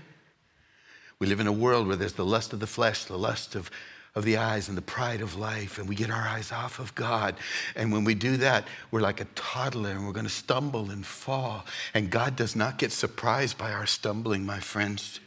We 1.18 1.26
live 1.26 1.40
in 1.40 1.46
a 1.46 1.52
world 1.52 1.86
where 1.86 1.96
there's 1.96 2.14
the 2.14 2.24
lust 2.24 2.52
of 2.52 2.60
the 2.60 2.66
flesh, 2.66 3.04
the 3.04 3.18
lust 3.18 3.54
of 3.54 3.70
of 4.18 4.24
the 4.24 4.36
eyes 4.36 4.68
and 4.68 4.76
the 4.76 4.82
pride 4.82 5.20
of 5.20 5.36
life, 5.36 5.78
and 5.78 5.88
we 5.88 5.94
get 5.94 6.10
our 6.10 6.26
eyes 6.26 6.50
off 6.50 6.80
of 6.80 6.94
God. 6.96 7.36
And 7.76 7.92
when 7.92 8.04
we 8.04 8.14
do 8.14 8.36
that, 8.38 8.66
we're 8.90 9.00
like 9.00 9.20
a 9.20 9.26
toddler 9.36 9.90
and 9.90 10.04
we're 10.04 10.12
going 10.12 10.26
to 10.26 10.32
stumble 10.32 10.90
and 10.90 11.06
fall. 11.06 11.64
And 11.94 12.10
God 12.10 12.34
does 12.34 12.56
not 12.56 12.78
get 12.78 12.90
surprised 12.90 13.56
by 13.56 13.72
our 13.72 13.86
stumbling, 13.86 14.44
my 14.44 14.58
friends. 14.58 15.20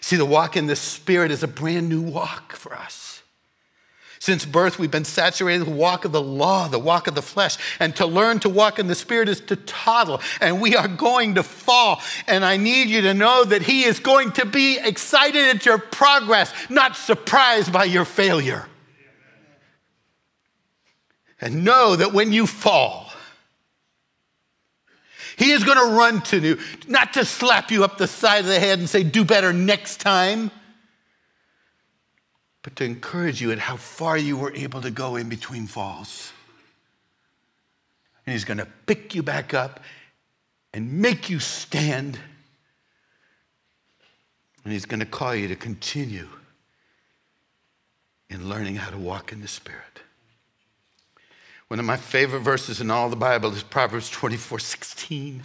See, 0.00 0.16
the 0.16 0.24
walk 0.24 0.56
in 0.56 0.66
the 0.66 0.76
Spirit 0.76 1.30
is 1.30 1.42
a 1.42 1.48
brand 1.48 1.88
new 1.88 2.00
walk 2.00 2.54
for 2.54 2.74
us. 2.74 3.17
Since 4.20 4.44
birth, 4.44 4.78
we've 4.78 4.90
been 4.90 5.04
saturated 5.04 5.60
with 5.60 5.68
the 5.68 5.74
walk 5.74 6.04
of 6.04 6.12
the 6.12 6.20
law, 6.20 6.66
the 6.68 6.78
walk 6.78 7.06
of 7.06 7.14
the 7.14 7.22
flesh. 7.22 7.56
And 7.78 7.94
to 7.96 8.06
learn 8.06 8.40
to 8.40 8.48
walk 8.48 8.78
in 8.78 8.88
the 8.88 8.94
Spirit 8.94 9.28
is 9.28 9.40
to 9.42 9.56
toddle. 9.56 10.20
And 10.40 10.60
we 10.60 10.74
are 10.74 10.88
going 10.88 11.36
to 11.36 11.42
fall. 11.42 12.00
And 12.26 12.44
I 12.44 12.56
need 12.56 12.88
you 12.88 13.02
to 13.02 13.14
know 13.14 13.44
that 13.44 13.62
He 13.62 13.84
is 13.84 14.00
going 14.00 14.32
to 14.32 14.44
be 14.44 14.78
excited 14.78 15.56
at 15.56 15.64
your 15.64 15.78
progress, 15.78 16.52
not 16.68 16.96
surprised 16.96 17.72
by 17.72 17.84
your 17.84 18.04
failure. 18.04 18.66
And 21.40 21.64
know 21.64 21.94
that 21.94 22.12
when 22.12 22.32
you 22.32 22.48
fall, 22.48 23.12
He 25.36 25.52
is 25.52 25.62
going 25.62 25.78
to 25.78 25.94
run 25.94 26.22
to 26.22 26.40
you, 26.40 26.58
not 26.88 27.12
to 27.12 27.24
slap 27.24 27.70
you 27.70 27.84
up 27.84 27.98
the 27.98 28.08
side 28.08 28.40
of 28.40 28.46
the 28.46 28.58
head 28.58 28.80
and 28.80 28.88
say, 28.88 29.04
do 29.04 29.24
better 29.24 29.52
next 29.52 30.00
time 30.00 30.50
but 32.68 32.76
to 32.76 32.84
encourage 32.84 33.40
you 33.40 33.50
at 33.50 33.58
how 33.58 33.76
far 33.76 34.18
you 34.18 34.36
were 34.36 34.52
able 34.54 34.82
to 34.82 34.90
go 34.90 35.16
in 35.16 35.30
between 35.30 35.66
falls. 35.66 36.34
And 38.26 38.34
He's 38.34 38.44
going 38.44 38.58
to 38.58 38.68
pick 38.84 39.14
you 39.14 39.22
back 39.22 39.54
up 39.54 39.80
and 40.74 41.00
make 41.00 41.30
you 41.30 41.40
stand. 41.40 42.18
And 44.64 44.72
He's 44.74 44.84
going 44.84 45.00
to 45.00 45.06
call 45.06 45.34
you 45.34 45.48
to 45.48 45.56
continue 45.56 46.28
in 48.28 48.50
learning 48.50 48.76
how 48.76 48.90
to 48.90 48.98
walk 48.98 49.32
in 49.32 49.40
the 49.40 49.48
Spirit. 49.48 50.02
One 51.68 51.80
of 51.80 51.86
my 51.86 51.96
favorite 51.96 52.40
verses 52.40 52.82
in 52.82 52.90
all 52.90 53.08
the 53.08 53.16
Bible 53.16 53.50
is 53.54 53.62
Proverbs 53.62 54.10
24 54.10 54.58
16. 54.58 55.42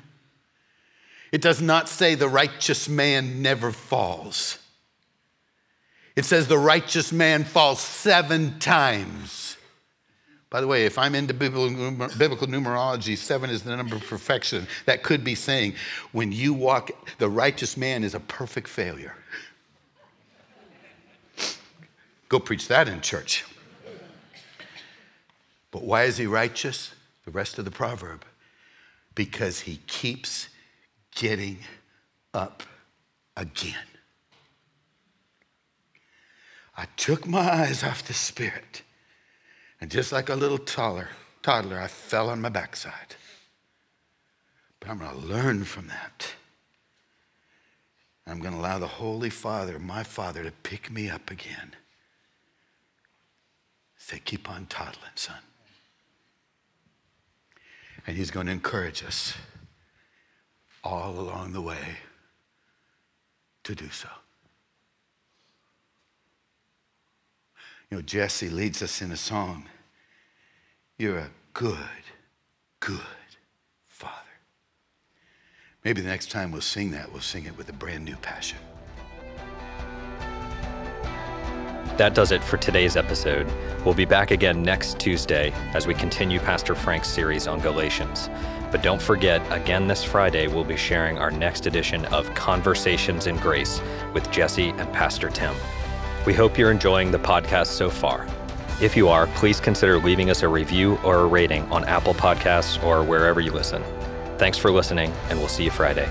It 1.31 1.41
does 1.41 1.61
not 1.61 1.87
say 1.87 2.15
the 2.15 2.27
righteous 2.27 2.89
man 2.89 3.41
never 3.41 3.71
falls. 3.71 4.57
It 6.15 6.25
says 6.25 6.47
the 6.47 6.57
righteous 6.57 7.11
man 7.11 7.43
falls 7.43 7.81
seven 7.81 8.59
times. 8.59 9.57
By 10.49 10.61
the 10.61 10.67
way, 10.67 10.85
if 10.85 10.99
I'm 10.99 11.15
into 11.15 11.33
biblical 11.33 11.67
numerology, 11.67 13.17
seven 13.17 13.49
is 13.49 13.63
the 13.63 13.75
number 13.75 13.95
of 13.95 14.05
perfection. 14.05 14.67
That 14.85 15.01
could 15.01 15.23
be 15.23 15.33
saying 15.33 15.73
when 16.11 16.31
you 16.31 16.53
walk, 16.53 16.91
the 17.17 17.27
righteous 17.27 17.75
man 17.75 18.03
is 18.03 18.13
a 18.13 18.19
perfect 18.19 18.67
failure. 18.67 19.15
Go 22.29 22.39
preach 22.39 22.67
that 22.67 22.87
in 22.87 23.01
church. 23.01 23.45
But 25.71 25.83
why 25.83 26.03
is 26.03 26.17
he 26.17 26.27
righteous? 26.27 26.93
The 27.25 27.31
rest 27.31 27.57
of 27.57 27.65
the 27.65 27.71
proverb. 27.71 28.23
Because 29.15 29.61
he 29.61 29.77
keeps 29.87 30.49
getting 31.15 31.57
up 32.33 32.61
again. 33.35 33.75
I 36.75 36.87
took 36.97 37.27
my 37.27 37.39
eyes 37.39 37.83
off 37.83 38.05
the 38.05 38.13
Spirit. 38.13 38.81
And 39.79 39.91
just 39.91 40.11
like 40.11 40.29
a 40.29 40.35
little 40.35 40.57
toddler, 40.57 41.09
toddler, 41.41 41.79
I 41.79 41.87
fell 41.87 42.29
on 42.29 42.41
my 42.41 42.49
backside. 42.49 43.15
But 44.79 44.89
I'm 44.89 44.99
going 44.99 45.11
to 45.11 45.27
learn 45.27 45.65
from 45.65 45.87
that. 45.87 46.33
I'm 48.25 48.39
going 48.39 48.53
to 48.53 48.59
allow 48.59 48.79
the 48.79 48.87
Holy 48.87 49.29
Father, 49.29 49.77
my 49.77 50.03
Father, 50.03 50.43
to 50.43 50.51
pick 50.51 50.89
me 50.89 51.09
up 51.09 51.29
again. 51.29 51.75
Say, 53.97 54.21
keep 54.23 54.49
on 54.49 54.65
toddling, 54.65 55.11
son. 55.15 55.37
And 58.07 58.17
He's 58.17 58.31
going 58.31 58.47
to 58.47 58.51
encourage 58.51 59.03
us 59.03 59.33
all 60.83 61.19
along 61.19 61.53
the 61.53 61.61
way 61.61 61.97
to 63.63 63.75
do 63.75 63.89
so. 63.89 64.09
You 67.93 67.99
know, 67.99 68.05
Jesse 68.05 68.49
leads 68.49 68.81
us 68.81 69.03
in 69.03 69.11
a 69.11 69.15
song. 69.15 69.65
You're 70.97 71.19
a 71.19 71.29
good, 71.53 71.77
good 72.79 72.97
father. 73.85 74.15
Maybe 75.85 76.01
the 76.01 76.07
next 76.07 76.31
time 76.31 76.51
we'll 76.51 76.61
sing 76.61 76.89
that, 76.89 77.11
we'll 77.11 77.21
sing 77.21 77.45
it 77.45 77.55
with 77.55 77.69
a 77.69 77.73
brand 77.73 78.03
new 78.03 78.15
passion. 78.15 78.57
That 81.97 82.15
does 82.15 82.31
it 82.31 82.43
for 82.43 82.57
today's 82.57 82.97
episode. 82.97 83.47
We'll 83.85 83.93
be 83.93 84.05
back 84.05 84.31
again 84.31 84.63
next 84.63 84.97
Tuesday 84.97 85.51
as 85.75 85.85
we 85.85 85.93
continue 85.93 86.39
Pastor 86.39 86.73
Frank's 86.73 87.09
series 87.09 87.45
on 87.45 87.59
Galatians. 87.59 88.27
But 88.71 88.81
don't 88.81 89.03
forget, 89.03 89.39
again 89.51 89.87
this 89.87 90.03
Friday, 90.03 90.47
we'll 90.47 90.63
be 90.63 90.77
sharing 90.77 91.19
our 91.19 91.29
next 91.29 91.67
edition 91.67 92.05
of 92.05 92.33
Conversations 92.33 93.27
in 93.27 93.37
Grace 93.37 93.83
with 94.15 94.31
Jesse 94.31 94.69
and 94.69 94.91
Pastor 94.93 95.29
Tim. 95.29 95.53
We 96.25 96.33
hope 96.33 96.57
you're 96.57 96.71
enjoying 96.71 97.11
the 97.11 97.19
podcast 97.19 97.67
so 97.67 97.89
far. 97.89 98.25
If 98.81 98.95
you 98.95 99.09
are, 99.09 99.27
please 99.27 99.59
consider 99.59 99.99
leaving 99.99 100.29
us 100.29 100.41
a 100.41 100.47
review 100.47 100.97
or 101.03 101.19
a 101.19 101.25
rating 101.25 101.63
on 101.71 101.83
Apple 101.85 102.13
Podcasts 102.13 102.81
or 102.83 103.03
wherever 103.03 103.41
you 103.41 103.51
listen. 103.51 103.83
Thanks 104.37 104.57
for 104.57 104.71
listening, 104.71 105.11
and 105.29 105.37
we'll 105.37 105.47
see 105.47 105.63
you 105.65 105.71
Friday. 105.71 106.09